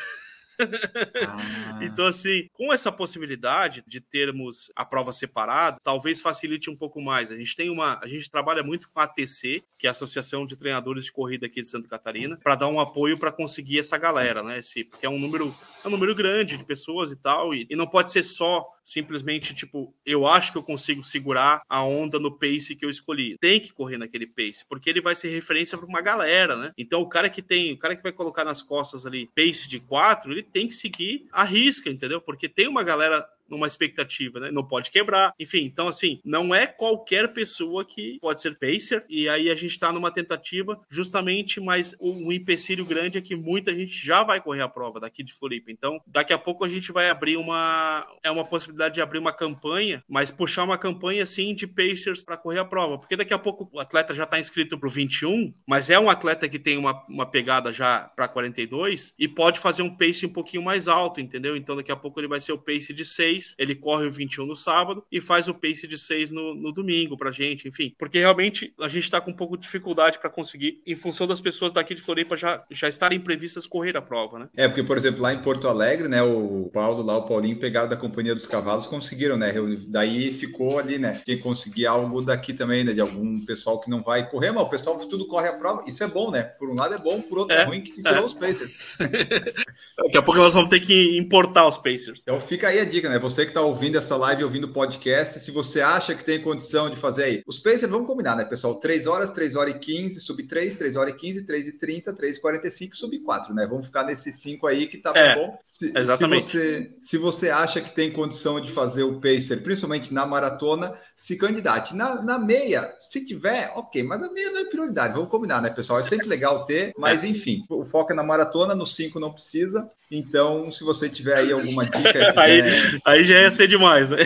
Ah. 1.26 1.80
então, 1.82 2.06
assim, 2.06 2.48
com 2.52 2.72
essa 2.72 2.92
possibilidade 2.92 3.82
de 3.86 4.00
termos 4.00 4.70
a 4.76 4.84
prova 4.84 5.12
separada, 5.12 5.78
talvez 5.82 6.20
facilite 6.20 6.70
um 6.70 6.76
pouco 6.76 7.00
mais. 7.00 7.32
A 7.32 7.36
gente 7.36 7.56
tem 7.56 7.70
uma. 7.70 7.98
A 8.02 8.06
gente 8.06 8.30
trabalha 8.30 8.62
muito 8.62 8.88
com 8.90 9.00
a 9.00 9.04
ATC, 9.04 9.62
que 9.78 9.86
é 9.86 9.88
a 9.88 9.92
Associação 9.92 10.46
de 10.46 10.56
Treinadores 10.56 11.04
de 11.04 11.12
Corrida 11.12 11.46
aqui 11.46 11.62
de 11.62 11.68
Santa 11.68 11.88
Catarina, 11.88 12.38
para 12.42 12.54
dar 12.54 12.68
um 12.68 12.80
apoio 12.80 13.18
para 13.18 13.32
conseguir 13.32 13.78
essa 13.78 13.96
galera, 13.96 14.42
né? 14.42 14.58
Esse, 14.58 14.84
porque 14.84 15.06
é 15.06 15.10
um 15.10 15.18
número, 15.18 15.54
é 15.84 15.88
um 15.88 15.90
número 15.90 16.14
grande 16.14 16.56
de 16.56 16.64
pessoas 16.64 17.10
e 17.12 17.16
tal, 17.16 17.54
e, 17.54 17.66
e 17.70 17.76
não 17.76 17.86
pode 17.86 18.12
ser 18.12 18.22
só 18.22 18.66
simplesmente 18.90 19.54
tipo, 19.54 19.94
eu 20.04 20.26
acho 20.26 20.50
que 20.50 20.58
eu 20.58 20.62
consigo 20.64 21.04
segurar 21.04 21.62
a 21.68 21.84
onda 21.84 22.18
no 22.18 22.36
pace 22.36 22.74
que 22.74 22.84
eu 22.84 22.90
escolhi. 22.90 23.36
Tem 23.40 23.60
que 23.60 23.72
correr 23.72 23.98
naquele 23.98 24.26
pace, 24.26 24.64
porque 24.68 24.90
ele 24.90 25.00
vai 25.00 25.14
ser 25.14 25.28
referência 25.28 25.78
para 25.78 25.86
uma 25.86 26.00
galera, 26.00 26.56
né? 26.56 26.72
Então 26.76 27.00
o 27.00 27.08
cara 27.08 27.30
que 27.30 27.40
tem, 27.40 27.72
o 27.72 27.78
cara 27.78 27.94
que 27.94 28.02
vai 28.02 28.10
colocar 28.10 28.44
nas 28.44 28.62
costas 28.62 29.06
ali 29.06 29.30
pace 29.34 29.68
de 29.68 29.78
4, 29.78 30.32
ele 30.32 30.42
tem 30.42 30.66
que 30.66 30.74
seguir 30.74 31.28
a 31.30 31.44
risca, 31.44 31.88
entendeu? 31.88 32.20
Porque 32.20 32.48
tem 32.48 32.66
uma 32.66 32.82
galera 32.82 33.24
numa 33.50 33.66
expectativa, 33.66 34.40
né? 34.40 34.50
Não 34.50 34.66
pode 34.66 34.90
quebrar. 34.90 35.34
Enfim, 35.38 35.64
então 35.64 35.88
assim, 35.88 36.20
não 36.24 36.54
é 36.54 36.66
qualquer 36.66 37.32
pessoa 37.32 37.84
que 37.84 38.18
pode 38.20 38.40
ser 38.40 38.58
pacer, 38.58 39.04
e 39.08 39.28
aí 39.28 39.50
a 39.50 39.54
gente 39.54 39.72
está 39.72 39.92
numa 39.92 40.10
tentativa 40.10 40.80
justamente, 40.88 41.60
mas 41.60 41.94
o 41.98 42.32
empecilho 42.32 42.84
grande 42.84 43.18
é 43.18 43.20
que 43.20 43.34
muita 43.34 43.74
gente 43.74 44.04
já 44.04 44.22
vai 44.22 44.40
correr 44.40 44.62
a 44.62 44.68
prova 44.68 45.00
daqui 45.00 45.22
de 45.22 45.34
Floripa. 45.34 45.70
Então, 45.70 46.00
daqui 46.06 46.32
a 46.32 46.38
pouco 46.38 46.64
a 46.64 46.68
gente 46.68 46.92
vai 46.92 47.10
abrir 47.10 47.36
uma 47.36 48.06
é 48.22 48.30
uma 48.30 48.44
possibilidade 48.44 48.94
de 48.94 49.00
abrir 49.00 49.18
uma 49.18 49.32
campanha, 49.32 50.02
mas 50.08 50.30
puxar 50.30 50.64
uma 50.64 50.78
campanha 50.78 51.22
assim 51.22 51.54
de 51.54 51.66
pacers 51.66 52.24
para 52.24 52.36
correr 52.36 52.58
a 52.58 52.64
prova, 52.64 52.98
porque 52.98 53.16
daqui 53.16 53.34
a 53.34 53.38
pouco 53.38 53.68
o 53.72 53.80
atleta 53.80 54.14
já 54.14 54.24
está 54.24 54.38
inscrito 54.38 54.78
para 54.78 54.88
o 54.88 54.90
21, 54.90 55.52
mas 55.66 55.90
é 55.90 55.98
um 55.98 56.10
atleta 56.10 56.48
que 56.48 56.58
tem 56.58 56.76
uma, 56.76 57.04
uma 57.08 57.26
pegada 57.26 57.72
já 57.72 58.10
para 58.14 58.28
42 58.28 59.14
e 59.18 59.26
pode 59.26 59.58
fazer 59.58 59.82
um 59.82 59.96
pace 59.96 60.26
um 60.26 60.32
pouquinho 60.32 60.62
mais 60.62 60.88
alto, 60.88 61.20
entendeu? 61.20 61.56
Então 61.56 61.76
daqui 61.76 61.90
a 61.90 61.96
pouco 61.96 62.20
ele 62.20 62.28
vai 62.28 62.40
ser 62.40 62.52
o 62.52 62.58
pace 62.58 62.92
de 62.92 63.04
6 63.04 63.39
6, 63.40 63.54
ele 63.58 63.74
corre 63.74 64.06
o 64.06 64.10
21 64.10 64.46
no 64.46 64.56
sábado 64.56 65.04
e 65.10 65.20
faz 65.20 65.48
o 65.48 65.54
pace 65.54 65.86
de 65.86 65.98
6 65.98 66.30
no, 66.30 66.54
no 66.54 66.72
domingo 66.72 67.16
pra 67.16 67.30
gente, 67.30 67.66
enfim. 67.68 67.94
Porque 67.98 68.18
realmente 68.18 68.72
a 68.80 68.88
gente 68.88 69.10
tá 69.10 69.20
com 69.20 69.30
um 69.30 69.36
pouco 69.36 69.56
de 69.56 69.62
dificuldade 69.62 70.18
para 70.18 70.30
conseguir, 70.30 70.80
em 70.86 70.96
função 70.96 71.26
das 71.26 71.40
pessoas 71.40 71.72
daqui 71.72 71.94
de 71.94 72.00
Floripa 72.00 72.36
já, 72.36 72.64
já 72.70 72.88
estarem 72.88 73.20
previstas 73.20 73.66
correr 73.66 73.96
a 73.96 74.02
prova, 74.02 74.38
né? 74.38 74.48
É, 74.56 74.68
porque, 74.68 74.82
por 74.82 74.96
exemplo, 74.96 75.22
lá 75.22 75.32
em 75.32 75.38
Porto 75.38 75.68
Alegre, 75.68 76.08
né, 76.08 76.22
o 76.22 76.70
Paulo 76.72 77.02
lá, 77.02 77.16
o 77.16 77.26
Paulinho 77.26 77.58
pegaram 77.58 77.88
da 77.88 77.96
Companhia 77.96 78.34
dos 78.34 78.46
Cavalos, 78.46 78.86
conseguiram, 78.86 79.36
né? 79.36 79.52
Daí 79.88 80.32
ficou 80.32 80.78
ali, 80.78 80.98
né? 80.98 81.20
Quem 81.24 81.38
conseguir 81.38 81.86
algo 81.86 82.22
daqui 82.22 82.52
também, 82.52 82.84
né? 82.84 82.92
De 82.92 83.00
algum 83.00 83.44
pessoal 83.44 83.80
que 83.80 83.90
não 83.90 84.02
vai 84.02 84.28
correr, 84.28 84.50
mas 84.50 84.64
o 84.64 84.68
pessoal 84.68 84.96
tudo 84.96 85.26
corre 85.26 85.48
a 85.48 85.52
prova. 85.52 85.82
Isso 85.86 86.02
é 86.02 86.08
bom, 86.08 86.30
né? 86.30 86.42
Por 86.42 86.68
um 86.68 86.74
lado 86.74 86.94
é 86.94 86.98
bom, 86.98 87.20
por 87.20 87.38
outro 87.38 87.54
é, 87.54 87.62
é 87.62 87.64
ruim 87.64 87.80
que 87.80 87.92
tirou 87.92 88.14
é. 88.14 88.24
os 88.24 88.34
Pacers. 88.34 88.96
Daqui 89.96 90.18
a 90.18 90.22
pouco 90.22 90.40
nós 90.40 90.54
vamos 90.54 90.70
ter 90.70 90.80
que 90.80 91.16
importar 91.16 91.66
os 91.66 91.78
Pacers. 91.78 92.20
Então 92.22 92.40
fica 92.40 92.68
aí 92.68 92.80
a 92.80 92.84
dica, 92.84 93.08
né? 93.08 93.18
Você 93.18 93.29
que 93.36 93.50
está 93.50 93.62
ouvindo 93.62 93.96
essa 93.98 94.16
live, 94.16 94.44
ouvindo 94.44 94.64
o 94.64 94.72
podcast, 94.72 95.40
se 95.40 95.50
você 95.50 95.80
acha 95.80 96.14
que 96.14 96.24
tem 96.24 96.40
condição 96.40 96.90
de 96.90 96.96
fazer 96.96 97.24
aí, 97.24 97.42
os 97.46 97.58
Pacers, 97.58 97.90
vamos 97.90 98.06
combinar, 98.06 98.36
né, 98.36 98.44
pessoal? 98.44 98.74
3 98.76 99.06
horas, 99.06 99.30
3 99.30 99.56
horas 99.56 99.74
e 99.74 99.78
15, 99.78 100.20
sub 100.20 100.42
3, 100.42 100.74
3 100.76 100.96
horas 100.96 101.14
e 101.14 101.16
15, 101.16 101.46
3 101.46 101.68
e 101.68 101.78
30, 101.78 102.12
3 102.12 102.36
e 102.36 102.40
45, 102.40 102.96
sub 102.96 103.18
4, 103.20 103.54
né? 103.54 103.66
Vamos 103.68 103.86
ficar 103.86 104.04
nesses 104.04 104.34
5 104.36 104.66
aí 104.66 104.86
que 104.86 104.98
tá 104.98 105.12
é, 105.14 105.34
bom. 105.34 105.58
Se, 105.62 105.92
exatamente. 105.96 106.44
Se 106.44 106.50
você, 106.50 106.90
se 107.00 107.18
você 107.18 107.50
acha 107.50 107.80
que 107.80 107.94
tem 107.94 108.10
condição 108.10 108.60
de 108.60 108.72
fazer 108.72 109.02
o 109.02 109.20
Pacer, 109.20 109.62
principalmente 109.62 110.12
na 110.12 110.26
maratona, 110.26 110.94
se 111.14 111.36
candidate. 111.36 111.94
Na, 111.94 112.22
na 112.22 112.38
meia, 112.38 112.92
se 113.00 113.24
tiver, 113.24 113.72
ok, 113.76 114.02
mas 114.02 114.22
a 114.22 114.30
meia 114.32 114.50
não 114.50 114.60
é 114.60 114.64
prioridade, 114.64 115.14
vamos 115.14 115.30
combinar, 115.30 115.60
né, 115.60 115.70
pessoal? 115.70 116.00
É 116.00 116.02
sempre 116.02 116.26
legal 116.26 116.64
ter, 116.64 116.92
mas 116.98 117.24
enfim, 117.24 117.64
o 117.68 117.84
foco 117.84 118.12
é 118.12 118.14
na 118.14 118.22
maratona, 118.22 118.74
no 118.74 118.86
5 118.86 119.20
não 119.20 119.32
precisa. 119.32 119.90
Então, 120.10 120.72
se 120.72 120.82
você 120.82 121.08
tiver 121.08 121.36
aí 121.36 121.52
alguma 121.52 121.84
dica. 121.84 122.00
Quiser... 122.12 122.38
aí, 122.38 122.62
aí 123.04 123.19
já 123.24 123.40
ia 123.40 123.50
ser 123.50 123.68
demais, 123.68 124.10
né? 124.10 124.18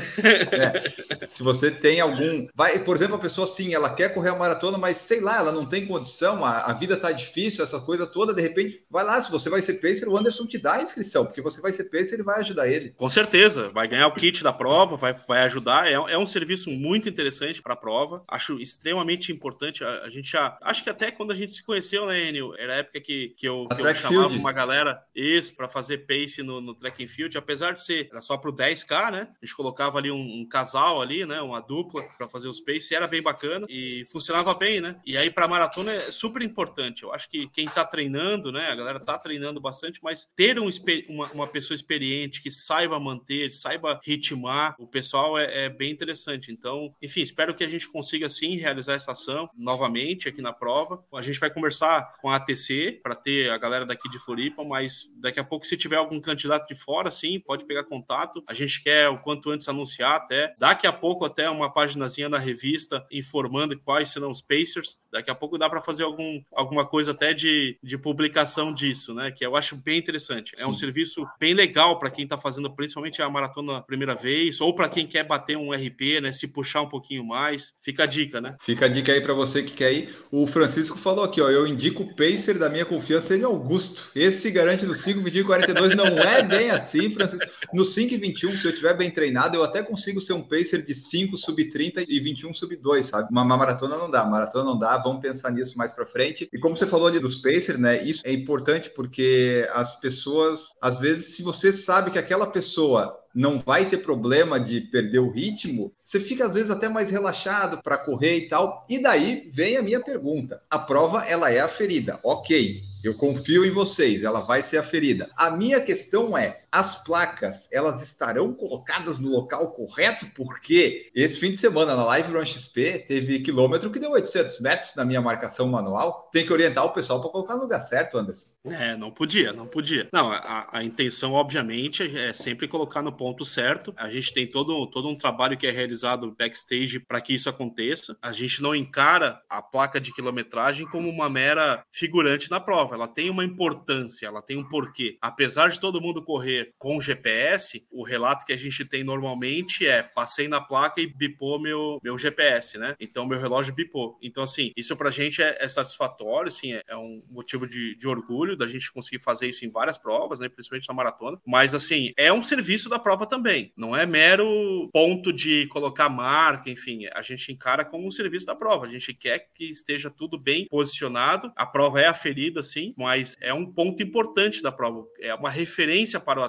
É, 0.53 1.27
se 1.29 1.43
você 1.43 1.71
tem 1.71 2.01
algum. 2.01 2.47
Vai, 2.55 2.79
por 2.81 2.97
exemplo, 2.97 3.17
a 3.17 3.19
pessoa 3.19 3.45
assim, 3.45 3.75
ela 3.75 3.95
quer 3.95 4.13
correr 4.13 4.31
a 4.31 4.37
maratona, 4.37 4.79
mas 4.79 4.97
sei 4.99 5.21
lá, 5.21 5.39
ela 5.39 5.53
não 5.53 5.67
tem 5.67 5.87
condição, 5.87 6.45
a, 6.45 6.71
a 6.71 6.73
vida 6.73 6.97
tá 6.97 7.13
difícil, 7.13 7.65
essa 7.65 7.81
coisa 7.81 8.07
toda, 8.07 8.35
de 8.35 8.43
repente, 8.43 8.85
vai 8.91 9.05
lá, 9.05 9.21
se 9.21 9.31
você 9.31 9.51
vai 9.51 9.63
ser 9.63 9.75
pacer, 9.75 10.09
o 10.09 10.17
Anderson 10.17 10.47
te 10.47 10.59
dá 10.59 10.75
a 10.75 10.83
inscrição, 10.83 11.25
porque 11.25 11.43
você 11.43 11.61
vai 11.61 11.73
ser 11.73 11.85
pacer, 11.85 12.15
ele 12.15 12.23
vai 12.23 12.41
ajudar 12.41 12.69
ele. 12.69 12.91
Com 12.97 13.09
certeza, 13.09 13.71
vai 13.71 13.89
ganhar 13.89 14.07
o 14.07 14.15
kit 14.15 14.43
da 14.43 14.53
prova, 14.53 14.97
vai, 14.97 15.15
vai 15.27 15.43
ajudar. 15.43 15.87
É, 15.87 15.93
é 15.93 16.19
um 16.19 16.27
serviço 16.27 16.71
muito 16.71 17.09
interessante 17.09 17.63
para 17.63 17.75
a 17.75 17.77
prova. 17.77 18.23
Acho 18.29 18.59
extremamente 18.61 19.33
importante. 19.33 19.85
A, 19.85 20.05
a, 20.05 20.11
gente 20.11 20.31
já. 20.31 20.57
Acho 20.63 20.83
que 20.83 20.91
até 20.91 21.11
quando 21.11 21.33
a 21.33 21.37
gente 21.37 21.53
se 21.53 21.65
conheceu, 21.65 22.07
né, 22.07 22.29
Enio? 22.29 22.55
Era 22.57 22.75
a 22.75 22.77
época 22.77 23.01
que, 23.01 23.35
que 23.37 23.49
eu, 23.49 23.67
que 23.69 23.81
eu 23.81 23.95
chamava 23.95 24.29
field. 24.29 24.39
uma 24.39 24.53
galera 24.53 25.03
isso 25.15 25.55
para 25.55 25.69
fazer 25.69 25.99
pace 25.99 26.43
no, 26.43 26.61
no 26.61 26.75
track 26.75 27.05
and 27.05 27.09
field, 27.09 27.37
apesar 27.37 27.73
de 27.73 27.85
ser 27.85 28.09
era 28.11 28.21
só 28.21 28.37
para 28.37 28.51
o 28.51 28.53
10K, 28.75 29.11
né? 29.11 29.29
A 29.41 29.45
gente 29.45 29.55
colocava 29.55 29.99
ali 29.99 30.11
um, 30.11 30.41
um 30.41 30.47
casal 30.47 31.01
ali, 31.01 31.25
né? 31.25 31.41
Uma 31.41 31.61
dupla 31.61 32.03
para 32.17 32.29
fazer 32.29 32.49
os 32.49 32.61
pace, 32.61 32.95
era 32.95 33.07
bem 33.07 33.23
bacana 33.23 33.67
e 33.69 34.05
funcionava 34.11 34.55
bem, 34.55 34.81
né? 34.81 35.01
E 35.05 35.17
aí 35.17 35.31
para 35.31 35.49
maratona 35.49 35.93
é 35.93 36.11
super 36.11 36.43
importante. 36.43 37.03
Eu 37.03 37.13
acho 37.13 37.29
que 37.29 37.49
quem 37.49 37.65
está 37.65 37.85
treinando, 37.85 38.53
né? 38.53 38.71
A 38.71 38.75
galera 38.75 38.99
está 38.99 39.19
treinando 39.19 39.61
bastante, 39.61 40.01
mas 40.03 40.29
ter 40.37 40.59
um, 40.59 40.69
uma, 41.09 41.27
uma 41.33 41.47
pessoa 41.47 41.75
experiente 41.75 42.43
que 42.43 42.51
saiba 42.51 42.99
manter, 42.99 43.53
saiba 43.53 44.01
ritmar, 44.05 44.75
o 44.79 44.87
pessoal 44.87 45.39
é, 45.39 45.65
é 45.65 45.69
bem 45.69 45.91
interessante. 45.91 46.51
Então, 46.51 46.95
enfim, 47.01 47.23
espero 47.23 47.55
que 47.55 47.65
a 47.65 47.69
gente 47.69 47.89
consiga 47.89 48.29
sim 48.29 48.57
realizar 48.57 48.95
essa 48.95 49.13
ação 49.13 49.49
novamente 49.57 50.29
aqui 50.29 50.43
na 50.43 50.53
prova. 50.53 51.05
A 51.15 51.23
gente 51.23 51.39
vai 51.39 51.51
conversar 51.51 52.15
com 52.21 52.31
a 52.31 52.37
ATC 52.37 53.01
para 53.03 53.15
ter 53.15 53.51
a 53.51 53.59
galera 53.59 53.87
daqui 53.87 54.09
de 54.09 54.19
Floripa, 54.19 54.65
mas 54.65 55.11
daqui 55.17 55.41
a 55.41 55.45
pouco 55.45 55.67
se 55.67 55.77
tiver 55.77 55.97
algum 55.97 56.21
candidato 56.21 56.67
de 56.67 56.75
fora, 56.75 57.11
sim, 57.11 57.41
pode 57.41 57.65
pegar 57.65 57.85
contato. 57.85 58.43
A 58.47 58.55
gente 58.55 58.64
gente 58.65 58.83
quer 58.83 59.09
o 59.09 59.19
quanto 59.19 59.51
antes 59.51 59.69
anunciar 59.69 60.17
até. 60.17 60.55
Daqui 60.59 60.87
a 60.87 60.93
pouco 60.93 61.25
até 61.25 61.49
uma 61.49 61.73
paginazinha 61.73 62.29
na 62.29 62.39
revista 62.39 63.05
informando 63.11 63.79
quais 63.79 64.11
serão 64.11 64.31
os 64.31 64.41
Pacers. 64.41 64.97
Daqui 65.13 65.31
a 65.31 65.35
pouco 65.35 65.59
dá 65.59 65.69
para 65.69 65.83
fazer 65.83 66.03
algum, 66.05 66.41
alguma 66.53 66.87
coisa 66.87 67.13
até 67.13 67.33
de, 67.33 67.79
de 67.83 67.99
publicação 67.99 68.73
disso, 68.73 69.15
né? 69.15 69.31
Que 69.31 69.45
eu 69.45 69.57
acho 69.57 69.77
bem 69.77 69.99
interessante. 69.99 70.53
Sim. 70.57 70.63
É 70.63 70.67
um 70.67 70.75
serviço 70.75 71.27
bem 71.39 71.55
legal 71.55 71.99
para 71.99 72.11
quem 72.11 72.25
está 72.25 72.39
fazendo 72.39 72.75
principalmente 72.75 73.23
a 73.23 73.29
maratona 73.29 73.83
primeira 73.83 74.15
vez 74.15 74.61
ou 74.61 74.75
para 74.75 74.89
quem 74.89 75.07
quer 75.07 75.25
bater 75.25 75.57
um 75.57 75.73
RP, 75.73 76.21
né? 76.21 76.33
Se 76.33 76.49
puxar 76.49 76.83
um 76.83 76.89
pouquinho 76.89 77.25
mais. 77.25 77.73
Fica 77.81 78.05
a 78.05 78.07
dica, 78.07 78.41
né? 78.41 78.57
Fica 78.61 78.87
a 78.87 78.89
dica 78.89 79.13
aí 79.13 79.21
para 79.21 79.35
você 79.35 79.63
que 79.63 79.73
quer 79.73 79.93
ir. 79.93 80.15
O 80.31 80.47
Francisco 80.47 80.99
falou 80.99 81.25
aqui, 81.25 81.41
ó, 81.41 81.51
eu 81.51 81.67
indico 81.67 82.03
o 82.03 82.15
Pacer 82.15 82.59
da 82.59 82.69
minha 82.69 82.85
confiança, 82.85 83.35
ele 83.35 83.43
é 83.43 83.47
Augusto. 83.47 84.11
Esse 84.15 84.51
garante 84.51 84.85
no 84.85 84.93
5,42 84.93 85.95
não 85.95 86.07
é 86.07 86.43
bem 86.43 86.71
assim, 86.71 87.11
Francisco. 87.11 87.51
No 87.73 87.85
5 87.85 88.15
21 88.19 88.54
se 88.59 88.67
eu 88.67 88.71
estiver 88.71 88.97
bem 88.97 89.11
treinado, 89.11 89.57
eu 89.57 89.65
até 89.65 89.83
consigo 89.83 90.21
ser 90.21 90.33
um 90.33 90.43
pacer 90.43 90.83
de 90.83 90.95
5 90.95 91.37
sub 91.37 91.65
30 91.65 92.05
e 92.09 92.21
21 92.21 92.53
sub 92.55 92.77
2, 92.77 93.07
sabe? 93.07 93.29
Uma, 93.31 93.43
uma 93.43 93.57
maratona 93.57 93.97
não 93.97 94.11
dá, 94.11 94.25
maratona 94.25 94.65
não 94.65 94.79
dá, 94.79 94.97
vamos 94.99 95.23
pensar 95.23 95.51
nisso 95.51 95.77
mais 95.79 95.93
para 95.93 96.07
frente. 96.07 96.49
E 96.53 96.59
como 96.59 96.77
você 96.77 96.87
falou 96.87 97.07
ali 97.07 97.19
dos 97.19 97.37
pacers, 97.37 97.79
né? 97.79 98.03
Isso 98.03 98.23
é 98.25 98.33
importante 98.33 98.91
porque 98.91 99.69
as 99.73 99.99
pessoas, 100.01 100.75
às 100.81 100.99
vezes, 100.99 101.37
se 101.37 101.43
você 101.43 101.73
sabe 101.73 102.11
que 102.11 102.19
aquela 102.19 102.47
pessoa 102.47 103.21
não 103.35 103.59
vai 103.59 103.87
ter 103.87 103.99
problema 103.99 104.61
de 104.61 104.81
perder 104.81 105.19
o 105.19 105.31
ritmo, 105.31 105.93
você 106.05 106.21
fica 106.21 106.47
às 106.47 106.55
vezes 106.55 106.71
até 106.71 106.89
mais 106.89 107.11
relaxado 107.11 107.83
para 107.83 107.99
correr 107.99 108.39
e 108.39 108.49
tal. 108.49 108.87
E 108.89 109.03
daí 109.03 109.49
vem 109.53 109.77
a 109.77 109.83
minha 109.83 110.01
pergunta. 110.01 110.63
A 110.71 110.79
prova 110.79 111.25
ela 111.25 111.51
é 111.51 111.61
aferida. 111.61 112.21
OK. 112.23 112.83
Eu 113.03 113.15
confio 113.15 113.67
em 113.67 113.71
vocês, 113.71 114.25
ela 114.25 114.41
vai 114.41 114.63
ser 114.63 114.79
aferida. 114.79 115.29
A 115.37 115.51
minha 115.51 115.79
questão 115.79 116.39
é 116.39 116.64
as 116.75 117.05
placas 117.05 117.69
elas 117.71 118.03
estarão 118.03 118.53
colocadas 118.53 119.21
no 119.21 119.31
local 119.31 119.71
correto, 119.71 120.27
porque 120.35 121.09
esse 121.15 121.39
fim 121.39 121.53
de 121.53 121.57
semana 121.57 121.95
na 121.95 122.05
Live 122.05 122.33
Run 122.33 122.45
XP 122.45 123.05
teve 123.07 123.39
quilômetro 123.39 123.93
que 123.93 124.01
deu 124.01 124.11
800 124.11 124.59
metros 124.59 124.97
na 124.97 125.05
minha 125.05 125.21
marcação 125.21 125.69
manual. 125.69 126.29
Tem 126.33 126.45
que 126.45 126.53
orientar 126.53 126.85
o 126.85 126.91
pessoal 126.93 127.21
para 127.21 127.31
colocar 127.31 127.55
no 127.55 127.63
lugar 127.63 127.79
certo, 127.79 128.19
Anderson. 128.19 128.51
É, 128.67 128.97
não 128.97 129.13
podia, 129.13 129.53
não 129.53 129.69
podia. 129.69 130.09
Não, 130.13 130.33
a, 130.33 130.79
a, 130.79 130.83
intenção, 130.83 131.35
obviamente, 131.35 132.03
é 132.19 132.33
sempre 132.33 132.67
colocar 132.67 133.03
no 133.03 133.13
ponto 133.13 133.45
certo. 133.45 133.95
A 133.97 134.11
gente 134.11 134.33
tem 134.33 134.45
todo, 134.45 134.89
todo 134.89 135.09
um 135.09 135.17
trabalho 135.17 135.57
que 135.57 135.69
é 135.69 135.71
realizado 135.71 136.35
backstage 136.37 136.99
para 136.99 137.21
que 137.21 137.35
isso 137.35 137.49
aconteça. 137.49 138.17
A 138.21 138.33
gente 138.33 138.61
não 138.61 138.75
encara 138.75 139.41
a 139.49 139.63
placa 139.63 140.01
de 140.01 140.13
quilometragem 140.13 140.87
como 140.89 141.09
uma 141.09 141.31
mera 141.31 141.85
figurante 141.93 142.51
na 142.51 142.59
prova. 142.59 142.97
Ela 142.97 143.07
tem 143.07 143.31
uma 143.31 143.45
importância, 143.45 144.27
ela 144.27 144.43
tem 144.43 144.57
um 144.57 144.69
porquê. 144.69 145.19
Apesar 145.21 145.69
de 145.69 145.79
todo 145.79 146.01
mundo 146.01 146.25
correr 146.25 146.64
com 146.79 147.01
GPS, 147.01 147.87
o 147.91 148.05
relato 148.05 148.45
que 148.45 148.53
a 148.53 148.57
gente 148.57 148.85
tem 148.85 149.05
normalmente 149.05 149.87
é 149.87 150.03
passei 150.03 150.49
na 150.49 150.61
placa 150.61 151.01
e 151.01 151.07
bipou 151.07 151.61
meu, 151.61 151.99
meu 152.03 152.17
GPS, 152.19 152.79
né? 152.79 152.95
Então 153.01 153.27
meu 153.27 153.39
relógio 153.39 153.75
bipou. 153.75 154.19
Então, 154.23 154.45
assim, 154.45 154.73
isso 154.77 154.97
pra 154.97 155.11
gente 155.11 155.43
é, 155.43 155.57
é 155.61 155.69
satisfatório, 155.69 156.49
assim, 156.49 156.73
é, 156.73 156.83
é 156.89 156.97
um 156.97 157.23
motivo 157.31 157.69
de, 157.69 157.97
de, 157.97 158.09
orgulho 158.09 158.57
da 158.57 158.67
gente 158.67 158.93
conseguir 158.93 159.23
fazer 159.23 159.49
isso 159.49 159.65
em 159.65 159.71
várias 159.71 159.99
provas, 159.99 160.41
né? 160.41 160.49
Principalmente 160.49 160.89
na 160.89 160.95
maratona. 160.95 161.39
Mas, 161.47 161.75
assim, 161.75 162.13
é 162.17 162.33
um 162.33 162.43
serviço 162.43 162.89
da 162.89 162.99
prova 162.99 163.27
também. 163.27 163.73
Não 163.77 163.95
é 163.95 164.07
mero 164.07 164.89
ponto 164.93 165.33
de 165.33 165.67
colocar 165.69 166.09
marca, 166.09 166.71
enfim. 166.71 167.07
A 167.13 167.23
gente 167.23 167.53
encara 167.53 167.85
como 167.85 168.07
um 168.07 168.11
serviço 168.11 168.47
da 168.47 168.55
prova. 168.55 168.87
A 168.87 168.91
gente 168.91 169.13
quer 169.13 169.51
que 169.55 169.71
esteja 169.71 170.11
tudo 170.11 170.39
bem 170.39 170.67
posicionado. 170.67 171.53
A 171.57 171.67
prova 171.67 172.01
é 172.01 172.07
aferida, 172.07 172.63
sim, 172.63 172.95
mas 172.97 173.37
é 173.41 173.53
um 173.53 173.67
ponto 173.67 174.03
importante 174.03 174.63
da 174.63 174.73
prova. 174.73 175.07
É 175.21 175.35
uma 175.35 175.51
referência 175.51 176.21
para 176.21 176.41
o 176.41 176.45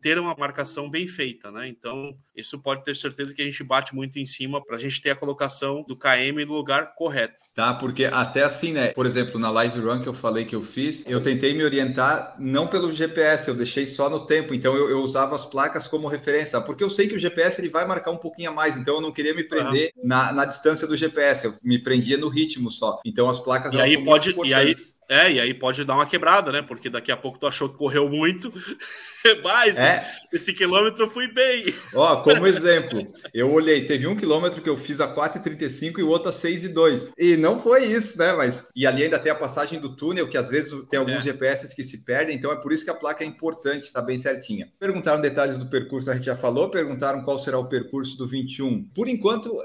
ter 0.00 0.18
uma 0.18 0.34
marcação 0.36 0.90
bem 0.90 1.06
feita, 1.06 1.50
né? 1.50 1.68
Então, 1.68 2.16
isso 2.34 2.58
pode 2.58 2.84
ter 2.84 2.94
certeza 2.94 3.34
que 3.34 3.42
a 3.42 3.44
gente 3.44 3.62
bate 3.64 3.94
muito 3.94 4.18
em 4.18 4.26
cima 4.26 4.64
para 4.64 4.76
a 4.76 4.78
gente 4.78 5.00
ter 5.00 5.10
a 5.10 5.16
colocação 5.16 5.84
do 5.86 5.96
KM 5.96 6.44
no 6.46 6.54
lugar 6.54 6.94
correto. 6.94 7.34
Tá, 7.54 7.72
porque 7.72 8.04
até 8.04 8.42
assim, 8.42 8.72
né? 8.72 8.88
Por 8.88 9.06
exemplo, 9.06 9.40
na 9.40 9.50
live 9.50 9.80
run 9.80 10.00
que 10.00 10.06
eu 10.06 10.12
falei 10.12 10.44
que 10.44 10.54
eu 10.54 10.62
fiz, 10.62 11.02
eu 11.06 11.22
tentei 11.22 11.54
me 11.54 11.64
orientar 11.64 12.36
não 12.38 12.66
pelo 12.66 12.92
GPS, 12.92 13.48
eu 13.48 13.54
deixei 13.54 13.86
só 13.86 14.10
no 14.10 14.26
tempo. 14.26 14.52
Então 14.52 14.76
eu, 14.76 14.90
eu 14.90 15.02
usava 15.02 15.34
as 15.34 15.46
placas 15.46 15.86
como 15.86 16.06
referência, 16.06 16.60
porque 16.60 16.84
eu 16.84 16.90
sei 16.90 17.08
que 17.08 17.14
o 17.14 17.18
GPS 17.18 17.58
ele 17.58 17.70
vai 17.70 17.86
marcar 17.86 18.10
um 18.10 18.18
pouquinho 18.18 18.50
a 18.50 18.52
mais, 18.52 18.76
então 18.76 18.96
eu 18.96 19.00
não 19.00 19.10
queria 19.10 19.34
me 19.34 19.42
prender 19.42 19.90
uhum. 19.96 20.06
na, 20.06 20.32
na 20.32 20.44
distância 20.44 20.86
do 20.86 20.96
GPS, 20.96 21.46
eu 21.46 21.54
me 21.62 21.78
prendia 21.78 22.18
no 22.18 22.28
ritmo 22.28 22.70
só. 22.70 23.00
Então 23.06 23.30
as 23.30 23.40
placas 23.40 23.72
e 23.72 23.80
aí 23.80 24.04
pode 24.04 24.36
e 24.44 24.52
aí 24.52 24.72
é, 25.08 25.32
e 25.32 25.40
aí 25.40 25.54
pode 25.54 25.84
dar 25.84 25.94
uma 25.94 26.06
quebrada, 26.06 26.50
né? 26.50 26.62
Porque 26.62 26.90
daqui 26.90 27.12
a 27.12 27.16
pouco 27.16 27.38
tu 27.38 27.46
achou 27.46 27.68
que 27.68 27.76
correu 27.76 28.08
muito, 28.08 28.52
mas 29.42 29.78
é. 29.78 30.08
esse 30.32 30.52
quilômetro 30.52 31.04
eu 31.04 31.10
fui 31.10 31.32
bem. 31.32 31.72
Ó, 31.94 32.16
como 32.22 32.46
exemplo, 32.46 33.06
eu 33.32 33.52
olhei, 33.52 33.86
teve 33.86 34.06
um 34.06 34.16
quilômetro 34.16 34.60
que 34.60 34.68
eu 34.68 34.76
fiz 34.76 35.00
a 35.00 35.14
4,35 35.14 35.98
e 35.98 36.02
o 36.02 36.08
outro 36.08 36.28
a 36.28 36.32
6,2. 36.32 37.12
E 37.16 37.36
não 37.36 37.58
foi 37.58 37.86
isso, 37.86 38.18
né? 38.18 38.32
Mas 38.32 38.66
e 38.74 38.86
ali 38.86 39.04
ainda 39.04 39.18
tem 39.18 39.30
a 39.30 39.36
passagem 39.36 39.80
do 39.80 39.94
túnel, 39.94 40.28
que 40.28 40.36
às 40.36 40.48
vezes 40.48 40.72
tem 40.90 40.98
alguns 40.98 41.18
é. 41.18 41.28
GPS 41.28 41.74
que 41.74 41.84
se 41.84 42.04
perdem, 42.04 42.36
então 42.36 42.50
é 42.50 42.56
por 42.56 42.72
isso 42.72 42.84
que 42.84 42.90
a 42.90 42.94
placa 42.94 43.22
é 43.22 43.26
importante, 43.26 43.92
tá 43.92 44.02
bem 44.02 44.18
certinha. 44.18 44.72
Perguntaram 44.78 45.20
detalhes 45.20 45.58
do 45.58 45.66
percurso, 45.66 46.10
a 46.10 46.14
gente 46.14 46.26
já 46.26 46.36
falou, 46.36 46.70
perguntaram 46.70 47.22
qual 47.22 47.38
será 47.38 47.58
o 47.58 47.68
percurso 47.68 48.18
do 48.18 48.26
21. 48.26 48.84
Por 48.94 49.08
enquanto, 49.08 49.56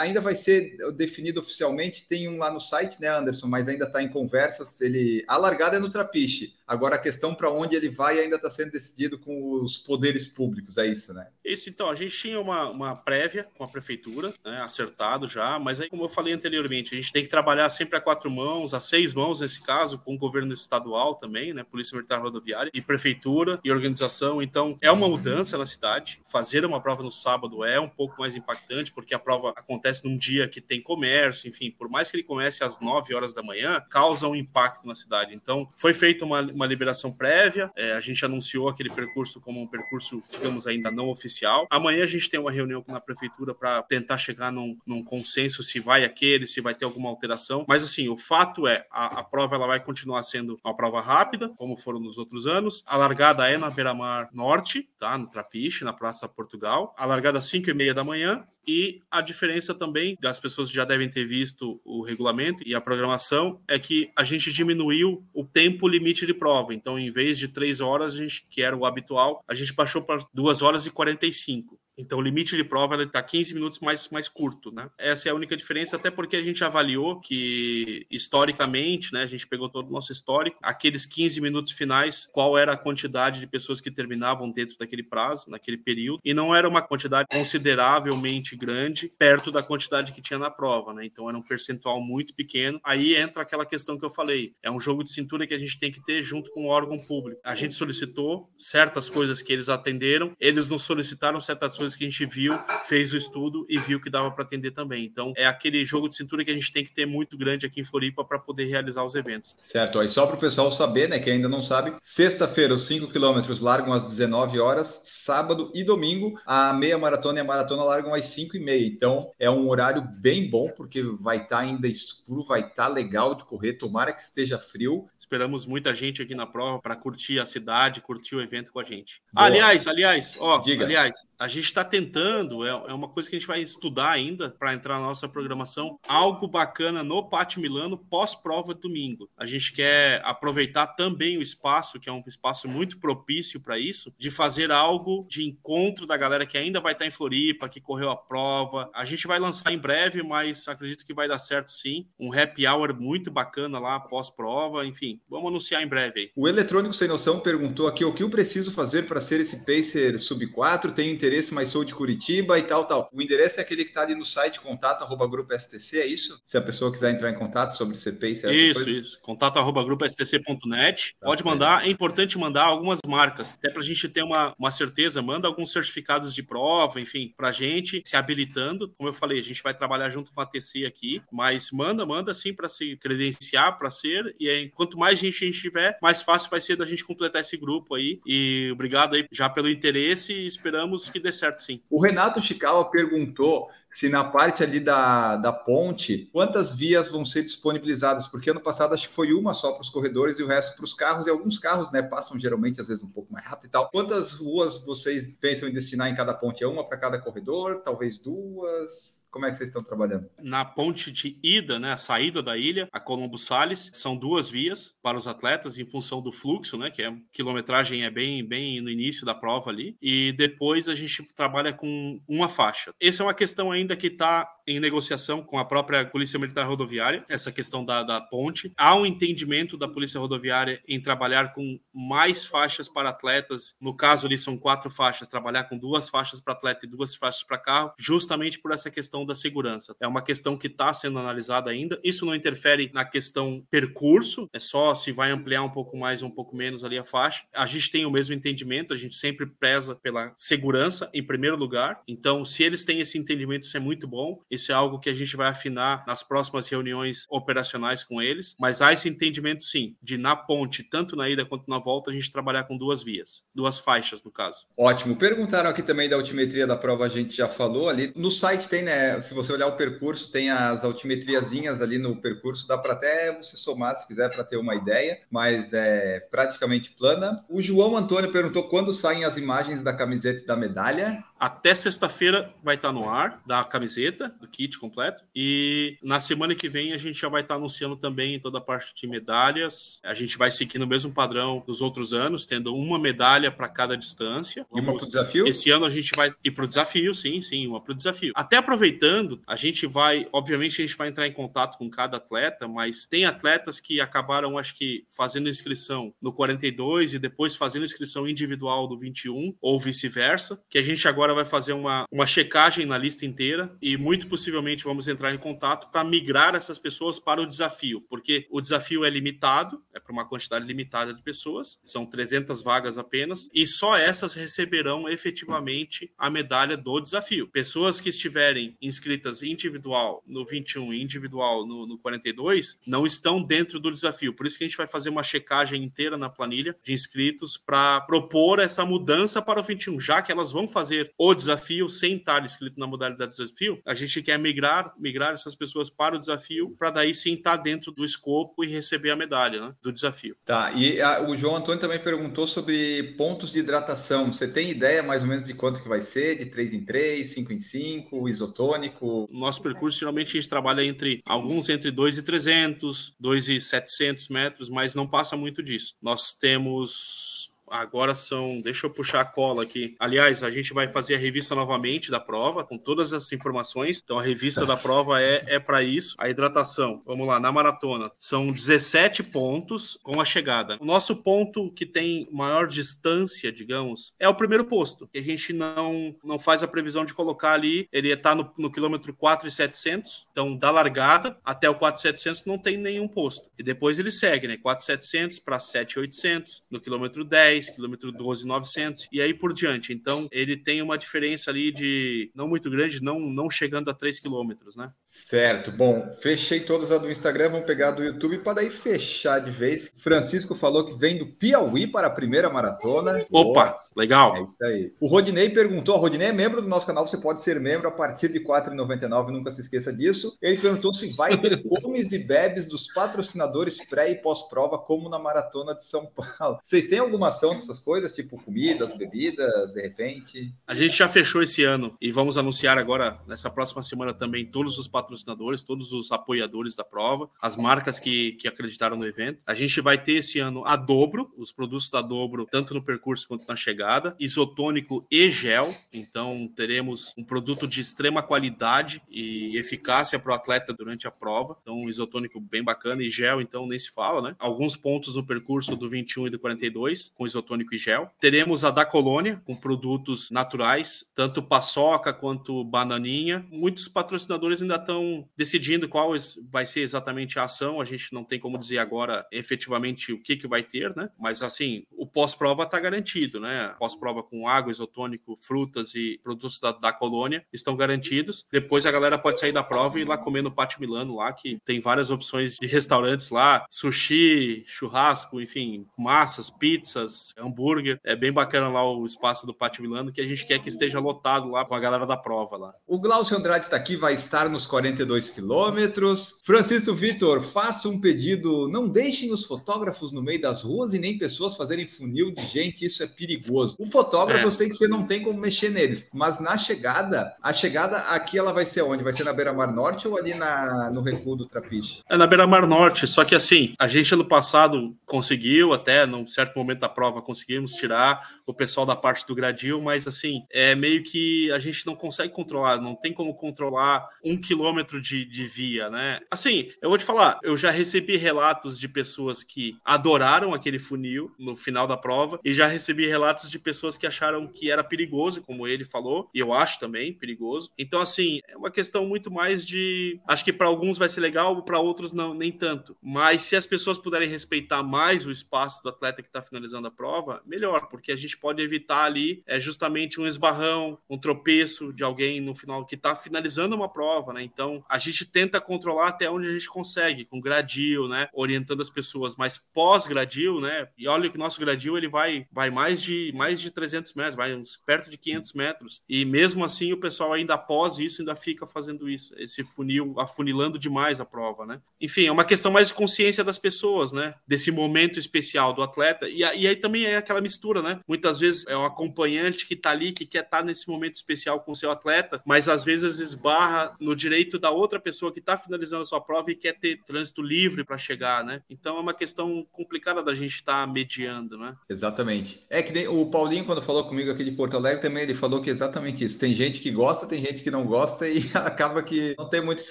ainda 0.00 0.20
vai 0.20 0.36
ser 0.36 0.76
definido 0.96 1.40
oficialmente, 1.40 2.06
tem 2.06 2.28
um 2.28 2.36
lá 2.36 2.52
no 2.52 2.60
site, 2.60 3.00
né, 3.00 3.08
Anderson, 3.08 3.46
mas 3.46 3.68
ainda 3.68 3.86
está 3.86 4.02
em 4.02 4.08
conversas 4.08 4.81
ele 4.82 5.24
a 5.26 5.36
largada 5.36 5.76
é 5.76 5.80
no 5.80 5.90
Trapiche. 5.90 6.54
Agora 6.66 6.96
a 6.96 6.98
questão 6.98 7.34
para 7.34 7.50
onde 7.50 7.74
ele 7.74 7.88
vai 7.88 8.18
ainda 8.18 8.36
está 8.36 8.50
sendo 8.50 8.72
decidido 8.72 9.18
com 9.18 9.54
os 9.54 9.78
poderes 9.78 10.26
públicos, 10.28 10.78
é 10.78 10.86
isso, 10.86 11.12
né? 11.12 11.28
Isso, 11.44 11.68
então, 11.68 11.90
a 11.90 11.94
gente 11.94 12.16
tinha 12.16 12.40
uma, 12.40 12.70
uma 12.70 12.96
prévia 12.96 13.46
com 13.56 13.64
a 13.64 13.68
prefeitura, 13.68 14.32
né, 14.44 14.60
acertado 14.60 15.28
já, 15.28 15.58
mas 15.58 15.80
aí, 15.80 15.88
como 15.88 16.04
eu 16.04 16.08
falei 16.08 16.32
anteriormente, 16.32 16.94
a 16.94 16.96
gente 16.96 17.12
tem 17.12 17.22
que 17.22 17.28
trabalhar 17.28 17.68
sempre 17.70 17.98
a 17.98 18.00
quatro 18.00 18.30
mãos, 18.30 18.74
a 18.74 18.80
seis 18.80 19.12
mãos 19.12 19.40
nesse 19.40 19.60
caso, 19.60 19.98
com 19.98 20.14
o 20.14 20.18
governo 20.18 20.54
estadual 20.54 21.14
também, 21.14 21.52
né, 21.52 21.64
Polícia 21.64 21.96
Militar 21.96 22.20
Rodoviária, 22.20 22.70
e 22.72 22.80
prefeitura 22.80 23.58
e 23.64 23.70
organização. 23.70 24.40
Então, 24.42 24.78
é 24.80 24.90
uma 24.90 25.08
mudança 25.08 25.58
na 25.58 25.66
cidade. 25.66 26.20
Fazer 26.26 26.64
uma 26.64 26.80
prova 26.80 27.02
no 27.02 27.12
sábado 27.12 27.64
é 27.64 27.80
um 27.80 27.88
pouco 27.88 28.20
mais 28.20 28.36
impactante, 28.36 28.92
porque 28.92 29.14
a 29.14 29.18
prova 29.18 29.50
acontece 29.50 30.04
num 30.04 30.16
dia 30.16 30.48
que 30.48 30.60
tem 30.60 30.80
comércio, 30.80 31.48
enfim, 31.48 31.70
por 31.70 31.88
mais 31.88 32.10
que 32.10 32.16
ele 32.16 32.24
comece 32.24 32.62
às 32.62 32.78
nove 32.80 33.14
horas 33.14 33.34
da 33.34 33.42
manhã, 33.42 33.82
causa 33.90 34.28
um 34.28 34.36
impacto 34.36 34.86
na 34.86 34.94
cidade. 34.94 35.34
Então, 35.34 35.68
foi 35.76 35.92
feita 35.92 36.24
uma, 36.24 36.40
uma 36.40 36.61
liberação 36.66 37.12
prévia, 37.12 37.70
é, 37.76 37.92
a 37.92 38.00
gente 38.00 38.24
anunciou 38.24 38.68
aquele 38.68 38.90
percurso 38.90 39.40
como 39.40 39.60
um 39.60 39.66
percurso, 39.66 40.22
digamos, 40.30 40.66
ainda 40.66 40.90
não 40.90 41.08
oficial. 41.08 41.66
Amanhã 41.70 42.04
a 42.04 42.06
gente 42.06 42.28
tem 42.28 42.38
uma 42.40 42.50
reunião 42.50 42.84
na 42.88 43.00
prefeitura 43.00 43.54
para 43.54 43.82
tentar 43.82 44.18
chegar 44.18 44.52
num, 44.52 44.76
num, 44.86 45.02
consenso 45.02 45.62
se 45.62 45.80
vai 45.80 46.04
aquele, 46.04 46.46
se 46.46 46.60
vai 46.60 46.74
ter 46.74 46.84
alguma 46.84 47.08
alteração. 47.08 47.64
Mas, 47.68 47.82
assim, 47.82 48.08
o 48.08 48.16
fato 48.16 48.66
é, 48.66 48.86
a, 48.90 49.20
a 49.20 49.24
prova 49.24 49.56
ela 49.56 49.66
vai 49.66 49.80
continuar 49.80 50.22
sendo 50.22 50.58
uma 50.64 50.74
prova 50.74 51.00
rápida, 51.00 51.48
como 51.56 51.76
foram 51.76 52.00
nos 52.00 52.18
outros 52.18 52.46
anos. 52.46 52.82
A 52.86 52.96
largada 52.96 53.48
é 53.48 53.56
na 53.58 53.70
Beira-Mar 53.70 54.28
Norte, 54.32 54.88
tá? 54.98 55.16
No 55.18 55.26
Trapiche, 55.26 55.84
na 55.84 55.92
Praça 55.92 56.28
Portugal. 56.28 56.94
A 56.96 57.04
largada 57.04 57.38
às 57.38 57.46
5 57.46 57.70
e 57.70 57.74
meia 57.74 57.94
da 57.94 58.04
manhã 58.04 58.46
e 58.66 59.00
a 59.10 59.20
diferença 59.20 59.74
também, 59.74 60.16
das 60.20 60.38
pessoas 60.38 60.70
já 60.70 60.84
devem 60.84 61.08
ter 61.08 61.24
visto 61.26 61.80
o 61.84 62.02
regulamento 62.02 62.62
e 62.66 62.74
a 62.74 62.80
programação, 62.80 63.60
é 63.68 63.78
que 63.78 64.10
a 64.16 64.24
gente 64.24 64.52
diminuiu 64.52 65.24
o 65.34 65.44
tempo 65.44 65.88
limite 65.88 66.26
de 66.26 66.34
prova. 66.34 66.72
Então, 66.74 66.98
em 66.98 67.10
vez 67.10 67.38
de 67.38 67.48
três 67.48 67.80
horas, 67.80 68.14
a 68.14 68.18
gente, 68.18 68.46
que 68.48 68.62
era 68.62 68.76
o 68.76 68.86
habitual, 68.86 69.42
a 69.48 69.54
gente 69.54 69.72
baixou 69.72 70.02
para 70.02 70.24
duas 70.32 70.62
horas 70.62 70.86
e 70.86 70.90
45. 70.90 71.78
Então, 71.96 72.18
o 72.18 72.22
limite 72.22 72.56
de 72.56 72.64
prova 72.64 73.00
está 73.02 73.22
15 73.22 73.54
minutos 73.54 73.80
mais, 73.80 74.08
mais 74.08 74.28
curto, 74.28 74.72
né? 74.72 74.88
Essa 74.98 75.28
é 75.28 75.32
a 75.32 75.34
única 75.34 75.56
diferença, 75.56 75.96
até 75.96 76.10
porque 76.10 76.36
a 76.36 76.42
gente 76.42 76.64
avaliou 76.64 77.20
que, 77.20 78.06
historicamente, 78.10 79.12
né, 79.12 79.22
a 79.22 79.26
gente 79.26 79.46
pegou 79.46 79.68
todo 79.68 79.88
o 79.88 79.92
nosso 79.92 80.12
histórico, 80.12 80.58
aqueles 80.62 81.04
15 81.04 81.40
minutos 81.40 81.72
finais, 81.72 82.28
qual 82.32 82.56
era 82.56 82.72
a 82.72 82.76
quantidade 82.76 83.40
de 83.40 83.46
pessoas 83.46 83.80
que 83.80 83.90
terminavam 83.90 84.50
dentro 84.50 84.76
daquele 84.78 85.02
prazo, 85.02 85.50
naquele 85.50 85.76
período, 85.76 86.20
e 86.24 86.32
não 86.32 86.54
era 86.54 86.68
uma 86.68 86.80
quantidade 86.80 87.28
consideravelmente 87.30 88.56
grande, 88.56 89.12
perto 89.18 89.50
da 89.50 89.62
quantidade 89.62 90.12
que 90.12 90.22
tinha 90.22 90.38
na 90.38 90.50
prova, 90.50 90.94
né? 90.94 91.04
Então, 91.04 91.28
era 91.28 91.36
um 91.36 91.42
percentual 91.42 92.00
muito 92.00 92.34
pequeno. 92.34 92.80
Aí 92.84 93.14
entra 93.14 93.42
aquela 93.42 93.66
questão 93.66 93.98
que 93.98 94.04
eu 94.04 94.10
falei, 94.10 94.54
é 94.62 94.70
um 94.70 94.80
jogo 94.80 95.04
de 95.04 95.10
cintura 95.10 95.46
que 95.46 95.54
a 95.54 95.58
gente 95.58 95.78
tem 95.78 95.92
que 95.92 96.02
ter 96.04 96.22
junto 96.22 96.50
com 96.52 96.64
o 96.64 96.68
órgão 96.68 96.98
público. 96.98 97.40
A 97.44 97.54
gente 97.54 97.74
solicitou 97.74 98.50
certas 98.58 99.10
coisas 99.10 99.42
que 99.42 99.52
eles 99.52 99.68
atenderam, 99.68 100.34
eles 100.40 100.68
nos 100.68 100.82
solicitaram 100.82 101.40
certas 101.40 101.81
coisas 101.82 101.96
que 101.96 102.04
a 102.04 102.06
gente 102.06 102.24
viu, 102.26 102.56
fez 102.84 103.12
o 103.12 103.16
estudo 103.16 103.66
e 103.68 103.78
viu 103.78 104.00
que 104.00 104.08
dava 104.08 104.30
para 104.30 104.44
atender 104.44 104.70
também. 104.70 105.04
Então, 105.04 105.32
é 105.36 105.46
aquele 105.46 105.84
jogo 105.84 106.08
de 106.08 106.16
cintura 106.16 106.44
que 106.44 106.50
a 106.50 106.54
gente 106.54 106.72
tem 106.72 106.84
que 106.84 106.92
ter 106.92 107.06
muito 107.06 107.36
grande 107.36 107.66
aqui 107.66 107.80
em 107.80 107.84
Floripa 107.84 108.24
para 108.24 108.38
poder 108.38 108.66
realizar 108.66 109.04
os 109.04 109.14
eventos. 109.14 109.56
Certo, 109.58 109.98
aí 109.98 110.08
só 110.08 110.26
para 110.26 110.36
o 110.36 110.38
pessoal 110.38 110.70
saber, 110.70 111.08
né, 111.08 111.18
que 111.18 111.30
ainda 111.30 111.48
não 111.48 111.60
sabe, 111.60 111.94
sexta-feira 112.00 112.74
os 112.74 112.82
5 112.86 113.08
quilômetros 113.08 113.60
largam 113.60 113.92
às 113.92 114.04
19 114.04 114.60
horas, 114.60 115.02
sábado 115.04 115.70
e 115.74 115.82
domingo 115.82 116.38
a 116.46 116.72
meia 116.72 116.96
maratona 116.96 117.38
e 117.38 117.42
a 117.42 117.44
maratona 117.44 117.82
largam 117.82 118.14
às 118.14 118.26
5 118.26 118.56
e 118.56 118.60
meia. 118.60 118.86
Então, 118.86 119.30
é 119.38 119.50
um 119.50 119.68
horário 119.68 120.02
bem 120.18 120.48
bom, 120.48 120.68
porque 120.70 121.02
vai 121.02 121.38
estar 121.38 121.48
tá 121.48 121.58
ainda 121.58 121.88
escuro, 121.88 122.44
vai 122.44 122.60
estar 122.60 122.74
tá 122.74 122.88
legal 122.88 123.34
de 123.34 123.44
correr, 123.44 123.74
tomara 123.74 124.12
que 124.12 124.22
esteja 124.22 124.58
frio. 124.58 125.08
Esperamos 125.18 125.66
muita 125.66 125.94
gente 125.94 126.22
aqui 126.22 126.34
na 126.34 126.46
prova 126.46 126.80
para 126.80 126.94
curtir 126.94 127.40
a 127.40 127.46
cidade, 127.46 128.00
curtir 128.00 128.36
o 128.36 128.40
evento 128.40 128.72
com 128.72 128.78
a 128.78 128.84
gente. 128.84 129.22
Aliás, 129.34 129.86
aliás, 129.86 130.36
ó, 130.38 130.58
Diga. 130.58 130.84
aliás, 130.84 131.26
a 131.38 131.48
gente 131.48 131.71
está 131.72 131.84
tentando, 131.84 132.64
é, 132.64 132.70
é, 132.70 132.94
uma 132.94 133.08
coisa 133.08 133.28
que 133.28 133.36
a 133.36 133.38
gente 133.38 133.48
vai 133.48 133.62
estudar 133.62 134.10
ainda 134.10 134.50
para 134.50 134.72
entrar 134.72 134.94
na 134.94 135.06
nossa 135.06 135.28
programação, 135.28 135.98
algo 136.06 136.46
bacana 136.46 137.02
no 137.02 137.28
Pátio 137.28 137.60
Milano 137.60 137.98
pós-prova 137.98 138.74
domingo. 138.74 139.28
A 139.36 139.46
gente 139.46 139.72
quer 139.72 140.20
aproveitar 140.24 140.86
também 140.88 141.38
o 141.38 141.42
espaço, 141.42 141.98
que 141.98 142.08
é 142.08 142.12
um 142.12 142.22
espaço 142.26 142.68
muito 142.68 142.98
propício 142.98 143.60
para 143.60 143.78
isso, 143.78 144.12
de 144.18 144.30
fazer 144.30 144.70
algo 144.70 145.26
de 145.28 145.42
encontro 145.42 146.06
da 146.06 146.16
galera 146.16 146.46
que 146.46 146.58
ainda 146.58 146.80
vai 146.80 146.92
estar 146.92 147.04
tá 147.04 147.08
em 147.08 147.10
Floripa, 147.10 147.68
que 147.68 147.80
correu 147.80 148.10
a 148.10 148.16
prova. 148.16 148.90
A 148.94 149.04
gente 149.04 149.26
vai 149.26 149.38
lançar 149.38 149.72
em 149.72 149.78
breve, 149.78 150.22
mas 150.22 150.66
acredito 150.68 151.04
que 151.04 151.14
vai 151.14 151.26
dar 151.28 151.38
certo 151.38 151.70
sim. 151.72 152.06
Um 152.18 152.32
happy 152.32 152.66
hour 152.66 152.94
muito 152.98 153.30
bacana 153.30 153.78
lá 153.78 153.98
pós-prova, 153.98 154.86
enfim, 154.86 155.20
vamos 155.28 155.48
anunciar 155.48 155.82
em 155.82 155.86
breve. 155.86 156.30
O 156.36 156.48
Eletrônico 156.48 156.94
Sem 156.94 157.08
Noção 157.08 157.40
perguntou 157.40 157.86
aqui 157.86 158.04
o 158.04 158.12
que 158.12 158.22
eu 158.22 158.30
preciso 158.30 158.72
fazer 158.72 159.06
para 159.06 159.20
ser 159.20 159.40
esse 159.40 159.64
pacer 159.64 160.18
sub 160.18 160.46
4, 160.46 160.92
tenho 160.92 161.12
interesse, 161.12 161.52
mas 161.52 161.61
mas 161.62 161.68
sou 161.68 161.84
de 161.84 161.94
Curitiba 161.94 162.58
e 162.58 162.62
tal, 162.64 162.84
tal. 162.84 163.08
O 163.12 163.22
endereço 163.22 163.60
é 163.60 163.62
aquele 163.62 163.84
que 163.84 163.90
está 163.90 164.02
ali 164.02 164.16
no 164.16 164.24
site, 164.24 164.60
contato 164.60 165.02
arroba 165.04 165.28
grupo 165.28 165.56
STC, 165.56 166.00
é 166.00 166.06
isso? 166.06 166.40
Se 166.44 166.56
a 166.56 166.60
pessoa 166.60 166.90
quiser 166.90 167.14
entrar 167.14 167.30
em 167.30 167.36
contato 167.36 167.76
sobre 167.76 167.96
CP 167.96 168.26
e 168.26 168.70
Isso, 168.70 168.88
isso. 168.88 169.20
Contato 169.20 169.58
arroba 169.58 169.84
grupo 169.84 170.04
STC.net. 170.04 171.14
Tá, 171.20 171.26
Pode 171.26 171.44
mandar, 171.44 171.86
é 171.86 171.88
importante 171.88 172.36
mandar 172.36 172.64
algumas 172.64 172.98
marcas, 173.06 173.54
até 173.54 173.70
para 173.70 173.80
a 173.80 173.84
gente 173.84 174.08
ter 174.08 174.24
uma, 174.24 174.52
uma 174.58 174.72
certeza, 174.72 175.22
manda 175.22 175.46
alguns 175.46 175.70
certificados 175.70 176.34
de 176.34 176.42
prova, 176.42 177.00
enfim, 177.00 177.32
para 177.36 177.50
a 177.50 177.52
gente 177.52 178.02
se 178.04 178.16
habilitando. 178.16 178.92
Como 178.98 179.08
eu 179.08 179.12
falei, 179.12 179.38
a 179.38 179.44
gente 179.44 179.62
vai 179.62 179.72
trabalhar 179.72 180.10
junto 180.10 180.32
com 180.32 180.40
a 180.40 180.46
TC 180.46 180.84
aqui, 180.84 181.22
mas 181.30 181.70
manda, 181.70 182.04
manda 182.04 182.34
sim 182.34 182.52
para 182.52 182.68
se 182.68 182.96
credenciar, 182.96 183.78
para 183.78 183.88
ser, 183.88 184.34
e 184.40 184.48
aí, 184.48 184.68
quanto 184.70 184.98
mais 184.98 185.16
gente 185.16 185.44
a 185.44 185.46
gente 185.46 185.60
tiver, 185.60 185.96
mais 186.02 186.22
fácil 186.22 186.50
vai 186.50 186.60
ser 186.60 186.74
da 186.74 186.84
gente 186.84 187.04
completar 187.04 187.40
esse 187.40 187.56
grupo 187.56 187.94
aí. 187.94 188.20
E 188.26 188.68
obrigado 188.72 189.14
aí 189.14 189.26
já 189.30 189.48
pelo 189.48 189.70
interesse 189.70 190.32
e 190.32 190.46
esperamos 190.48 191.08
que 191.08 191.20
dê 191.20 191.30
certo 191.30 191.51
sim. 191.58 191.80
O 191.90 192.00
Renato 192.00 192.40
Chicawa 192.40 192.90
perguntou 192.90 193.68
se 193.90 194.08
na 194.08 194.24
parte 194.24 194.62
ali 194.62 194.80
da, 194.80 195.36
da 195.36 195.52
ponte, 195.52 196.30
quantas 196.32 196.74
vias 196.74 197.08
vão 197.08 197.24
ser 197.24 197.42
disponibilizadas? 197.42 198.26
Porque 198.26 198.50
ano 198.50 198.60
passado 198.60 198.94
acho 198.94 199.08
que 199.08 199.14
foi 199.14 199.34
uma 199.34 199.52
só 199.52 199.72
para 199.72 199.82
os 199.82 199.90
corredores 199.90 200.38
e 200.38 200.42
o 200.42 200.46
resto 200.46 200.76
para 200.76 200.84
os 200.84 200.94
carros, 200.94 201.26
e 201.26 201.30
alguns 201.30 201.58
carros 201.58 201.92
né, 201.92 202.02
passam 202.02 202.38
geralmente, 202.38 202.80
às 202.80 202.88
vezes, 202.88 203.02
um 203.02 203.10
pouco 203.10 203.32
mais 203.32 203.44
rápido 203.44 203.66
e 203.66 203.70
tal. 203.70 203.90
Quantas 203.90 204.32
ruas 204.32 204.82
vocês 204.84 205.34
pensam 205.34 205.68
em 205.68 205.72
destinar 205.72 206.08
em 206.08 206.14
cada 206.14 206.32
ponte? 206.32 206.64
É 206.64 206.66
uma 206.66 206.88
para 206.88 206.96
cada 206.96 207.18
corredor? 207.18 207.82
Talvez 207.84 208.18
duas? 208.18 209.21
Como 209.32 209.46
é 209.46 209.50
que 209.50 209.56
vocês 209.56 209.70
estão 209.70 209.82
trabalhando? 209.82 210.28
Na 210.38 210.62
ponte 210.62 211.10
de 211.10 211.38
ida, 211.42 211.78
né, 211.78 211.92
a 211.92 211.96
saída 211.96 212.42
da 212.42 212.56
ilha, 212.56 212.86
a 212.92 213.00
Colombo 213.00 213.38
Sales, 213.38 213.90
são 213.94 214.14
duas 214.14 214.50
vias 214.50 214.94
para 215.02 215.16
os 215.16 215.26
atletas 215.26 215.78
em 215.78 215.86
função 215.86 216.20
do 216.20 216.30
fluxo, 216.30 216.76
né, 216.76 216.90
que 216.90 217.02
é 217.02 217.16
quilometragem 217.32 218.04
é 218.04 218.10
bem, 218.10 218.46
bem 218.46 218.82
no 218.82 218.90
início 218.90 219.24
da 219.24 219.34
prova 219.34 219.70
ali. 219.70 219.96
E 220.02 220.32
depois 220.32 220.86
a 220.86 220.94
gente 220.94 221.22
trabalha 221.34 221.72
com 221.72 222.20
uma 222.28 222.46
faixa. 222.46 222.92
Essa 223.00 223.22
é 223.22 223.26
uma 223.26 223.34
questão 223.34 223.72
ainda 223.72 223.96
que 223.96 224.08
está 224.08 224.46
em 224.66 224.80
negociação 224.80 225.42
com 225.42 225.58
a 225.58 225.64
própria 225.64 226.04
Polícia 226.04 226.38
Militar 226.38 226.66
Rodoviária, 226.66 227.24
essa 227.28 227.50
questão 227.50 227.84
da, 227.84 228.02
da 228.02 228.20
ponte. 228.20 228.72
Há 228.76 228.94
um 228.94 229.06
entendimento 229.06 229.76
da 229.76 229.88
Polícia 229.88 230.20
Rodoviária 230.20 230.80
em 230.86 231.00
trabalhar 231.00 231.52
com 231.52 231.78
mais 231.92 232.44
faixas 232.44 232.88
para 232.88 233.08
atletas. 233.08 233.74
No 233.80 233.96
caso 233.96 234.26
ali 234.26 234.38
são 234.38 234.56
quatro 234.56 234.90
faixas, 234.90 235.28
trabalhar 235.28 235.64
com 235.64 235.78
duas 235.78 236.08
faixas 236.08 236.40
para 236.40 236.54
atleta 236.54 236.86
e 236.86 236.88
duas 236.88 237.14
faixas 237.14 237.42
para 237.42 237.58
carro, 237.58 237.92
justamente 237.98 238.58
por 238.58 238.72
essa 238.72 238.90
questão 238.90 239.24
da 239.24 239.34
segurança. 239.34 239.94
É 240.00 240.06
uma 240.06 240.22
questão 240.22 240.56
que 240.56 240.66
está 240.66 240.92
sendo 240.92 241.18
analisada 241.18 241.70
ainda. 241.70 242.00
Isso 242.02 242.26
não 242.26 242.34
interfere 242.34 242.90
na 242.92 243.04
questão 243.04 243.64
percurso, 243.70 244.48
é 244.52 244.60
só 244.60 244.94
se 244.94 245.12
vai 245.12 245.30
ampliar 245.30 245.62
um 245.62 245.70
pouco 245.70 245.96
mais 245.96 246.22
ou 246.22 246.28
um 246.28 246.32
pouco 246.32 246.56
menos 246.56 246.84
ali 246.84 246.98
a 246.98 247.04
faixa. 247.04 247.44
A 247.54 247.66
gente 247.66 247.90
tem 247.90 248.04
o 248.04 248.10
mesmo 248.10 248.34
entendimento, 248.34 248.94
a 248.94 248.96
gente 248.96 249.14
sempre 249.14 249.46
preza 249.46 249.94
pela 249.94 250.32
segurança 250.36 251.10
em 251.12 251.22
primeiro 251.22 251.56
lugar. 251.56 252.02
Então, 252.06 252.44
se 252.44 252.62
eles 252.62 252.84
têm 252.84 253.00
esse 253.00 253.18
entendimento, 253.18 253.66
isso 253.66 253.76
é 253.76 253.80
muito 253.80 254.06
bom. 254.06 254.40
Isso 254.52 254.70
é 254.70 254.74
algo 254.74 254.98
que 254.98 255.08
a 255.08 255.14
gente 255.14 255.34
vai 255.34 255.48
afinar 255.48 256.04
nas 256.06 256.22
próximas 256.22 256.68
reuniões 256.68 257.24
operacionais 257.30 258.04
com 258.04 258.20
eles. 258.20 258.54
Mas 258.60 258.82
há 258.82 258.92
esse 258.92 259.08
entendimento, 259.08 259.64
sim, 259.64 259.96
de 260.02 260.18
na 260.18 260.36
ponte, 260.36 260.82
tanto 260.82 261.16
na 261.16 261.26
ida 261.30 261.46
quanto 261.46 261.64
na 261.70 261.78
volta, 261.78 262.10
a 262.10 262.14
gente 262.14 262.30
trabalhar 262.30 262.64
com 262.64 262.76
duas 262.76 263.02
vias, 263.02 263.42
duas 263.54 263.78
faixas, 263.78 264.22
no 264.22 264.30
caso. 264.30 264.66
Ótimo. 264.76 265.16
Perguntaram 265.16 265.70
aqui 265.70 265.82
também 265.82 266.06
da 266.06 266.16
altimetria 266.16 266.66
da 266.66 266.76
prova, 266.76 267.06
a 267.06 267.08
gente 267.08 267.34
já 267.34 267.48
falou 267.48 267.88
ali. 267.88 268.12
No 268.14 268.30
site 268.30 268.68
tem, 268.68 268.82
né? 268.82 269.18
se 269.22 269.32
você 269.32 269.50
olhar 269.54 269.68
o 269.68 269.76
percurso, 269.76 270.30
tem 270.30 270.50
as 270.50 270.84
altimetriazinhas 270.84 271.80
ali 271.80 271.96
no 271.96 272.20
percurso, 272.20 272.68
dá 272.68 272.76
para 272.76 272.92
até 272.92 273.34
você 273.34 273.56
somar 273.56 273.96
se 273.96 274.06
quiser 274.06 274.30
para 274.30 274.44
ter 274.44 274.58
uma 274.58 274.74
ideia, 274.74 275.18
mas 275.30 275.72
é 275.72 276.20
praticamente 276.30 276.90
plana. 276.90 277.42
O 277.48 277.62
João 277.62 277.96
Antônio 277.96 278.30
perguntou 278.30 278.68
quando 278.68 278.92
saem 278.92 279.24
as 279.24 279.38
imagens 279.38 279.80
da 279.80 279.94
camiseta 279.94 280.42
e 280.42 280.46
da 280.46 280.56
medalha. 280.56 281.24
Até 281.42 281.74
sexta-feira 281.74 282.54
vai 282.62 282.76
estar 282.76 282.92
no 282.92 283.10
ar 283.10 283.42
da 283.44 283.64
camiseta, 283.64 284.32
do 284.40 284.46
kit 284.46 284.78
completo. 284.78 285.24
E 285.34 285.98
na 286.00 286.20
semana 286.20 286.54
que 286.54 286.68
vem 286.68 286.92
a 286.92 286.96
gente 286.96 287.20
já 287.20 287.28
vai 287.28 287.42
estar 287.42 287.56
anunciando 287.56 287.96
também 287.96 288.38
toda 288.38 288.58
a 288.58 288.60
parte 288.60 288.94
de 288.94 289.08
medalhas. 289.08 290.00
A 290.04 290.14
gente 290.14 290.38
vai 290.38 290.52
seguir 290.52 290.78
no 290.78 290.86
mesmo 290.86 291.10
padrão 291.10 291.60
dos 291.66 291.82
outros 291.82 292.14
anos, 292.14 292.46
tendo 292.46 292.72
uma 292.72 292.96
medalha 292.96 293.50
para 293.50 293.68
cada 293.68 293.96
distância. 293.96 294.64
Vamos... 294.70 294.86
E 294.86 294.88
uma 294.88 294.96
para 294.96 295.04
o 295.04 295.08
desafio? 295.08 295.48
Esse 295.48 295.68
ano 295.68 295.84
a 295.84 295.90
gente 295.90 296.12
vai 296.14 296.32
ir 296.44 296.52
para 296.52 296.64
o 296.64 296.68
desafio, 296.68 297.12
sim, 297.12 297.42
sim, 297.42 297.66
uma 297.66 297.80
para 297.80 297.90
o 297.90 297.96
desafio. 297.96 298.32
Até 298.36 298.58
aproveitando, 298.58 299.42
a 299.44 299.56
gente 299.56 299.84
vai, 299.84 300.28
obviamente, 300.32 300.80
a 300.80 300.86
gente 300.86 300.96
vai 300.96 301.08
entrar 301.08 301.26
em 301.26 301.32
contato 301.32 301.76
com 301.76 301.90
cada 301.90 302.18
atleta, 302.18 302.68
mas 302.68 303.04
tem 303.04 303.24
atletas 303.24 303.80
que 303.80 304.00
acabaram, 304.00 304.56
acho 304.56 304.76
que, 304.76 305.04
fazendo 305.08 305.48
inscrição 305.48 306.14
no 306.22 306.32
42 306.32 307.14
e 307.14 307.18
depois 307.18 307.56
fazendo 307.56 307.84
inscrição 307.84 308.28
individual 308.28 308.86
do 308.86 308.96
21, 308.96 309.56
ou 309.60 309.80
vice-versa, 309.80 310.62
que 310.70 310.78
a 310.78 310.84
gente 310.84 311.08
agora 311.08 311.31
agora 311.32 311.34
vai 311.34 311.44
fazer 311.44 311.72
uma, 311.72 312.04
uma 312.10 312.26
checagem 312.26 312.86
na 312.86 312.96
lista 312.96 313.24
inteira 313.24 313.74
e 313.80 313.96
muito 313.96 314.26
possivelmente 314.26 314.84
vamos 314.84 315.08
entrar 315.08 315.34
em 315.34 315.38
contato 315.38 315.90
para 315.90 316.04
migrar 316.04 316.54
essas 316.54 316.78
pessoas 316.78 317.18
para 317.18 317.40
o 317.40 317.46
desafio, 317.46 318.02
porque 318.08 318.46
o 318.50 318.60
desafio 318.60 319.04
é 319.04 319.10
limitado, 319.10 319.82
é 319.92 319.98
para 319.98 320.12
uma 320.12 320.28
quantidade 320.28 320.64
limitada 320.64 321.12
de 321.12 321.22
pessoas, 321.22 321.78
são 321.82 322.06
300 322.06 322.62
vagas 322.62 322.98
apenas, 322.98 323.48
e 323.52 323.66
só 323.66 323.96
essas 323.96 324.34
receberão 324.34 325.08
efetivamente 325.08 326.12
a 326.16 326.30
medalha 326.30 326.76
do 326.76 327.00
desafio. 327.00 327.48
Pessoas 327.48 328.00
que 328.00 328.10
estiverem 328.10 328.76
inscritas 328.80 329.42
individual 329.42 330.22
no 330.26 330.44
21 330.44 330.92
e 330.92 331.02
individual 331.02 331.66
no, 331.66 331.86
no 331.86 331.98
42 331.98 332.78
não 332.86 333.06
estão 333.06 333.42
dentro 333.42 333.80
do 333.80 333.90
desafio, 333.90 334.34
por 334.34 334.46
isso 334.46 334.58
que 334.58 334.64
a 334.64 334.68
gente 334.68 334.76
vai 334.76 334.86
fazer 334.86 335.08
uma 335.08 335.22
checagem 335.22 335.82
inteira 335.82 336.18
na 336.18 336.28
planilha 336.28 336.76
de 336.84 336.92
inscritos 336.92 337.56
para 337.56 338.00
propor 338.02 338.58
essa 338.58 338.84
mudança 338.84 339.40
para 339.40 339.60
o 339.60 339.62
21, 339.62 340.00
já 340.00 340.20
que 340.20 340.30
elas 340.30 340.52
vão 340.52 340.68
fazer 340.68 341.12
o 341.24 341.34
desafio 341.34 341.88
sem 341.88 342.16
estar 342.16 342.44
escrito 342.44 342.80
na 342.80 342.86
modalidade 342.86 343.30
desafio, 343.30 343.80
a 343.86 343.94
gente 343.94 344.20
quer 344.24 344.36
migrar, 344.40 344.92
migrar 344.98 345.32
essas 345.32 345.54
pessoas 345.54 345.88
para 345.88 346.16
o 346.16 346.18
desafio, 346.18 346.74
para 346.76 346.90
daí 346.90 347.14
sim 347.14 347.34
estar 347.34 347.56
dentro 347.58 347.92
do 347.92 348.04
escopo 348.04 348.64
e 348.64 348.68
receber 348.68 349.12
a 349.12 349.16
medalha 349.16 349.68
né, 349.68 349.74
do 349.80 349.92
desafio. 349.92 350.34
Tá, 350.44 350.72
e 350.72 351.00
a, 351.00 351.22
o 351.22 351.36
João 351.36 351.54
Antônio 351.54 351.80
também 351.80 352.00
perguntou 352.00 352.44
sobre 352.44 353.14
pontos 353.16 353.52
de 353.52 353.60
hidratação. 353.60 354.32
Você 354.32 354.48
tem 354.48 354.70
ideia 354.70 355.00
mais 355.00 355.22
ou 355.22 355.28
menos 355.28 355.44
de 355.44 355.54
quanto 355.54 355.80
que 355.80 355.88
vai 355.88 356.00
ser? 356.00 356.38
De 356.38 356.46
3 356.46 356.74
em 356.74 356.84
3, 356.84 357.24
5 357.24 357.52
em 357.52 357.58
5, 357.60 358.28
isotônico? 358.28 359.28
Nosso 359.30 359.62
percurso, 359.62 360.00
geralmente, 360.00 360.36
a 360.36 360.40
gente 360.40 360.48
trabalha 360.48 360.84
entre 360.84 361.22
alguns 361.24 361.68
entre 361.68 361.92
2 361.92 362.18
e 362.18 362.22
300, 362.22 363.14
2 363.20 363.48
e 363.48 363.60
700 363.60 364.28
metros, 364.28 364.68
mas 364.68 364.96
não 364.96 365.06
passa 365.06 365.36
muito 365.36 365.62
disso. 365.62 365.94
Nós 366.02 366.32
temos 366.32 367.51
Agora 367.72 368.14
são. 368.14 368.60
Deixa 368.60 368.84
eu 368.86 368.90
puxar 368.90 369.22
a 369.22 369.24
cola 369.24 369.62
aqui. 369.62 369.96
Aliás, 369.98 370.42
a 370.42 370.50
gente 370.50 370.74
vai 370.74 370.88
fazer 370.88 371.14
a 371.14 371.18
revista 371.18 371.54
novamente 371.54 372.10
da 372.10 372.20
prova, 372.20 372.64
com 372.64 372.76
todas 372.76 373.14
as 373.14 373.32
informações. 373.32 374.02
Então, 374.04 374.18
a 374.18 374.22
revista 374.22 374.66
da 374.66 374.76
prova 374.76 375.22
é, 375.22 375.42
é 375.46 375.58
para 375.58 375.82
isso. 375.82 376.14
A 376.18 376.28
hidratação, 376.28 377.02
vamos 377.06 377.26
lá, 377.26 377.40
na 377.40 377.50
maratona, 377.50 378.12
são 378.18 378.52
17 378.52 379.22
pontos 379.22 379.98
com 380.02 380.20
a 380.20 380.24
chegada. 380.24 380.76
O 380.80 380.84
nosso 380.84 381.16
ponto 381.16 381.72
que 381.72 381.86
tem 381.86 382.28
maior 382.30 382.66
distância, 382.66 383.50
digamos, 383.50 384.14
é 384.20 384.28
o 384.28 384.34
primeiro 384.34 384.66
posto, 384.66 385.08
que 385.08 385.18
a 385.18 385.22
gente 385.22 385.54
não, 385.54 386.14
não 386.22 386.38
faz 386.38 386.62
a 386.62 386.68
previsão 386.68 387.06
de 387.06 387.14
colocar 387.14 387.54
ali. 387.54 387.88
Ele 387.90 388.12
está 388.12 388.34
no, 388.34 388.52
no 388.58 388.70
quilômetro 388.70 389.14
4,700. 389.14 390.26
Então, 390.30 390.54
da 390.54 390.70
largada 390.70 391.38
até 391.42 391.70
o 391.70 391.74
4,700 391.74 392.44
não 392.44 392.58
tem 392.58 392.76
nenhum 392.76 393.08
posto. 393.08 393.48
E 393.58 393.62
depois 393.62 393.98
ele 393.98 394.10
segue, 394.10 394.46
né? 394.46 394.58
4,700 394.58 395.38
para 395.38 395.58
7,800, 395.58 396.62
no 396.70 396.78
quilômetro 396.78 397.24
10 397.24 397.61
10, 397.62 397.70
quilômetro 397.70 398.12
12, 398.12 398.46
900 398.46 399.08
e 399.12 399.20
aí 399.20 399.32
por 399.32 399.52
diante. 399.52 399.92
Então 399.92 400.28
ele 400.32 400.56
tem 400.56 400.82
uma 400.82 400.98
diferença 400.98 401.50
ali 401.50 401.70
de 401.72 402.30
não 402.34 402.48
muito 402.48 402.68
grande, 402.68 403.02
não, 403.02 403.20
não 403.20 403.48
chegando 403.48 403.90
a 403.90 403.94
3 403.94 404.18
quilômetros, 404.18 404.76
né? 404.76 404.90
Certo. 405.04 405.70
Bom, 405.70 406.10
fechei 406.20 406.60
todas 406.60 406.90
a 406.90 406.98
do 406.98 407.10
Instagram, 407.10 407.50
vamos 407.50 407.66
pegar 407.66 407.92
do 407.92 408.02
YouTube 408.02 408.38
para 408.38 408.54
daí 408.54 408.70
fechar 408.70 409.38
de 409.38 409.50
vez. 409.50 409.92
Francisco 409.96 410.54
falou 410.54 410.84
que 410.84 410.98
vem 410.98 411.18
do 411.18 411.26
Piauí 411.26 411.86
para 411.86 412.08
a 412.08 412.10
primeira 412.10 412.50
maratona. 412.50 413.24
Opa, 413.30 413.78
legal. 413.96 414.36
É 414.36 414.42
isso 414.42 414.64
aí. 414.64 414.92
O 415.00 415.06
Rodinei 415.06 415.50
perguntou, 415.50 415.96
Rodinei 415.96 416.28
é 416.28 416.32
membro 416.32 416.60
do 416.60 416.68
nosso 416.68 416.86
canal, 416.86 417.06
você 417.06 417.16
pode 417.16 417.40
ser 417.40 417.60
membro 417.60 417.88
a 417.88 417.92
partir 417.92 418.28
de 418.28 418.38
R$ 418.38 418.44
4,99, 418.44 419.28
nunca 419.28 419.50
se 419.50 419.60
esqueça 419.60 419.92
disso. 419.92 420.36
Ele 420.40 420.58
perguntou 420.58 420.92
se 420.92 421.14
vai 421.14 421.38
ter 421.38 421.62
comes 421.68 422.12
e 422.12 422.18
bebes 422.18 422.66
dos 422.66 422.92
patrocinadores 422.92 423.84
pré 423.86 424.10
e 424.10 424.14
pós-prova, 424.16 424.78
como 424.78 425.08
na 425.08 425.18
maratona 425.18 425.74
de 425.74 425.84
São 425.84 426.06
Paulo. 426.06 426.58
Vocês 426.62 426.86
têm 426.86 426.98
alguma 426.98 427.28
ação 427.28 427.51
dessas 427.54 427.78
coisas, 427.78 428.14
tipo 428.14 428.40
comidas, 428.42 428.96
bebidas, 428.96 429.72
de 429.72 429.80
repente? 429.80 430.54
A 430.66 430.74
gente 430.74 430.96
já 430.96 431.08
fechou 431.08 431.42
esse 431.42 431.62
ano 431.64 431.96
e 432.00 432.10
vamos 432.10 432.36
anunciar 432.38 432.78
agora, 432.78 433.20
nessa 433.26 433.50
próxima 433.50 433.82
semana 433.82 434.12
também, 434.12 434.46
todos 434.46 434.78
os 434.78 434.88
patrocinadores, 434.88 435.62
todos 435.62 435.92
os 435.92 436.10
apoiadores 436.10 436.74
da 436.74 436.84
prova, 436.84 437.30
as 437.40 437.56
marcas 437.56 437.98
que, 437.98 438.32
que 438.32 438.48
acreditaram 438.48 438.96
no 438.96 439.06
evento. 439.06 439.42
A 439.46 439.54
gente 439.54 439.80
vai 439.80 440.02
ter 440.02 440.14
esse 440.14 440.38
ano 440.38 440.64
a 440.66 440.76
dobro, 440.76 441.32
os 441.36 441.52
produtos 441.52 441.90
da 441.90 442.00
dobro, 442.00 442.46
tanto 442.50 442.74
no 442.74 442.82
percurso 442.82 443.26
quanto 443.28 443.46
na 443.46 443.56
chegada, 443.56 444.16
isotônico 444.18 445.06
e 445.10 445.30
gel. 445.30 445.74
Então, 445.92 446.50
teremos 446.54 447.12
um 447.16 447.24
produto 447.24 447.66
de 447.66 447.80
extrema 447.80 448.22
qualidade 448.22 449.02
e 449.10 449.56
eficácia 449.56 450.18
para 450.18 450.32
o 450.32 450.34
atleta 450.34 450.72
durante 450.72 451.06
a 451.06 451.10
prova. 451.10 451.56
Então, 451.62 451.76
um 451.76 451.88
isotônico 451.88 452.40
bem 452.40 452.62
bacana 452.62 453.02
e 453.02 453.10
gel, 453.10 453.40
então, 453.40 453.66
nem 453.66 453.78
se 453.78 453.90
fala, 453.90 454.22
né? 454.22 454.36
Alguns 454.38 454.76
pontos 454.76 455.14
no 455.14 455.24
percurso 455.24 455.76
do 455.76 455.88
21 455.88 456.26
e 456.26 456.30
do 456.30 456.38
42, 456.38 457.12
com 457.14 457.26
isotônico 457.26 457.41
isotônico 457.42 457.74
e 457.74 457.78
gel. 457.78 458.10
Teremos 458.20 458.64
a 458.64 458.70
da 458.70 458.84
Colônia, 458.84 459.42
com 459.44 459.54
produtos 459.54 460.30
naturais, 460.30 461.04
tanto 461.14 461.42
paçoca 461.42 462.12
quanto 462.12 462.64
bananinha. 462.64 463.44
Muitos 463.50 463.88
patrocinadores 463.88 464.62
ainda 464.62 464.76
estão 464.76 465.28
decidindo 465.36 465.88
qual 465.88 466.12
vai 466.50 466.64
ser 466.64 466.80
exatamente 466.80 467.38
a 467.38 467.44
ação. 467.44 467.80
A 467.80 467.84
gente 467.84 468.12
não 468.12 468.24
tem 468.24 468.38
como 468.38 468.58
dizer 468.58 468.78
agora 468.78 469.26
efetivamente 469.30 470.12
o 470.12 470.22
que, 470.22 470.36
que 470.36 470.46
vai 470.46 470.62
ter, 470.62 470.94
né? 470.96 471.10
Mas 471.18 471.42
assim, 471.42 471.84
o 471.90 472.06
pós-prova 472.06 472.62
está 472.62 472.78
garantido, 472.78 473.40
né? 473.40 473.74
Pós-prova 473.78 474.22
com 474.22 474.46
água, 474.46 474.70
isotônico, 474.70 475.36
frutas 475.36 475.94
e 475.94 476.20
produtos 476.22 476.60
da, 476.60 476.72
da 476.72 476.92
colônia 476.92 477.44
estão 477.52 477.76
garantidos. 477.76 478.46
Depois 478.50 478.86
a 478.86 478.92
galera 478.92 479.18
pode 479.18 479.40
sair 479.40 479.52
da 479.52 479.62
prova 479.62 479.98
e 479.98 480.02
ir 480.02 480.08
lá 480.08 480.16
comer 480.16 480.42
no 480.42 480.52
Pátio 480.52 480.80
Milano, 480.80 481.16
lá 481.16 481.32
que 481.32 481.58
tem 481.64 481.80
várias 481.80 482.10
opções 482.10 482.56
de 482.56 482.66
restaurantes 482.66 483.30
lá, 483.30 483.66
sushi, 483.70 484.64
churrasco, 484.66 485.40
enfim, 485.40 485.86
massas, 485.96 486.50
pizzas, 486.50 487.21
hambúrguer. 487.38 487.98
É 488.04 488.16
bem 488.16 488.32
bacana 488.32 488.68
lá 488.68 488.84
o 488.84 489.04
espaço 489.06 489.46
do 489.46 489.54
Pátio 489.54 489.82
Milano, 489.82 490.12
que 490.12 490.20
a 490.20 490.26
gente 490.26 490.46
quer 490.46 490.58
que 490.58 490.68
esteja 490.68 490.98
lotado 490.98 491.50
lá 491.50 491.64
com 491.64 491.74
a 491.74 491.80
galera 491.80 492.06
da 492.06 492.16
prova 492.16 492.56
lá. 492.56 492.74
O 492.86 492.98
Glaucio 492.98 493.36
Andrade 493.36 493.64
está 493.64 493.76
aqui, 493.76 493.96
vai 493.96 494.14
estar 494.14 494.48
nos 494.48 494.66
42 494.66 495.30
quilômetros. 495.30 496.40
Francisco 496.44 496.94
Vitor, 496.94 497.40
faça 497.40 497.88
um 497.88 498.00
pedido, 498.00 498.68
não 498.68 498.88
deixem 498.88 499.32
os 499.32 499.44
fotógrafos 499.44 500.12
no 500.12 500.22
meio 500.22 500.40
das 500.40 500.62
ruas 500.62 500.94
e 500.94 500.98
nem 500.98 501.18
pessoas 501.18 501.56
fazerem 501.56 501.86
funil 501.86 502.32
de 502.32 502.46
gente, 502.46 502.84
isso 502.84 503.02
é 503.02 503.06
perigoso. 503.06 503.76
O 503.78 503.86
fotógrafo, 503.86 504.44
é. 504.44 504.46
eu 504.46 504.52
sei 504.52 504.68
que 504.68 504.74
você 504.74 504.88
não 504.88 505.04
tem 505.04 505.22
como 505.22 505.38
mexer 505.38 505.70
neles, 505.70 506.08
mas 506.12 506.40
na 506.40 506.56
chegada, 506.56 507.34
a 507.42 507.52
chegada 507.52 507.98
aqui 507.98 508.38
ela 508.38 508.52
vai 508.52 508.66
ser 508.66 508.82
onde? 508.82 509.02
Vai 509.02 509.12
ser 509.12 509.24
na 509.24 509.32
Beira-Mar 509.32 509.72
Norte 509.72 510.08
ou 510.08 510.16
ali 510.16 510.34
na, 510.34 510.90
no 510.90 511.02
recuo 511.02 511.36
do 511.36 511.46
Trapiche? 511.46 512.00
É 512.08 512.16
na 512.16 512.26
Beira-Mar 512.26 512.66
Norte, 512.66 513.06
só 513.06 513.24
que 513.24 513.34
assim, 513.34 513.74
a 513.78 513.88
gente 513.88 514.14
ano 514.14 514.24
passado 514.24 514.96
conseguiu, 515.04 515.72
até 515.72 516.06
num 516.06 516.26
certo 516.26 516.56
momento 516.56 516.80
da 516.80 516.88
prova, 516.88 517.11
conseguimos 517.20 517.72
tirar 517.72 518.40
o 518.46 518.54
pessoal 518.54 518.86
da 518.86 518.96
parte 518.96 519.26
do 519.26 519.34
gradil, 519.34 519.82
mas 519.82 520.06
assim, 520.06 520.42
é 520.50 520.74
meio 520.74 521.02
que 521.02 521.50
a 521.52 521.58
gente 521.58 521.84
não 521.84 521.94
consegue 521.94 522.32
controlar, 522.32 522.80
não 522.80 522.94
tem 522.94 523.12
como 523.12 523.34
controlar 523.34 524.08
um 524.24 524.40
quilômetro 524.40 525.00
de, 525.00 525.24
de 525.24 525.46
via, 525.46 525.90
né? 525.90 526.20
Assim, 526.30 526.70
eu 526.80 526.88
vou 526.88 526.98
te 526.98 527.04
falar, 527.04 527.38
eu 527.42 527.56
já 527.56 527.70
recebi 527.70 528.16
relatos 528.16 528.78
de 528.78 528.88
pessoas 528.88 529.42
que 529.42 529.76
adoraram 529.84 530.54
aquele 530.54 530.78
funil 530.78 531.34
no 531.38 531.56
final 531.56 531.86
da 531.86 531.96
prova 531.96 532.38
e 532.44 532.54
já 532.54 532.66
recebi 532.66 533.06
relatos 533.06 533.50
de 533.50 533.58
pessoas 533.58 533.98
que 533.98 534.06
acharam 534.06 534.46
que 534.46 534.70
era 534.70 534.84
perigoso, 534.84 535.42
como 535.42 535.66
ele 535.66 535.84
falou, 535.84 536.30
e 536.34 536.38
eu 536.38 536.52
acho 536.52 536.78
também 536.78 537.12
perigoso. 537.12 537.70
Então, 537.76 538.00
assim, 538.00 538.40
é 538.48 538.56
uma 538.56 538.70
questão 538.70 539.06
muito 539.06 539.30
mais 539.30 539.64
de. 539.64 540.20
Acho 540.26 540.44
que 540.44 540.52
para 540.52 540.66
alguns 540.66 540.98
vai 540.98 541.08
ser 541.08 541.20
legal, 541.20 541.62
para 541.62 541.80
outros 541.80 542.12
não, 542.12 542.34
nem 542.34 542.52
tanto. 542.52 542.96
Mas 543.02 543.42
se 543.42 543.56
as 543.56 543.66
pessoas 543.66 543.98
puderem 543.98 544.28
respeitar 544.28 544.82
mais 544.82 545.26
o 545.26 545.30
espaço 545.30 545.82
do 545.82 545.88
atleta 545.88 546.22
que 546.22 546.28
está 546.28 546.42
finalizando 546.42 546.88
a 546.88 546.90
prova, 546.90 547.01
melhor, 547.46 547.88
porque 547.88 548.12
a 548.12 548.16
gente 548.16 548.36
pode 548.36 548.62
evitar 548.62 549.04
ali 549.04 549.42
é, 549.46 549.60
justamente 549.60 550.20
um 550.20 550.26
esbarrão, 550.26 550.98
um 551.08 551.18
tropeço 551.18 551.92
de 551.92 552.02
alguém 552.02 552.40
no 552.40 552.54
final 552.54 552.84
que 552.84 552.94
está 552.94 553.14
finalizando 553.14 553.74
uma 553.74 553.88
prova, 553.88 554.32
né? 554.32 554.42
Então, 554.42 554.84
a 554.88 554.98
gente 554.98 555.24
tenta 555.24 555.60
controlar 555.60 556.08
até 556.08 556.30
onde 556.30 556.46
a 556.46 556.52
gente 556.52 556.68
consegue, 556.68 557.24
com 557.24 557.40
gradil, 557.40 558.08
né? 558.08 558.28
Orientando 558.32 558.80
as 558.80 558.90
pessoas, 558.90 559.36
mas 559.36 559.58
pós-gradil, 559.58 560.60
né? 560.60 560.88
E 560.96 561.08
olha 561.08 561.28
que 561.28 561.36
o 561.36 561.40
nosso 561.40 561.60
gradil 561.60 561.96
ele 561.96 562.08
vai, 562.08 562.46
vai 562.52 562.70
mais 562.70 563.02
de 563.02 563.32
mais 563.34 563.60
de 563.60 563.70
300 563.70 564.12
metros, 564.14 564.36
vai 564.36 564.54
uns, 564.54 564.76
perto 564.84 565.10
de 565.10 565.16
500 565.16 565.52
metros. 565.54 566.02
E 566.08 566.24
mesmo 566.24 566.64
assim, 566.64 566.92
o 566.92 567.00
pessoal 567.00 567.32
ainda 567.32 567.54
após 567.54 567.98
isso 567.98 568.22
ainda 568.22 568.34
fica 568.34 568.66
fazendo 568.66 569.08
isso, 569.08 569.34
esse 569.38 569.64
funil, 569.64 570.14
afunilando 570.18 570.78
demais 570.78 571.20
a 571.20 571.24
prova, 571.24 571.64
né? 571.64 571.80
Enfim, 572.00 572.26
é 572.26 572.32
uma 572.32 572.44
questão 572.44 572.70
mais 572.70 572.88
de 572.88 572.94
consciência 572.94 573.42
das 573.42 573.58
pessoas, 573.58 574.12
né? 574.12 574.34
Desse 574.46 574.70
momento 574.70 575.18
especial 575.18 575.72
do 575.72 575.82
atleta. 575.82 576.28
E, 576.28 576.38
e 576.38 576.66
aí 576.66 576.76
também 576.76 576.91
é 577.00 577.16
aquela 577.16 577.40
mistura, 577.40 577.82
né? 577.82 578.00
Muitas 578.06 578.38
vezes 578.38 578.64
é 578.66 578.76
o 578.76 578.84
acompanhante 578.84 579.66
que 579.66 579.76
tá 579.76 579.90
ali, 579.90 580.12
que 580.12 580.26
quer 580.26 580.44
estar 580.44 580.58
tá 580.58 580.64
nesse 580.64 580.88
momento 580.88 581.14
especial 581.14 581.60
com 581.60 581.72
o 581.72 581.76
seu 581.76 581.90
atleta, 581.90 582.40
mas 582.44 582.68
às 582.68 582.84
vezes 582.84 583.20
esbarra 583.20 583.94
no 584.00 584.14
direito 584.14 584.58
da 584.58 584.70
outra 584.70 585.00
pessoa 585.00 585.32
que 585.32 585.40
está 585.40 585.56
finalizando 585.56 586.02
a 586.02 586.06
sua 586.06 586.20
prova 586.20 586.50
e 586.50 586.56
quer 586.56 586.78
ter 586.78 587.02
trânsito 587.04 587.42
livre 587.42 587.84
para 587.84 587.98
chegar, 587.98 588.44
né? 588.44 588.62
Então 588.68 588.96
é 588.96 589.00
uma 589.00 589.14
questão 589.14 589.66
complicada 589.70 590.22
da 590.22 590.34
gente 590.34 590.56
estar 590.56 590.86
tá 590.86 590.92
mediando, 590.92 591.58
né? 591.58 591.74
Exatamente. 591.88 592.64
É 592.68 592.82
que 592.82 593.08
o 593.08 593.26
Paulinho, 593.26 593.64
quando 593.64 593.82
falou 593.82 594.04
comigo 594.04 594.30
aqui 594.30 594.44
de 594.44 594.52
Porto 594.52 594.76
Alegre, 594.76 595.00
também 595.00 595.22
ele 595.22 595.34
falou 595.34 595.60
que 595.60 595.70
é 595.70 595.72
exatamente 595.72 596.24
isso. 596.24 596.38
Tem 596.38 596.54
gente 596.54 596.80
que 596.80 596.90
gosta, 596.90 597.26
tem 597.26 597.42
gente 597.42 597.62
que 597.62 597.70
não 597.70 597.86
gosta 597.86 598.28
e 598.28 598.42
acaba 598.54 599.02
que 599.02 599.34
não 599.38 599.48
tem 599.48 599.60
muito 599.60 599.80
o 599.80 599.84
que 599.84 599.90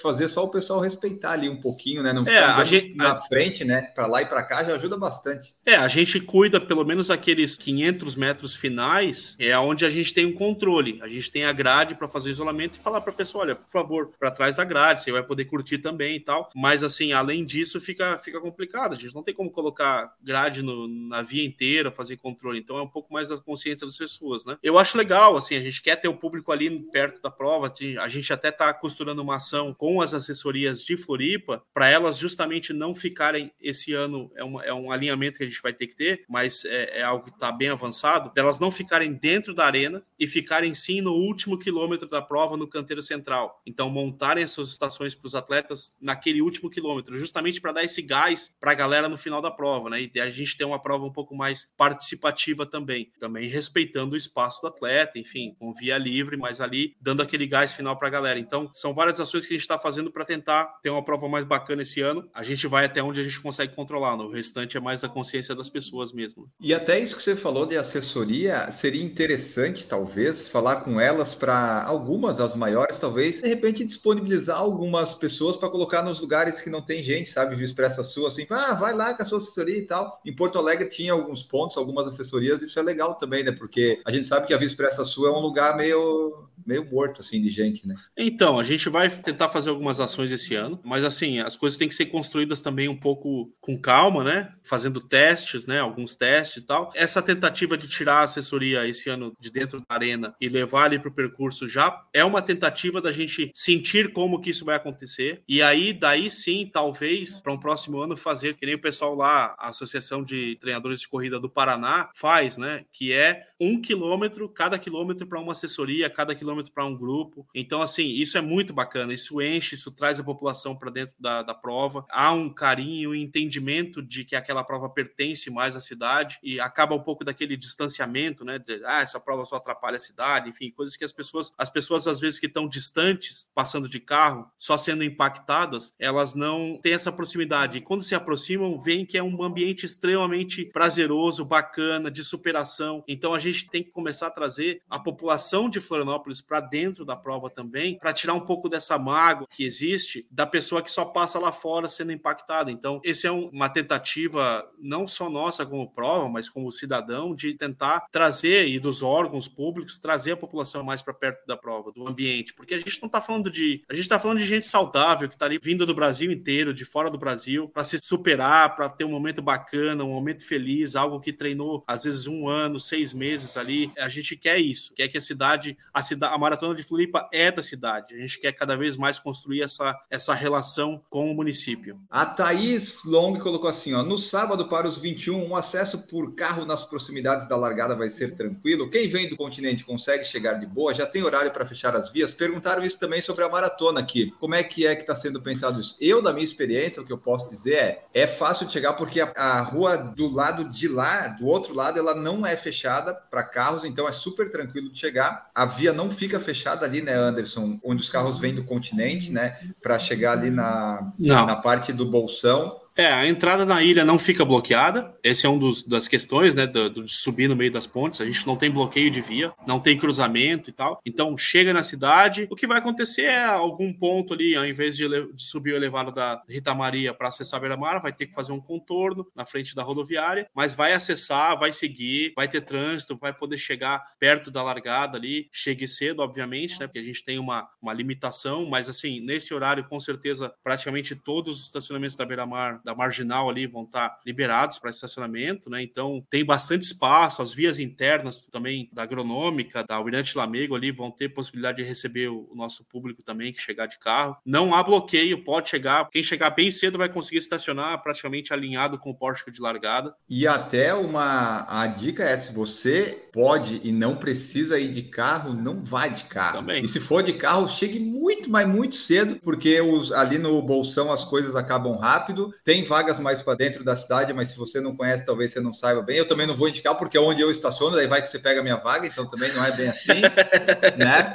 fazer, 0.00 0.28
só 0.28 0.44
o 0.44 0.50
pessoal 0.50 0.80
respeitar 0.80 1.32
ali 1.32 1.48
um 1.48 1.60
pouquinho, 1.60 2.02
né? 2.02 2.12
Não 2.12 2.22
é, 2.22 2.26
ficar 2.26 2.58
é, 2.58 2.62
a 2.62 2.64
gente, 2.64 2.96
na 2.96 3.16
frente, 3.16 3.64
né? 3.64 3.82
Para 3.94 4.06
lá 4.06 4.22
e 4.22 4.26
para 4.26 4.42
cá 4.42 4.62
já 4.64 4.74
ajuda 4.74 4.96
bastante. 4.96 5.54
É, 5.64 5.76
a 5.76 5.88
gente 5.88 6.20
cuida 6.20 6.60
pelo 6.60 6.84
menos 6.84 6.91
aqueles 7.10 7.56
500 7.56 8.14
metros 8.14 8.54
finais, 8.54 9.36
é 9.38 9.56
onde 9.58 9.84
a 9.84 9.90
gente 9.90 10.12
tem 10.12 10.26
um 10.26 10.32
controle. 10.32 11.00
A 11.02 11.08
gente 11.08 11.30
tem 11.30 11.44
a 11.44 11.52
grade 11.52 11.94
para 11.94 12.08
fazer 12.08 12.28
o 12.28 12.32
isolamento 12.32 12.78
e 12.78 12.82
falar 12.82 13.00
para 13.00 13.12
a 13.12 13.16
pessoa, 13.16 13.44
olha, 13.44 13.56
por 13.56 13.70
favor, 13.70 14.12
para 14.18 14.30
trás 14.30 14.56
da 14.56 14.64
grade, 14.64 15.04
você 15.04 15.12
vai 15.12 15.22
poder 15.22 15.44
curtir 15.44 15.78
também 15.78 16.16
e 16.16 16.20
tal. 16.20 16.50
Mas 16.54 16.82
assim, 16.82 17.12
além 17.12 17.44
disso, 17.44 17.80
fica 17.80 18.18
fica 18.18 18.40
complicado. 18.40 18.94
A 18.94 18.98
gente 18.98 19.14
não 19.14 19.22
tem 19.22 19.34
como 19.34 19.50
colocar 19.50 20.12
grade 20.22 20.62
no, 20.62 20.88
na 20.88 21.22
via 21.22 21.44
inteira, 21.44 21.90
fazer 21.90 22.16
controle. 22.16 22.58
Então 22.58 22.78
é 22.78 22.82
um 22.82 22.88
pouco 22.88 23.12
mais 23.12 23.28
da 23.28 23.36
consciência 23.36 23.86
das 23.86 23.96
pessoas, 23.96 24.44
né? 24.44 24.56
Eu 24.62 24.78
acho 24.78 24.96
legal, 24.96 25.36
assim, 25.36 25.56
a 25.56 25.62
gente 25.62 25.82
quer 25.82 25.96
ter 25.96 26.08
o 26.08 26.16
público 26.16 26.52
ali 26.52 26.70
perto 26.90 27.20
da 27.20 27.30
prova. 27.30 27.72
A 28.00 28.08
gente 28.08 28.32
até 28.32 28.48
está 28.48 28.72
costurando 28.72 29.22
uma 29.22 29.36
ação 29.36 29.74
com 29.74 30.00
as 30.00 30.14
assessorias 30.14 30.82
de 30.82 30.96
Floripa 30.96 31.62
para 31.72 31.88
elas 31.88 32.18
justamente 32.18 32.72
não 32.72 32.94
ficarem 32.94 33.52
esse 33.60 33.92
ano 33.92 34.30
é, 34.36 34.44
uma, 34.44 34.64
é 34.64 34.72
um 34.72 34.90
alinhamento 34.90 35.38
que 35.38 35.44
a 35.44 35.48
gente 35.48 35.62
vai 35.62 35.72
ter 35.72 35.86
que 35.86 35.96
ter, 35.96 36.24
mas 36.28 36.64
é, 36.64 36.81
é 36.92 37.02
algo 37.02 37.24
que 37.24 37.30
está 37.30 37.50
bem 37.52 37.68
avançado, 37.68 38.32
delas 38.34 38.58
não 38.60 38.70
ficarem 38.70 39.14
dentro 39.14 39.54
da 39.54 39.64
arena 39.64 40.02
e 40.18 40.26
ficarem 40.26 40.74
sim 40.74 41.00
no 41.00 41.12
último 41.12 41.58
quilômetro 41.58 42.08
da 42.08 42.22
prova 42.22 42.56
no 42.56 42.68
canteiro 42.68 43.02
central. 43.02 43.60
Então 43.66 43.90
montarem 43.90 44.44
as 44.44 44.50
suas 44.50 44.68
estações 44.68 45.14
para 45.14 45.26
os 45.26 45.34
atletas 45.34 45.94
naquele 46.00 46.42
último 46.42 46.70
quilômetro, 46.70 47.16
justamente 47.16 47.60
para 47.60 47.72
dar 47.72 47.84
esse 47.84 48.02
gás 48.02 48.54
para 48.60 48.72
a 48.72 48.74
galera 48.74 49.08
no 49.08 49.16
final 49.16 49.40
da 49.40 49.50
prova, 49.50 49.90
né? 49.90 50.10
E 50.14 50.20
a 50.20 50.30
gente 50.30 50.56
ter 50.56 50.64
uma 50.64 50.80
prova 50.80 51.04
um 51.04 51.12
pouco 51.12 51.34
mais 51.34 51.70
participativa 51.76 52.66
também, 52.66 53.10
também 53.18 53.48
respeitando 53.48 54.14
o 54.14 54.18
espaço 54.18 54.60
do 54.60 54.68
atleta, 54.68 55.18
enfim, 55.18 55.54
com 55.58 55.72
via 55.72 55.98
livre, 55.98 56.36
mas 56.36 56.60
ali 56.60 56.96
dando 57.00 57.22
aquele 57.22 57.46
gás 57.46 57.72
final 57.72 57.96
para 57.96 58.08
a 58.08 58.10
galera. 58.10 58.38
Então, 58.38 58.70
são 58.72 58.94
várias 58.94 59.20
ações 59.20 59.46
que 59.46 59.54
a 59.54 59.56
gente 59.56 59.62
está 59.62 59.78
fazendo 59.78 60.10
para 60.10 60.24
tentar 60.24 60.64
ter 60.82 60.90
uma 60.90 61.04
prova 61.04 61.28
mais 61.28 61.44
bacana 61.44 61.82
esse 61.82 62.00
ano. 62.00 62.28
A 62.32 62.42
gente 62.42 62.66
vai 62.66 62.84
até 62.84 63.02
onde 63.02 63.20
a 63.20 63.24
gente 63.24 63.40
consegue 63.40 63.74
controlar, 63.74 64.16
no 64.16 64.30
restante 64.30 64.76
é 64.76 64.80
mais 64.80 65.00
da 65.00 65.08
consciência 65.08 65.54
das 65.54 65.68
pessoas 65.68 66.12
mesmo. 66.12 66.50
E 66.60 66.71
até 66.74 66.98
isso 66.98 67.16
que 67.16 67.22
você 67.22 67.34
falou 67.34 67.66
de 67.66 67.76
assessoria, 67.76 68.70
seria 68.70 69.02
interessante, 69.02 69.86
talvez, 69.86 70.46
falar 70.46 70.76
com 70.76 71.00
elas 71.00 71.34
para 71.34 71.84
algumas, 71.84 72.40
as 72.40 72.54
maiores, 72.54 72.98
talvez, 72.98 73.40
de 73.40 73.48
repente 73.48 73.84
disponibilizar 73.84 74.58
algumas 74.58 75.14
pessoas 75.14 75.56
para 75.56 75.68
colocar 75.68 76.02
nos 76.02 76.20
lugares 76.20 76.60
que 76.60 76.70
não 76.70 76.82
tem 76.82 77.02
gente, 77.02 77.30
sabe? 77.30 77.56
Viu 77.56 77.64
expressa 77.64 78.02
sua, 78.02 78.28
assim, 78.28 78.46
ah, 78.50 78.74
vai 78.74 78.94
lá 78.94 79.14
com 79.14 79.22
a 79.22 79.24
sua 79.24 79.38
assessoria 79.38 79.78
e 79.78 79.86
tal. 79.86 80.20
Em 80.24 80.34
Porto 80.34 80.58
Alegre 80.58 80.88
tinha 80.88 81.12
alguns 81.12 81.42
pontos, 81.42 81.76
algumas 81.76 82.06
assessorias, 82.06 82.62
isso 82.62 82.78
é 82.78 82.82
legal 82.82 83.14
também, 83.14 83.42
né? 83.44 83.52
Porque 83.52 84.00
a 84.04 84.12
gente 84.12 84.26
sabe 84.26 84.46
que 84.46 84.54
a 84.54 84.56
Via 84.56 84.66
Expressa 84.66 85.04
Sul 85.04 85.26
é 85.26 85.30
um 85.30 85.40
lugar 85.40 85.76
meio 85.76 86.48
meio 86.66 86.88
morto, 86.90 87.20
assim, 87.20 87.40
de 87.40 87.50
gente, 87.50 87.86
né? 87.86 87.94
Então, 88.16 88.58
a 88.58 88.64
gente 88.64 88.88
vai 88.88 89.10
tentar 89.10 89.48
fazer 89.48 89.70
algumas 89.70 90.00
ações 90.00 90.30
esse 90.30 90.54
ano, 90.54 90.80
mas, 90.84 91.04
assim, 91.04 91.40
as 91.40 91.56
coisas 91.56 91.76
têm 91.76 91.88
que 91.88 91.94
ser 91.94 92.06
construídas 92.06 92.60
também 92.60 92.88
um 92.88 92.98
pouco 92.98 93.52
com 93.60 93.78
calma, 93.78 94.24
né? 94.24 94.52
Fazendo 94.62 95.00
testes, 95.00 95.66
né? 95.66 95.80
Alguns 95.80 96.14
testes 96.14 96.61
e 96.62 96.66
tal. 96.66 96.90
Essa 96.94 97.20
tentativa 97.20 97.76
de 97.76 97.88
tirar 97.88 98.20
a 98.20 98.22
assessoria 98.22 98.86
esse 98.86 99.10
ano 99.10 99.32
de 99.40 99.50
dentro 99.50 99.80
da 99.80 99.94
arena 99.94 100.34
e 100.40 100.48
levar 100.48 100.92
ele 100.92 101.00
para 101.00 101.10
o 101.10 101.14
percurso 101.14 101.66
já 101.66 102.04
é 102.12 102.24
uma 102.24 102.40
tentativa 102.40 103.00
da 103.00 103.12
gente 103.12 103.50
sentir 103.54 104.12
como 104.12 104.40
que 104.40 104.50
isso 104.50 104.64
vai 104.64 104.76
acontecer. 104.76 105.42
E 105.48 105.62
aí, 105.62 105.92
daí 105.92 106.30
sim, 106.30 106.70
talvez, 106.72 107.40
para 107.40 107.52
um 107.52 107.58
próximo 107.58 108.00
ano, 108.00 108.16
fazer 108.16 108.54
que 108.54 108.66
nem 108.66 108.74
o 108.76 108.80
pessoal 108.80 109.14
lá, 109.14 109.54
a 109.58 109.68
Associação 109.68 110.22
de 110.22 110.56
Treinadores 110.60 111.00
de 111.00 111.08
Corrida 111.08 111.40
do 111.40 111.50
Paraná 111.50 112.10
faz, 112.14 112.56
né? 112.56 112.84
Que 112.92 113.12
é 113.12 113.46
um 113.60 113.80
quilômetro, 113.80 114.48
cada 114.48 114.78
quilômetro 114.78 115.26
para 115.26 115.40
uma 115.40 115.52
assessoria, 115.52 116.10
cada 116.10 116.34
quilômetro 116.34 116.52
quilômetro 116.52 116.72
para 116.72 116.84
um 116.84 116.96
grupo. 116.96 117.46
Então, 117.54 117.82
assim, 117.82 118.06
isso 118.06 118.36
é 118.36 118.40
muito 118.40 118.72
bacana. 118.72 119.12
Isso 119.12 119.40
enche, 119.40 119.74
isso 119.74 119.90
traz 119.90 120.20
a 120.20 120.24
população 120.24 120.76
para 120.76 120.90
dentro 120.90 121.14
da, 121.18 121.42
da 121.42 121.54
prova. 121.54 122.04
Há 122.10 122.32
um 122.32 122.52
carinho, 122.52 123.10
um 123.10 123.14
entendimento 123.14 124.02
de 124.02 124.24
que 124.24 124.36
aquela 124.36 124.62
prova 124.62 124.88
pertence 124.88 125.50
mais 125.50 125.74
à 125.74 125.80
cidade 125.80 126.38
e 126.42 126.60
acaba 126.60 126.94
um 126.94 127.02
pouco 127.02 127.24
daquele 127.24 127.56
distanciamento, 127.56 128.44
né? 128.44 128.58
De, 128.58 128.82
ah, 128.84 129.00
essa 129.00 129.20
prova 129.20 129.44
só 129.44 129.56
atrapalha 129.56 129.96
a 129.96 130.00
cidade, 130.00 130.50
enfim, 130.50 130.70
coisas 130.70 130.96
que 130.96 131.04
as 131.04 131.12
pessoas, 131.12 131.52
as 131.56 131.70
pessoas 131.70 132.06
às 132.06 132.20
vezes 132.20 132.38
que 132.38 132.46
estão 132.46 132.68
distantes, 132.68 133.48
passando 133.54 133.88
de 133.88 134.00
carro, 134.00 134.50
só 134.58 134.76
sendo 134.76 135.04
impactadas, 135.04 135.94
elas 135.98 136.34
não 136.34 136.78
têm 136.82 136.94
essa 136.94 137.12
proximidade. 137.12 137.78
E 137.78 137.80
quando 137.80 138.02
se 138.02 138.14
aproximam, 138.14 138.78
veem 138.78 139.06
que 139.06 139.18
é 139.18 139.22
um 139.22 139.42
ambiente 139.42 139.86
extremamente 139.86 140.64
prazeroso, 140.66 141.44
bacana, 141.44 142.10
de 142.10 142.24
superação. 142.24 143.04
Então 143.06 143.34
a 143.34 143.38
gente 143.38 143.68
tem 143.68 143.82
que 143.82 143.90
começar 143.90 144.28
a 144.28 144.30
trazer 144.30 144.82
a 144.88 144.98
população 144.98 145.68
de 145.68 145.80
Florianópolis 145.80 146.40
para 146.40 146.60
dentro 146.60 147.04
da 147.04 147.16
prova 147.16 147.50
também, 147.50 147.98
para 147.98 148.12
tirar 148.12 148.34
um 148.34 148.40
pouco 148.40 148.68
dessa 148.68 148.98
mágoa 148.98 149.46
que 149.50 149.64
existe 149.64 150.26
da 150.30 150.46
pessoa 150.46 150.82
que 150.82 150.90
só 150.90 151.04
passa 151.04 151.38
lá 151.38 151.52
fora 151.52 151.88
sendo 151.88 152.12
impactada. 152.12 152.70
Então, 152.70 153.00
esse 153.04 153.26
é 153.26 153.32
um, 153.32 153.48
uma 153.48 153.68
tentativa 153.68 154.68
não 154.78 155.06
só 155.06 155.28
nossa 155.28 155.64
como 155.64 155.90
prova, 155.90 156.28
mas 156.32 156.48
como 156.48 156.72
cidadão 156.72 157.34
de 157.34 157.54
tentar 157.54 158.06
trazer 158.10 158.66
e 158.66 158.80
dos 158.80 159.02
órgãos 159.02 159.46
públicos 159.46 159.98
trazer 159.98 160.32
a 160.32 160.36
população 160.36 160.82
mais 160.82 161.02
para 161.02 161.14
perto 161.14 161.46
da 161.46 161.56
prova, 161.56 161.92
do 161.92 162.08
ambiente, 162.08 162.54
porque 162.54 162.74
a 162.74 162.78
gente 162.78 163.00
não 163.00 163.06
está 163.06 163.20
falando 163.20 163.50
de, 163.50 163.82
a 163.88 163.94
gente 163.94 164.02
está 164.02 164.18
falando 164.18 164.38
de 164.38 164.46
gente 164.46 164.66
saudável 164.66 165.28
que 165.28 165.34
está 165.34 165.46
ali 165.46 165.58
vindo 165.62 165.86
do 165.86 165.94
Brasil 165.94 166.32
inteiro, 166.32 166.74
de 166.74 166.84
fora 166.84 167.10
do 167.10 167.18
Brasil, 167.18 167.68
para 167.68 167.84
se 167.84 167.98
superar, 168.02 168.74
para 168.74 168.88
ter 168.88 169.04
um 169.04 169.10
momento 169.10 169.42
bacana, 169.42 170.04
um 170.04 170.12
momento 170.12 170.46
feliz, 170.46 170.96
algo 170.96 171.20
que 171.20 171.32
treinou 171.32 171.84
às 171.86 172.04
vezes 172.04 172.26
um 172.26 172.48
ano, 172.48 172.80
seis 172.80 173.12
meses 173.12 173.56
ali. 173.56 173.92
A 173.98 174.08
gente 174.08 174.36
quer 174.36 174.58
isso, 174.58 174.92
quer 174.94 175.08
que 175.08 175.18
a 175.18 175.20
cidade, 175.20 175.76
a 175.92 176.02
cidade, 176.02 176.34
a 176.34 176.38
maratona 176.38 176.74
de 176.74 176.82
Floripa 176.82 177.28
é 177.32 177.50
da 177.50 177.62
cidade. 177.62 178.14
A 178.14 178.18
gente 178.18 178.40
quer 178.40 178.52
cada 178.52 178.76
vez 178.76 178.96
mais 178.96 179.18
construir 179.18 179.62
essa, 179.62 179.98
essa 180.10 180.34
relação 180.34 181.02
com 181.10 181.30
o 181.30 181.34
município. 181.34 182.00
A 182.10 182.24
Thaís 182.24 183.04
Long 183.04 183.38
colocou 183.38 183.68
assim: 183.68 183.94
ó, 183.94 184.02
no 184.02 184.16
sábado 184.16 184.68
para 184.68 184.86
os 184.86 184.98
21, 184.98 185.44
um 185.44 185.56
acesso 185.56 186.06
por 186.06 186.21
carro 186.30 186.64
nas 186.64 186.84
proximidades 186.84 187.48
da 187.48 187.56
largada 187.56 187.96
vai 187.96 188.06
ser 188.06 188.36
tranquilo. 188.36 188.88
Quem 188.88 189.08
vem 189.08 189.28
do 189.28 189.36
continente 189.36 189.84
consegue 189.84 190.24
chegar 190.24 190.54
de 190.54 190.66
boa, 190.66 190.94
já 190.94 191.04
tem 191.04 191.24
horário 191.24 191.50
para 191.50 191.66
fechar 191.66 191.96
as 191.96 192.08
vias. 192.08 192.32
Perguntaram 192.32 192.84
isso 192.84 192.98
também 192.98 193.20
sobre 193.20 193.42
a 193.42 193.48
maratona 193.48 193.98
aqui. 193.98 194.32
Como 194.38 194.54
é 194.54 194.62
que 194.62 194.86
é 194.86 194.94
que 194.94 195.02
está 195.02 195.14
sendo 195.14 195.42
pensado 195.42 195.80
isso? 195.80 195.96
Eu, 196.00 196.22
da 196.22 196.32
minha 196.32 196.44
experiência, 196.44 197.02
o 197.02 197.04
que 197.04 197.12
eu 197.12 197.18
posso 197.18 197.48
dizer 197.48 197.74
é: 197.74 198.04
é 198.14 198.26
fácil 198.26 198.66
de 198.66 198.72
chegar 198.72 198.92
porque 198.92 199.20
a, 199.20 199.32
a 199.34 199.60
rua 199.62 199.96
do 199.96 200.30
lado 200.30 200.64
de 200.64 200.86
lá, 200.86 201.28
do 201.28 201.46
outro 201.46 201.74
lado, 201.74 201.98
ela 201.98 202.14
não 202.14 202.46
é 202.46 202.56
fechada 202.56 203.14
para 203.14 203.42
carros, 203.42 203.84
então 203.84 204.08
é 204.08 204.12
super 204.12 204.50
tranquilo 204.50 204.92
de 204.92 204.98
chegar. 204.98 205.50
A 205.54 205.64
via 205.64 205.92
não 205.92 206.10
fica 206.10 206.38
fechada 206.38 206.86
ali, 206.86 207.02
né, 207.02 207.14
Anderson? 207.14 207.80
Onde 207.82 208.02
os 208.02 208.08
carros 208.08 208.38
vêm 208.38 208.54
do 208.54 208.64
continente, 208.64 209.30
né, 209.30 209.58
para 209.82 209.98
chegar 209.98 210.32
ali 210.32 210.50
na, 210.50 211.12
na 211.18 211.56
parte 211.56 211.92
do 211.92 212.06
bolsão. 212.06 212.81
É, 212.94 213.06
a 213.06 213.26
entrada 213.26 213.64
na 213.64 213.82
ilha 213.82 214.04
não 214.04 214.18
fica 214.18 214.44
bloqueada. 214.44 215.16
Essa 215.22 215.46
é 215.46 215.50
uma 215.50 215.72
das 215.86 216.06
questões, 216.06 216.54
né, 216.54 216.66
do, 216.66 216.90
de 216.90 217.14
subir 217.14 217.48
no 217.48 217.56
meio 217.56 217.72
das 217.72 217.86
pontes. 217.86 218.20
A 218.20 218.24
gente 218.26 218.46
não 218.46 218.56
tem 218.56 218.70
bloqueio 218.70 219.10
de 219.10 219.20
via, 219.20 219.52
não 219.66 219.80
tem 219.80 219.96
cruzamento 219.96 220.68
e 220.68 220.72
tal. 220.72 221.00
Então, 221.04 221.36
chega 221.38 221.72
na 221.72 221.82
cidade, 221.82 222.46
o 222.50 222.56
que 222.56 222.66
vai 222.66 222.78
acontecer 222.78 223.22
é 223.22 223.44
algum 223.44 223.92
ponto 223.92 224.34
ali, 224.34 224.54
ao 224.54 224.66
invés 224.66 224.96
de, 224.96 225.08
de 225.08 225.42
subir 225.42 225.72
o 225.72 225.76
elevado 225.76 226.12
da 226.12 226.42
Rita 226.48 226.74
Maria 226.74 227.14
para 227.14 227.28
acessar 227.28 227.58
a 227.58 227.60
Beira-Mar, 227.60 228.02
vai 228.02 228.12
ter 228.12 228.26
que 228.26 228.34
fazer 228.34 228.52
um 228.52 228.60
contorno 228.60 229.26
na 229.34 229.46
frente 229.46 229.74
da 229.74 229.82
rodoviária, 229.82 230.48
mas 230.54 230.74
vai 230.74 230.92
acessar, 230.92 231.58
vai 231.58 231.72
seguir, 231.72 232.32
vai 232.36 232.46
ter 232.46 232.60
trânsito, 232.60 233.16
vai 233.16 233.32
poder 233.32 233.56
chegar 233.56 234.02
perto 234.18 234.50
da 234.50 234.62
largada 234.62 235.16
ali. 235.16 235.48
Chegue 235.50 235.88
cedo, 235.88 236.20
obviamente, 236.20 236.78
né, 236.78 236.86
porque 236.86 236.98
a 236.98 237.04
gente 237.04 237.24
tem 237.24 237.38
uma, 237.38 237.68
uma 237.80 237.94
limitação, 237.94 238.66
mas 238.66 238.88
assim, 238.88 239.20
nesse 239.20 239.54
horário, 239.54 239.84
com 239.88 239.98
certeza, 239.98 240.52
praticamente 240.62 241.16
todos 241.16 241.58
os 241.58 241.66
estacionamentos 241.66 242.16
da 242.16 242.26
Beira-Mar 242.26 242.81
da 242.84 242.94
marginal 242.94 243.48
ali 243.48 243.66
vão 243.66 243.84
estar 243.84 244.18
liberados 244.26 244.78
para 244.78 244.90
estacionamento, 244.90 245.70
né? 245.70 245.82
Então 245.82 246.24
tem 246.30 246.44
bastante 246.44 246.84
espaço, 246.84 247.42
as 247.42 247.52
vias 247.52 247.78
internas 247.78 248.42
também 248.42 248.88
da 248.92 249.02
agronômica, 249.02 249.84
da 249.84 249.96
Almirante 249.96 250.36
Lamego 250.36 250.74
ali 250.74 250.90
vão 250.90 251.10
ter 251.10 251.28
possibilidade 251.28 251.78
de 251.78 251.84
receber 251.84 252.28
o 252.28 252.52
nosso 252.54 252.84
público 252.84 253.22
também 253.22 253.52
que 253.52 253.60
chegar 253.60 253.86
de 253.86 253.98
carro. 253.98 254.36
Não 254.44 254.74
há 254.74 254.82
bloqueio, 254.82 255.44
pode 255.44 255.68
chegar. 255.68 256.08
Quem 256.10 256.22
chegar 256.22 256.50
bem 256.50 256.70
cedo 256.70 256.98
vai 256.98 257.08
conseguir 257.08 257.38
estacionar 257.38 258.00
praticamente 258.02 258.52
alinhado 258.52 258.98
com 258.98 259.10
o 259.10 259.14
pórtico 259.14 259.50
de 259.50 259.60
largada. 259.60 260.14
E 260.28 260.46
até 260.46 260.94
uma 260.94 261.66
a 261.68 261.86
dica 261.86 262.24
é 262.24 262.36
se 262.36 262.52
você 262.52 263.28
pode 263.32 263.80
e 263.82 263.92
não 263.92 264.16
precisa 264.16 264.78
ir 264.78 264.88
de 264.88 265.02
carro, 265.02 265.54
não 265.54 265.82
vá 265.82 266.06
de 266.06 266.24
carro. 266.24 266.58
Também. 266.58 266.84
E 266.84 266.88
se 266.88 267.00
for 267.00 267.22
de 267.22 267.32
carro, 267.32 267.68
chegue 267.68 267.98
muito, 267.98 268.50
mas 268.50 268.68
muito 268.68 268.96
cedo, 268.96 269.38
porque 269.42 269.80
os, 269.80 270.12
ali 270.12 270.38
no 270.38 270.60
bolsão 270.62 271.10
as 271.10 271.24
coisas 271.24 271.56
acabam 271.56 271.96
rápido. 271.96 272.52
Tem 272.64 272.71
tem 272.72 272.82
vagas 272.84 273.20
mais 273.20 273.42
para 273.42 273.54
dentro 273.54 273.84
da 273.84 273.94
cidade, 273.94 274.32
mas 274.32 274.48
se 274.48 274.56
você 274.56 274.80
não 274.80 274.96
conhece, 274.96 275.26
talvez 275.26 275.50
você 275.52 275.60
não 275.60 275.74
saiba 275.74 276.00
bem. 276.00 276.16
Eu 276.16 276.26
também 276.26 276.46
não 276.46 276.56
vou 276.56 276.70
indicar, 276.70 276.96
porque 276.96 277.18
é 277.18 277.20
onde 277.20 277.42
eu 277.42 277.50
estaciono, 277.50 277.94
daí 277.94 278.06
vai 278.06 278.22
que 278.22 278.30
você 278.30 278.38
pega 278.38 278.60
a 278.60 278.62
minha 278.62 278.76
vaga, 278.76 279.06
então 279.06 279.28
também 279.28 279.52
não 279.52 279.62
é 279.62 279.70
bem 279.72 279.88
assim, 279.88 280.22
né? 280.96 281.34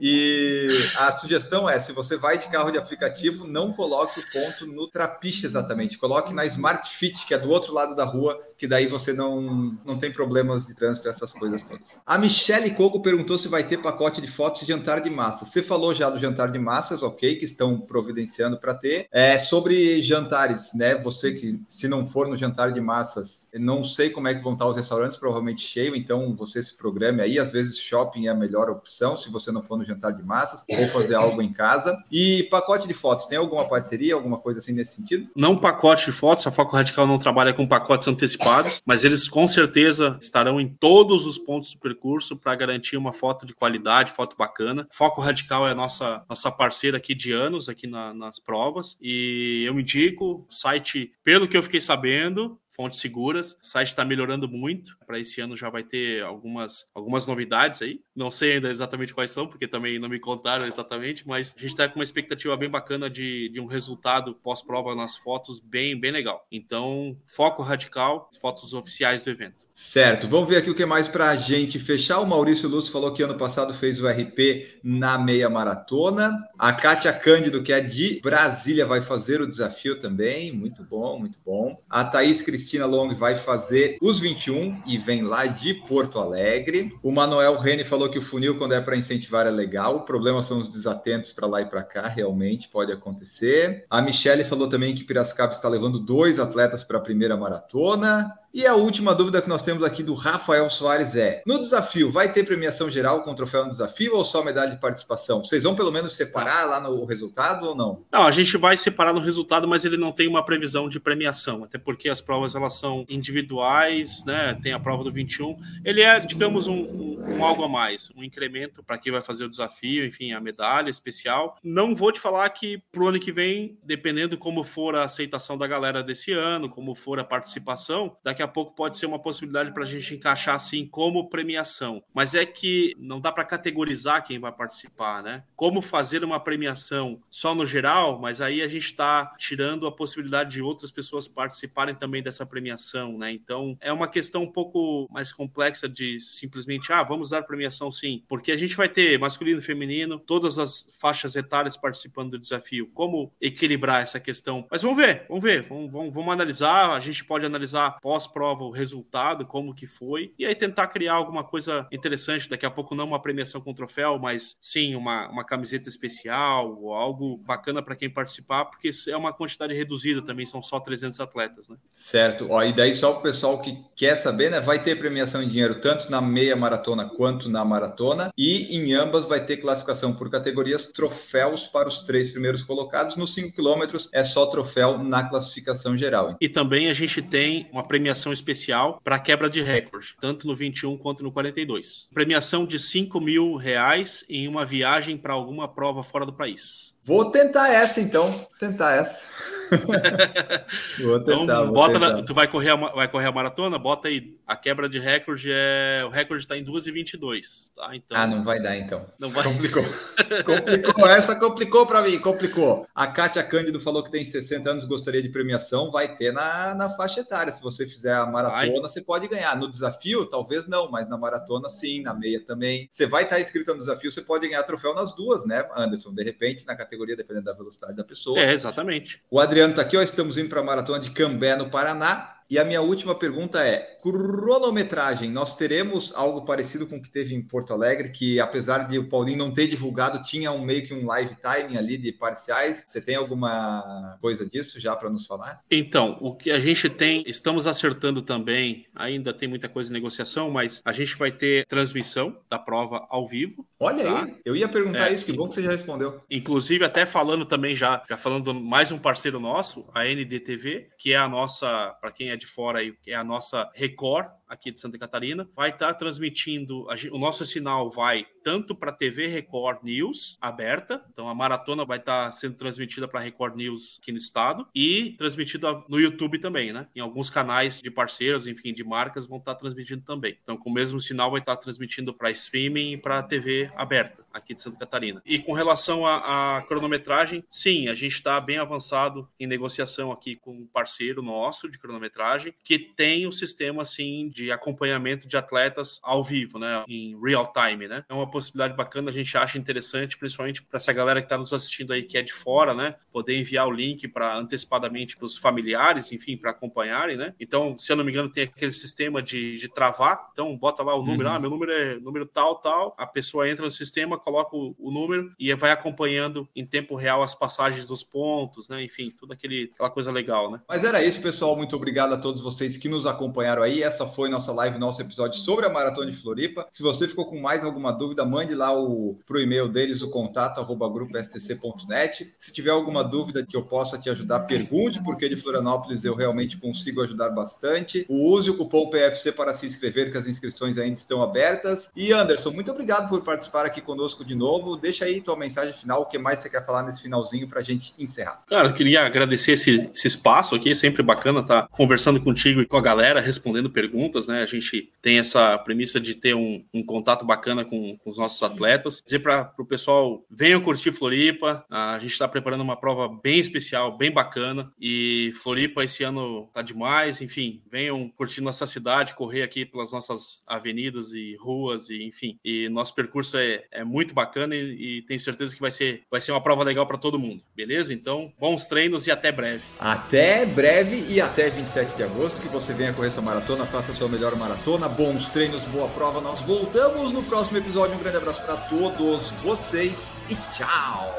E 0.00 0.68
a 0.96 1.10
sugestão 1.10 1.68
é: 1.68 1.80
se 1.80 1.90
você 1.90 2.16
vai 2.16 2.38
de 2.38 2.46
carro 2.46 2.70
de 2.70 2.78
aplicativo, 2.78 3.48
não 3.48 3.72
coloque 3.72 4.20
o 4.20 4.30
ponto 4.30 4.64
no 4.64 4.88
trapiche 4.88 5.44
exatamente, 5.44 5.98
coloque 5.98 6.32
na 6.32 6.46
Smart 6.46 6.88
Fit, 6.88 7.26
que 7.26 7.34
é 7.34 7.38
do 7.38 7.50
outro 7.50 7.74
lado 7.74 7.96
da 7.96 8.04
rua, 8.04 8.40
que 8.58 8.66
daí 8.66 8.86
você 8.86 9.12
não, 9.12 9.76
não 9.84 9.98
tem 9.98 10.10
problemas 10.10 10.66
de 10.66 10.74
trânsito, 10.74 11.08
essas 11.08 11.32
coisas 11.32 11.62
todas. 11.62 12.00
A 12.06 12.18
Michelle 12.18 12.70
Coco 12.70 13.00
perguntou 13.00 13.38
se 13.38 13.48
vai 13.48 13.62
ter 13.62 13.78
pacote 13.78 14.20
de 14.20 14.26
fotos 14.26 14.62
e 14.62 14.66
jantar 14.66 15.00
de 15.00 15.10
massas. 15.10 15.48
Você 15.48 15.62
falou 15.62 15.94
já 15.94 16.08
do 16.08 16.18
jantar 16.18 16.50
de 16.50 16.58
massas, 16.58 17.02
ok, 17.02 17.36
que 17.36 17.44
estão 17.44 17.78
providenciando 17.78 18.58
para 18.58 18.74
ter. 18.74 19.08
É, 19.12 19.38
sobre 19.38 20.02
jantares, 20.02 20.72
né? 20.74 20.96
Você 20.96 21.32
que, 21.32 21.60
se 21.68 21.88
não 21.88 22.06
for 22.06 22.28
no 22.28 22.36
jantar 22.36 22.72
de 22.72 22.80
massas, 22.80 23.48
não 23.54 23.84
sei 23.84 24.10
como 24.10 24.28
é 24.28 24.34
que 24.34 24.42
vão 24.42 24.54
estar 24.54 24.66
os 24.66 24.76
restaurantes, 24.76 25.18
provavelmente 25.18 25.62
cheio, 25.62 25.94
então 25.94 26.34
você 26.34 26.62
se 26.62 26.76
programe 26.76 27.20
aí. 27.20 27.38
Às 27.38 27.52
vezes, 27.52 27.78
shopping 27.78 28.26
é 28.26 28.30
a 28.30 28.34
melhor 28.34 28.70
opção, 28.70 29.16
se 29.16 29.30
você 29.30 29.52
não 29.52 29.62
for 29.62 29.76
no 29.76 29.84
jantar 29.84 30.12
de 30.12 30.22
massas, 30.22 30.64
ou 30.68 30.88
fazer 30.88 31.14
algo 31.14 31.42
em 31.42 31.52
casa. 31.52 31.96
E 32.10 32.44
pacote 32.50 32.88
de 32.88 32.94
fotos, 32.94 33.26
tem 33.26 33.38
alguma 33.38 33.68
parceria, 33.68 34.14
alguma 34.14 34.38
coisa 34.38 34.60
assim 34.60 34.72
nesse 34.72 34.96
sentido? 34.96 35.28
Não 35.34 35.56
pacote 35.56 36.06
de 36.06 36.12
fotos, 36.12 36.46
a 36.46 36.50
Foco 36.50 36.76
Radical 36.76 37.06
não 37.06 37.18
trabalha 37.18 37.52
com 37.52 37.66
pacotes 37.66 38.08
antecipados, 38.08 38.45
mas 38.84 39.04
eles 39.04 39.28
com 39.28 39.46
certeza 39.48 40.18
estarão 40.20 40.60
em 40.60 40.68
todos 40.68 41.26
os 41.26 41.38
pontos 41.38 41.72
do 41.72 41.78
percurso 41.78 42.36
para 42.36 42.54
garantir 42.54 42.96
uma 42.96 43.12
foto 43.12 43.44
de 43.44 43.54
qualidade, 43.54 44.12
foto 44.12 44.36
bacana. 44.36 44.86
Foco 44.90 45.20
Radical 45.20 45.66
é 45.66 45.72
a 45.72 45.74
nossa, 45.74 46.24
nossa 46.28 46.50
parceira 46.50 46.96
aqui 46.96 47.14
de 47.14 47.32
anos, 47.32 47.68
aqui 47.68 47.86
na, 47.86 48.14
nas 48.14 48.38
provas, 48.38 48.96
e 49.00 49.64
eu 49.66 49.78
indico, 49.78 50.46
site, 50.50 51.12
pelo 51.24 51.48
que 51.48 51.56
eu 51.56 51.62
fiquei 51.62 51.80
sabendo, 51.80 52.58
fontes 52.76 53.00
seguras. 53.00 53.56
O 53.62 53.66
site 53.66 53.88
está 53.88 54.04
melhorando 54.04 54.46
muito. 54.46 54.96
Para 55.06 55.18
esse 55.18 55.40
ano 55.40 55.56
já 55.56 55.70
vai 55.70 55.84
ter 55.84 56.22
algumas, 56.22 56.90
algumas 56.94 57.26
novidades 57.26 57.80
aí. 57.82 58.00
Não 58.14 58.30
sei 58.30 58.54
ainda 58.54 58.70
exatamente 58.70 59.14
quais 59.14 59.30
são, 59.30 59.46
porque 59.46 59.68
também 59.68 59.98
não 59.98 60.08
me 60.08 60.18
contaram 60.18 60.66
exatamente, 60.66 61.26
mas 61.26 61.54
a 61.56 61.60
gente 61.60 61.70
está 61.70 61.88
com 61.88 61.98
uma 61.98 62.04
expectativa 62.04 62.56
bem 62.56 62.68
bacana 62.68 63.08
de, 63.08 63.48
de 63.50 63.60
um 63.60 63.66
resultado 63.66 64.34
pós-prova 64.34 64.94
nas 64.94 65.16
fotos 65.16 65.60
bem, 65.60 65.98
bem 65.98 66.10
legal. 66.10 66.46
Então, 66.50 67.16
foco 67.24 67.62
radical, 67.62 68.30
fotos 68.40 68.74
oficiais 68.74 69.22
do 69.22 69.30
evento. 69.30 69.66
Certo, 69.78 70.26
vamos 70.26 70.48
ver 70.48 70.56
aqui 70.56 70.70
o 70.70 70.74
que 70.74 70.86
mais 70.86 71.06
para 71.06 71.28
a 71.28 71.36
gente 71.36 71.78
fechar. 71.78 72.20
O 72.20 72.26
Maurício 72.26 72.66
Lúcio 72.66 72.90
falou 72.90 73.12
que 73.12 73.22
ano 73.22 73.34
passado 73.34 73.74
fez 73.74 74.00
o 74.00 74.08
RP 74.08 74.80
na 74.82 75.18
meia 75.18 75.50
maratona. 75.50 76.34
A 76.58 76.72
Kátia 76.72 77.12
Cândido, 77.12 77.62
que 77.62 77.74
é 77.74 77.80
de 77.82 78.18
Brasília, 78.22 78.86
vai 78.86 79.02
fazer 79.02 79.42
o 79.42 79.46
desafio 79.46 80.00
também. 80.00 80.50
Muito 80.50 80.82
bom, 80.82 81.18
muito 81.18 81.38
bom. 81.44 81.78
A 81.90 82.02
Thaís 82.02 82.40
Cristina 82.40 82.86
Long 82.86 83.14
vai 83.14 83.36
fazer 83.36 83.98
os 84.00 84.18
21 84.18 84.80
e 84.86 84.95
vem 84.98 85.22
lá 85.22 85.46
de 85.46 85.74
Porto 85.74 86.18
Alegre. 86.18 86.94
O 87.02 87.12
Manuel 87.12 87.56
Rene 87.58 87.84
falou 87.84 88.08
que 88.08 88.18
o 88.18 88.22
funil, 88.22 88.58
quando 88.58 88.72
é 88.72 88.80
para 88.80 88.96
incentivar, 88.96 89.46
é 89.46 89.50
legal. 89.50 89.96
O 89.96 90.00
problema 90.00 90.42
são 90.42 90.60
os 90.60 90.68
desatentos 90.68 91.32
para 91.32 91.46
lá 91.46 91.62
e 91.62 91.66
para 91.66 91.82
cá, 91.82 92.06
realmente 92.08 92.68
pode 92.68 92.92
acontecer. 92.92 93.84
A 93.90 94.02
Michelle 94.02 94.44
falou 94.44 94.68
também 94.68 94.94
que 94.94 95.04
Piracicaba 95.04 95.52
está 95.52 95.68
levando 95.68 95.98
dois 95.98 96.38
atletas 96.38 96.84
para 96.84 96.98
a 96.98 97.02
primeira 97.02 97.36
maratona. 97.36 98.32
E 98.56 98.66
a 98.66 98.74
última 98.74 99.14
dúvida 99.14 99.42
que 99.42 99.50
nós 99.50 99.62
temos 99.62 99.84
aqui 99.84 100.02
do 100.02 100.14
Rafael 100.14 100.70
Soares 100.70 101.14
é: 101.14 101.42
no 101.44 101.58
desafio, 101.58 102.10
vai 102.10 102.32
ter 102.32 102.42
premiação 102.42 102.90
geral 102.90 103.22
com 103.22 103.34
troféu 103.34 103.66
no 103.66 103.70
desafio 103.70 104.16
ou 104.16 104.24
só 104.24 104.42
medalha 104.42 104.70
de 104.70 104.80
participação? 104.80 105.44
Vocês 105.44 105.64
vão 105.64 105.76
pelo 105.76 105.92
menos 105.92 106.16
separar 106.16 106.64
lá 106.64 106.80
no 106.80 107.04
resultado 107.04 107.66
ou 107.66 107.74
não? 107.74 108.02
Não, 108.10 108.26
a 108.26 108.30
gente 108.30 108.56
vai 108.56 108.74
separar 108.78 109.12
no 109.12 109.20
resultado, 109.20 109.68
mas 109.68 109.84
ele 109.84 109.98
não 109.98 110.10
tem 110.10 110.26
uma 110.26 110.42
previsão 110.42 110.88
de 110.88 110.98
premiação, 110.98 111.64
até 111.64 111.76
porque 111.76 112.08
as 112.08 112.22
provas 112.22 112.54
elas 112.54 112.72
são 112.78 113.04
individuais, 113.10 114.24
né? 114.24 114.58
Tem 114.62 114.72
a 114.72 114.80
prova 114.80 115.04
do 115.04 115.12
21. 115.12 115.58
Ele 115.84 116.00
é, 116.00 116.18
digamos, 116.18 116.66
um, 116.66 116.78
um, 116.78 117.36
um 117.36 117.44
algo 117.44 117.62
a 117.62 117.68
mais, 117.68 118.08
um 118.16 118.24
incremento 118.24 118.82
para 118.82 118.96
quem 118.96 119.12
vai 119.12 119.20
fazer 119.20 119.44
o 119.44 119.50
desafio, 119.50 120.02
enfim, 120.02 120.32
a 120.32 120.40
medalha 120.40 120.88
especial. 120.88 121.58
Não 121.62 121.94
vou 121.94 122.10
te 122.10 122.18
falar 122.18 122.48
que 122.48 122.82
pro 122.90 123.08
ano 123.08 123.20
que 123.20 123.32
vem, 123.32 123.78
dependendo 123.84 124.38
como 124.38 124.64
for 124.64 124.96
a 124.96 125.04
aceitação 125.04 125.58
da 125.58 125.66
galera 125.66 126.02
desse 126.02 126.32
ano, 126.32 126.70
como 126.70 126.94
for 126.94 127.20
a 127.20 127.24
participação, 127.24 128.16
daqui 128.24 128.42
a 128.42 128.45
a 128.46 128.48
pouco 128.48 128.74
pode 128.74 128.96
ser 128.96 129.06
uma 129.06 129.18
possibilidade 129.18 129.72
para 129.72 129.82
a 129.82 129.86
gente 129.86 130.14
encaixar 130.14 130.54
assim 130.54 130.86
como 130.86 131.28
premiação. 131.28 132.02
Mas 132.14 132.34
é 132.34 132.46
que 132.46 132.94
não 132.98 133.20
dá 133.20 133.30
para 133.30 133.44
categorizar 133.44 134.24
quem 134.24 134.38
vai 134.38 134.52
participar, 134.52 135.22
né? 135.22 135.44
Como 135.54 135.82
fazer 135.82 136.24
uma 136.24 136.40
premiação 136.40 137.20
só 137.30 137.54
no 137.54 137.66
geral, 137.66 138.18
mas 138.20 138.40
aí 138.40 138.62
a 138.62 138.68
gente 138.68 138.86
está 138.86 139.34
tirando 139.38 139.86
a 139.86 139.92
possibilidade 139.92 140.50
de 140.50 140.62
outras 140.62 140.90
pessoas 140.90 141.28
participarem 141.28 141.94
também 141.94 142.22
dessa 142.22 142.46
premiação, 142.46 143.18
né? 143.18 143.32
Então 143.32 143.76
é 143.80 143.92
uma 143.92 144.08
questão 144.08 144.44
um 144.44 144.52
pouco 144.52 145.06
mais 145.10 145.32
complexa 145.32 145.88
de 145.88 146.20
simplesmente, 146.20 146.92
ah, 146.92 147.02
vamos 147.02 147.30
dar 147.30 147.42
premiação 147.42 147.90
sim, 147.90 148.22
porque 148.28 148.52
a 148.52 148.56
gente 148.56 148.76
vai 148.76 148.88
ter 148.88 149.18
masculino 149.18 149.58
e 149.58 149.62
feminino, 149.62 150.18
todas 150.18 150.58
as 150.58 150.88
faixas 150.92 151.34
etárias 151.36 151.76
participando 151.76 152.30
do 152.30 152.38
desafio. 152.38 152.90
Como 152.94 153.32
equilibrar 153.40 154.02
essa 154.02 154.20
questão? 154.20 154.66
Mas 154.70 154.82
vamos 154.82 154.96
ver, 154.96 155.26
vamos 155.28 155.42
ver, 155.42 155.62
vamos, 155.62 155.92
vamos, 155.92 156.14
vamos 156.14 156.32
analisar. 156.32 156.90
A 156.92 157.00
gente 157.00 157.24
pode 157.24 157.44
analisar 157.44 157.98
pós 158.00 158.25
pós-prova 158.26 158.64
o 158.64 158.70
resultado, 158.70 159.46
como 159.46 159.74
que 159.74 159.86
foi, 159.86 160.32
e 160.38 160.44
aí 160.44 160.54
tentar 160.54 160.88
criar 160.88 161.14
alguma 161.14 161.44
coisa 161.44 161.86
interessante. 161.92 162.48
Daqui 162.48 162.66
a 162.66 162.70
pouco 162.70 162.94
não 162.94 163.06
uma 163.06 163.20
premiação 163.20 163.60
com 163.60 163.72
troféu, 163.72 164.18
mas 164.18 164.58
sim 164.60 164.94
uma, 164.94 165.28
uma 165.28 165.44
camiseta 165.44 165.88
especial 165.88 166.76
ou 166.80 166.92
algo 166.92 167.36
bacana 167.38 167.82
para 167.82 167.96
quem 167.96 168.10
participar, 168.10 168.66
porque 168.66 168.90
é 169.08 169.16
uma 169.16 169.32
quantidade 169.32 169.74
reduzida 169.74 170.22
também, 170.22 170.46
são 170.46 170.60
só 170.60 170.80
300 170.80 171.20
atletas, 171.20 171.68
né? 171.68 171.76
Certo. 171.88 172.48
Ó, 172.50 172.62
e 172.62 172.72
daí 172.72 172.94
só 172.94 173.18
o 173.18 173.22
pessoal 173.22 173.60
que 173.60 173.78
quer 173.94 174.16
saber, 174.16 174.50
né? 174.50 174.60
Vai 174.60 174.82
ter 174.82 174.98
premiação 174.98 175.42
em 175.42 175.48
dinheiro 175.48 175.80
tanto 175.80 176.10
na 176.10 176.20
meia 176.20 176.56
maratona 176.56 177.08
quanto 177.08 177.48
na 177.48 177.64
maratona, 177.64 178.32
e 178.36 178.76
em 178.76 178.92
ambas 178.94 179.26
vai 179.26 179.44
ter 179.44 179.58
classificação 179.58 180.14
por 180.14 180.30
categorias, 180.30 180.86
troféus 180.86 181.66
para 181.66 181.88
os 181.88 182.00
três 182.00 182.30
primeiros 182.30 182.62
colocados. 182.62 183.16
Nos 183.16 183.34
5 183.34 183.54
quilômetros 183.54 184.08
é 184.12 184.24
só 184.24 184.46
troféu 184.46 184.98
na 184.98 185.22
classificação 185.24 185.96
geral. 185.96 186.36
E 186.40 186.48
também 186.48 186.88
a 186.88 186.94
gente 186.94 187.22
tem 187.22 187.68
uma 187.72 187.86
premiação 187.86 188.15
especial 188.32 189.00
para 189.04 189.18
quebra 189.18 189.50
de 189.50 189.62
recorde, 189.62 190.14
tanto 190.20 190.46
no 190.46 190.56
21 190.56 190.96
quanto 190.98 191.22
no 191.22 191.32
42. 191.32 192.08
Premiação 192.12 192.66
de 192.66 192.78
5 192.78 193.20
mil 193.20 193.56
reais 193.56 194.24
em 194.28 194.48
uma 194.48 194.64
viagem 194.64 195.16
para 195.16 195.34
alguma 195.34 195.68
prova 195.68 196.02
fora 196.02 196.24
do 196.24 196.32
país. 196.32 196.95
Vou 197.06 197.30
tentar 197.30 197.72
essa 197.72 198.00
então, 198.00 198.48
tentar 198.58 198.96
essa. 198.96 199.28
vou 201.02 201.20
tentar, 201.20 201.42
então, 201.42 201.64
vou 201.66 201.74
bota 201.74 201.94
tentar. 201.94 202.12
Na, 202.14 202.22
tu 202.22 202.34
vai 202.34 202.48
correr, 202.48 202.70
a, 202.70 202.76
vai 202.76 203.08
correr 203.08 203.26
a 203.26 203.32
maratona? 203.32 203.78
Bota 203.78 204.08
aí. 204.08 204.36
A 204.46 204.56
quebra 204.56 204.88
de 204.88 204.98
recorde 204.98 205.50
é. 205.52 206.04
O 206.06 206.10
recorde 206.10 206.44
está 206.44 206.56
em 206.56 206.64
2,22. 206.64 207.70
Tá? 207.74 207.94
Então, 207.94 208.16
ah, 208.16 208.26
não 208.26 208.42
vai 208.42 208.60
dar 208.60 208.76
então. 208.76 209.06
Não 209.18 209.30
vai. 209.30 209.44
Complicou. 209.44 209.82
complicou. 210.44 211.08
Essa 211.08 211.34
complicou 211.34 211.86
para 211.86 212.02
mim, 212.02 212.18
complicou. 212.18 212.86
A 212.94 213.06
Kátia 213.06 213.42
Cândido 213.42 213.80
falou 213.80 214.02
que 214.02 214.10
tem 214.10 214.24
60 214.24 214.70
anos, 214.70 214.84
gostaria 214.84 215.22
de 215.22 215.28
premiação. 215.28 215.90
Vai 215.90 216.16
ter 216.16 216.32
na, 216.32 216.74
na 216.74 216.90
faixa 216.90 217.20
etária. 217.20 217.52
Se 217.52 217.62
você 217.62 217.86
fizer 217.86 218.14
a 218.14 218.26
maratona, 218.26 218.72
vai. 218.72 218.80
você 218.80 219.02
pode 219.02 219.26
ganhar. 219.28 219.56
No 219.56 219.70
desafio, 219.70 220.26
talvez 220.26 220.66
não, 220.66 220.90
mas 220.90 221.08
na 221.08 221.18
maratona, 221.18 221.68
sim. 221.68 222.02
Na 222.02 222.14
meia 222.14 222.44
também. 222.44 222.88
Você 222.90 223.06
vai 223.06 223.24
estar 223.24 223.40
inscrito 223.40 223.72
no 223.72 223.78
desafio, 223.78 224.10
você 224.10 224.22
pode 224.22 224.48
ganhar 224.48 224.62
troféu 224.62 224.94
nas 224.94 225.14
duas, 225.14 225.44
né, 225.44 225.68
Anderson? 225.74 226.14
De 226.14 226.22
repente, 226.22 226.66
na 226.66 226.76
categoria, 226.76 226.95
dependendo 227.16 227.46
da 227.46 227.52
velocidade 227.52 227.94
da 227.94 228.04
pessoa. 228.04 228.38
É, 228.38 228.52
exatamente. 228.52 229.20
O 229.30 229.38
Adriano 229.40 229.66
Adriano 229.66 229.70
está 229.70 229.82
aqui, 229.82 229.96
ó, 229.96 230.02
estamos 230.02 230.38
indo 230.38 230.48
para 230.48 230.60
a 230.60 230.64
maratona 230.64 231.00
de 231.00 231.10
Cambé, 231.10 231.56
no 231.56 231.68
Paraná. 231.70 232.35
E 232.48 232.58
a 232.58 232.64
minha 232.64 232.80
última 232.80 233.14
pergunta 233.14 233.60
é: 233.60 233.96
cronometragem, 234.00 235.30
nós 235.30 235.56
teremos 235.56 236.14
algo 236.14 236.42
parecido 236.42 236.86
com 236.86 236.96
o 236.96 237.02
que 237.02 237.10
teve 237.10 237.34
em 237.34 237.42
Porto 237.42 237.72
Alegre, 237.72 238.10
que 238.10 238.38
apesar 238.38 238.86
de 238.86 238.98
o 238.98 239.08
Paulinho 239.08 239.38
não 239.38 239.52
ter 239.52 239.66
divulgado, 239.66 240.22
tinha 240.22 240.52
um 240.52 240.64
meio 240.64 240.86
que 240.86 240.94
um 240.94 241.04
live 241.06 241.34
timing 241.36 241.76
ali 241.76 241.96
de 241.96 242.12
parciais. 242.12 242.84
Você 242.86 243.00
tem 243.00 243.16
alguma 243.16 244.16
coisa 244.20 244.46
disso 244.46 244.80
já 244.80 244.94
para 244.94 245.10
nos 245.10 245.26
falar? 245.26 245.60
Então, 245.70 246.18
o 246.20 246.34
que 246.34 246.50
a 246.50 246.60
gente 246.60 246.88
tem, 246.88 247.24
estamos 247.26 247.66
acertando 247.66 248.22
também, 248.22 248.86
ainda 248.94 249.32
tem 249.32 249.48
muita 249.48 249.68
coisa 249.68 249.90
em 249.90 249.92
negociação, 249.92 250.50
mas 250.50 250.80
a 250.84 250.92
gente 250.92 251.16
vai 251.16 251.32
ter 251.32 251.66
transmissão 251.66 252.38
da 252.48 252.58
prova 252.58 253.06
ao 253.08 253.26
vivo. 253.26 253.66
Olha 253.80 254.04
tá? 254.04 254.22
aí, 254.22 254.36
eu 254.44 254.54
ia 254.54 254.68
perguntar 254.68 255.10
é, 255.10 255.14
isso, 255.14 255.26
que 255.26 255.32
bom 255.32 255.48
que 255.48 255.54
você 255.54 255.62
já 255.62 255.72
respondeu. 255.72 256.20
Inclusive, 256.30 256.84
até 256.84 257.04
falando 257.04 257.44
também 257.44 257.74
já, 257.74 258.04
já 258.08 258.16
falando 258.16 258.54
mais 258.54 258.92
um 258.92 258.98
parceiro 258.98 259.40
nosso, 259.40 259.86
a 259.92 260.04
NDTV, 260.04 260.90
que 260.96 261.12
é 261.12 261.16
a 261.16 261.28
nossa, 261.28 261.90
para 262.00 262.12
quem 262.12 262.30
é 262.30 262.35
de 262.36 262.46
fora 262.46 262.78
aí, 262.80 262.96
é 263.06 263.14
a 263.14 263.24
nossa 263.24 263.70
Record 263.74 264.28
aqui 264.48 264.70
de 264.70 264.80
Santa 264.80 264.98
Catarina, 264.98 265.48
vai 265.54 265.70
estar 265.70 265.88
tá 265.88 265.94
transmitindo, 265.94 266.86
gente, 266.96 267.12
o 267.12 267.18
nosso 267.18 267.44
sinal 267.44 267.90
vai 267.90 268.26
tanto 268.42 268.74
para 268.74 268.92
TV 268.92 269.26
Record 269.26 269.82
News 269.82 270.38
aberta, 270.40 271.04
então 271.10 271.28
a 271.28 271.34
maratona 271.34 271.84
vai 271.84 271.98
estar 271.98 272.26
tá 272.26 272.32
sendo 272.32 272.54
transmitida 272.54 273.08
para 273.08 273.20
Record 273.20 273.56
News 273.56 273.98
aqui 274.00 274.12
no 274.12 274.18
estado 274.18 274.66
e 274.74 275.14
transmitida 275.18 275.82
no 275.88 275.98
YouTube 275.98 276.38
também, 276.38 276.72
né? 276.72 276.86
Em 276.94 277.00
alguns 277.00 277.28
canais 277.28 277.80
de 277.80 277.90
parceiros, 277.90 278.46
enfim, 278.46 278.72
de 278.72 278.84
marcas 278.84 279.26
vão 279.26 279.38
estar 279.38 279.54
tá 279.54 279.60
transmitindo 279.60 280.02
também. 280.02 280.38
Então 280.42 280.56
com 280.56 280.70
o 280.70 280.72
mesmo 280.72 281.00
sinal 281.00 281.30
vai 281.30 281.40
estar 281.40 281.56
transmitindo 281.56 282.14
para 282.14 282.30
streaming 282.30 282.92
e 282.92 282.96
para 282.96 283.22
TV 283.22 283.70
aberta 283.74 284.24
aqui 284.32 284.54
de 284.54 284.62
Santa 284.62 284.78
Catarina. 284.78 285.22
E 285.24 285.38
com 285.38 285.52
relação 285.52 286.06
à 286.06 286.64
cronometragem, 286.68 287.42
sim, 287.50 287.88
a 287.88 287.94
gente 287.94 288.14
está 288.14 288.40
bem 288.40 288.58
avançado 288.58 289.28
em 289.40 289.46
negociação 289.46 290.12
aqui 290.12 290.36
com 290.36 290.52
um 290.52 290.66
parceiro 290.66 291.22
nosso 291.22 291.68
de 291.68 291.78
cronometragem 291.78 292.54
que 292.62 292.78
tem 292.78 293.26
um 293.26 293.32
sistema 293.32 293.82
assim 293.82 294.30
de 294.36 294.52
acompanhamento 294.52 295.26
de 295.26 295.34
atletas 295.34 295.98
ao 296.02 296.22
vivo, 296.22 296.58
né, 296.58 296.84
em 296.86 297.18
real 297.18 297.50
time, 297.52 297.88
né? 297.88 298.04
É 298.06 298.12
uma 298.12 298.30
possibilidade 298.30 298.76
bacana, 298.76 299.10
a 299.10 299.14
gente 299.14 299.36
acha 299.38 299.56
interessante, 299.56 300.18
principalmente 300.18 300.62
para 300.62 300.76
essa 300.76 300.92
galera 300.92 301.20
que 301.20 301.26
está 301.26 301.38
nos 301.38 301.54
assistindo 301.54 301.92
aí 301.92 302.02
que 302.02 302.18
é 302.18 302.22
de 302.22 302.34
fora, 302.34 302.74
né, 302.74 302.96
poder 303.10 303.34
enviar 303.34 303.66
o 303.66 303.70
link 303.70 304.06
para 304.08 304.36
antecipadamente 304.36 305.16
para 305.16 305.24
os 305.24 305.38
familiares, 305.38 306.12
enfim, 306.12 306.36
para 306.36 306.50
acompanharem, 306.50 307.16
né? 307.16 307.32
Então, 307.40 307.78
se 307.78 307.90
eu 307.90 307.96
não 307.96 308.04
me 308.04 308.12
engano, 308.12 308.30
tem 308.30 308.44
aquele 308.44 308.72
sistema 308.72 309.22
de, 309.22 309.56
de 309.56 309.68
travar, 309.68 310.28
então 310.32 310.54
bota 310.56 310.82
lá 310.82 310.94
o 310.94 311.04
número, 311.04 311.30
uhum. 311.30 311.34
ah, 311.34 311.38
meu 311.38 311.50
número 311.50 311.72
é 311.72 311.98
número 311.98 312.26
tal, 312.26 312.56
tal, 312.56 312.94
a 312.98 313.06
pessoa 313.06 313.48
entra 313.48 313.64
no 313.64 313.70
sistema, 313.70 314.18
coloca 314.18 314.54
o, 314.54 314.74
o, 314.78 314.90
número 314.90 315.32
e 315.38 315.54
vai 315.54 315.70
acompanhando 315.70 316.46
em 316.54 316.66
tempo 316.66 316.94
real 316.94 317.22
as 317.22 317.34
passagens 317.34 317.86
dos 317.86 318.04
pontos, 318.04 318.68
né? 318.68 318.82
Enfim, 318.82 319.10
tudo 319.10 319.32
aquele, 319.32 319.70
aquela 319.74 319.90
coisa 319.90 320.12
legal, 320.12 320.50
né? 320.50 320.60
Mas 320.68 320.84
era 320.84 321.02
isso, 321.02 321.22
pessoal. 321.22 321.56
Muito 321.56 321.74
obrigado 321.74 322.12
a 322.12 322.18
todos 322.18 322.42
vocês 322.42 322.76
que 322.76 322.88
nos 322.88 323.06
acompanharam 323.06 323.62
aí. 323.62 323.82
Essa 323.82 324.06
foi 324.06 324.25
nossa 324.30 324.52
live, 324.52 324.78
nosso 324.78 325.02
episódio 325.02 325.38
sobre 325.40 325.66
a 325.66 325.70
Maratona 325.70 326.10
de 326.10 326.16
Floripa. 326.16 326.66
Se 326.70 326.82
você 326.82 327.06
ficou 327.06 327.26
com 327.26 327.40
mais 327.40 327.64
alguma 327.64 327.92
dúvida, 327.92 328.24
mande 328.24 328.54
lá 328.54 328.72
o, 328.72 329.18
pro 329.26 329.40
e-mail 329.40 329.68
deles, 329.68 330.02
o 330.02 330.10
contato 330.10 330.60
arroba 330.60 330.88
grupostc.net. 330.88 332.34
Se 332.38 332.52
tiver 332.52 332.70
alguma 332.70 333.04
dúvida 333.04 333.44
que 333.44 333.56
eu 333.56 333.62
possa 333.62 333.98
te 333.98 334.08
ajudar, 334.08 334.40
pergunte, 334.40 335.02
porque 335.02 335.28
de 335.28 335.36
Florianópolis 335.36 336.04
eu 336.04 336.14
realmente 336.14 336.56
consigo 336.56 337.02
ajudar 337.02 337.30
bastante. 337.30 338.06
Use 338.08 338.50
o 338.50 338.56
cupom 338.56 338.88
PFC 338.88 339.32
para 339.32 339.52
se 339.52 339.66
inscrever, 339.66 340.10
que 340.10 340.18
as 340.18 340.26
inscrições 340.26 340.78
ainda 340.78 340.94
estão 340.94 341.22
abertas. 341.22 341.90
E 341.94 342.12
Anderson, 342.12 342.50
muito 342.50 342.70
obrigado 342.70 343.08
por 343.08 343.22
participar 343.22 343.66
aqui 343.66 343.80
conosco 343.80 344.06
conosco 344.16 344.24
de 344.24 344.34
novo. 344.34 344.76
Deixa 344.76 345.04
aí 345.04 345.20
tua 345.20 345.36
mensagem 345.36 345.74
final, 345.74 346.02
o 346.02 346.06
que 346.06 346.18
mais 346.18 346.38
você 346.38 346.48
quer 346.48 346.64
falar 346.64 346.82
nesse 346.82 347.02
finalzinho 347.02 347.48
para 347.48 347.60
a 347.60 347.62
gente 347.62 347.92
encerrar. 347.98 348.42
Cara, 348.46 348.68
eu 348.68 348.74
queria 348.74 349.04
agradecer 349.04 349.52
esse, 349.52 349.90
esse 349.94 350.06
espaço 350.06 350.54
aqui, 350.54 350.70
é 350.70 350.74
sempre 350.74 351.02
bacana 351.02 351.40
estar 351.40 351.62
tá 351.62 351.68
conversando 351.70 352.20
contigo 352.20 352.60
e 352.60 352.66
com 352.66 352.76
a 352.76 352.80
galera, 352.80 353.20
respondendo 353.20 353.70
perguntas, 353.70 354.15
né? 354.26 354.42
A 354.42 354.46
gente 354.46 354.90
tem 355.02 355.18
essa 355.18 355.58
premissa 355.58 356.00
de 356.00 356.14
ter 356.14 356.34
um, 356.34 356.64
um 356.72 356.82
contato 356.82 357.24
bacana 357.24 357.64
com, 357.64 357.96
com, 357.98 358.10
os 358.10 358.18
nossos 358.18 358.42
atletas. 358.42 359.02
Dizer 359.04 359.18
para 359.18 359.52
o 359.58 359.64
pessoal, 359.64 360.24
venham 360.30 360.60
curtir 360.60 360.92
Floripa, 360.92 361.64
a 361.70 361.98
gente 362.00 362.12
está 362.12 362.28
preparando 362.28 362.62
uma 362.62 362.76
prova 362.76 363.08
bem 363.08 363.38
especial, 363.38 363.96
bem 363.96 364.10
bacana, 364.10 364.72
e 364.80 365.32
Floripa 365.42 365.84
esse 365.84 366.04
ano 366.04 366.48
tá 366.52 366.62
demais, 366.62 367.20
enfim, 367.20 367.60
venham 367.70 368.08
curtir 368.16 368.40
nossa 368.40 368.66
cidade, 368.66 369.14
correr 369.14 369.42
aqui 369.42 369.64
pelas 369.64 369.92
nossas 369.92 370.42
avenidas 370.46 371.12
e 371.12 371.36
ruas, 371.36 371.90
e 371.90 372.02
enfim, 372.04 372.38
e 372.44 372.68
nosso 372.68 372.94
percurso 372.94 373.36
é, 373.36 373.64
é 373.70 373.84
muito 373.84 374.14
bacana 374.14 374.54
e, 374.54 374.98
e 374.98 375.02
tenho 375.02 375.18
certeza 375.18 375.54
que 375.54 375.60
vai 375.60 375.70
ser, 375.70 376.02
vai 376.10 376.20
ser 376.20 376.32
uma 376.32 376.40
prova 376.40 376.62
legal 376.62 376.86
para 376.86 376.98
todo 376.98 377.18
mundo, 377.18 377.42
beleza? 377.54 377.92
Então, 377.92 378.32
bons 378.38 378.66
treinos 378.66 379.06
e 379.06 379.10
até 379.10 379.32
breve. 379.32 379.64
Até 379.78 380.46
breve 380.46 381.04
e 381.12 381.20
até 381.20 381.50
27 381.50 381.96
de 381.96 382.02
agosto, 382.02 382.40
que 382.40 382.48
você 382.48 382.72
venha 382.72 382.92
correr 382.92 383.10
sua 383.10 383.22
maratona, 383.22 383.66
faça 383.66 383.92
a 383.92 383.94
melhor 384.08 384.36
maratona, 384.36 384.88
bons 384.88 385.28
treinos, 385.30 385.64
boa 385.64 385.88
prova. 385.88 386.20
Nós 386.20 386.40
voltamos 386.40 387.12
no 387.12 387.22
próximo 387.22 387.58
episódio. 387.58 387.96
Um 387.96 387.98
grande 387.98 388.16
abraço 388.16 388.42
para 388.42 388.56
todos 388.56 389.30
vocês 389.42 390.12
e 390.28 390.34
tchau! 390.54 391.14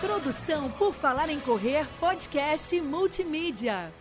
Produção 0.00 0.70
por 0.70 0.94
Falar 0.94 1.28
em 1.28 1.38
Correr, 1.38 1.86
podcast 1.98 2.80
multimídia. 2.80 3.92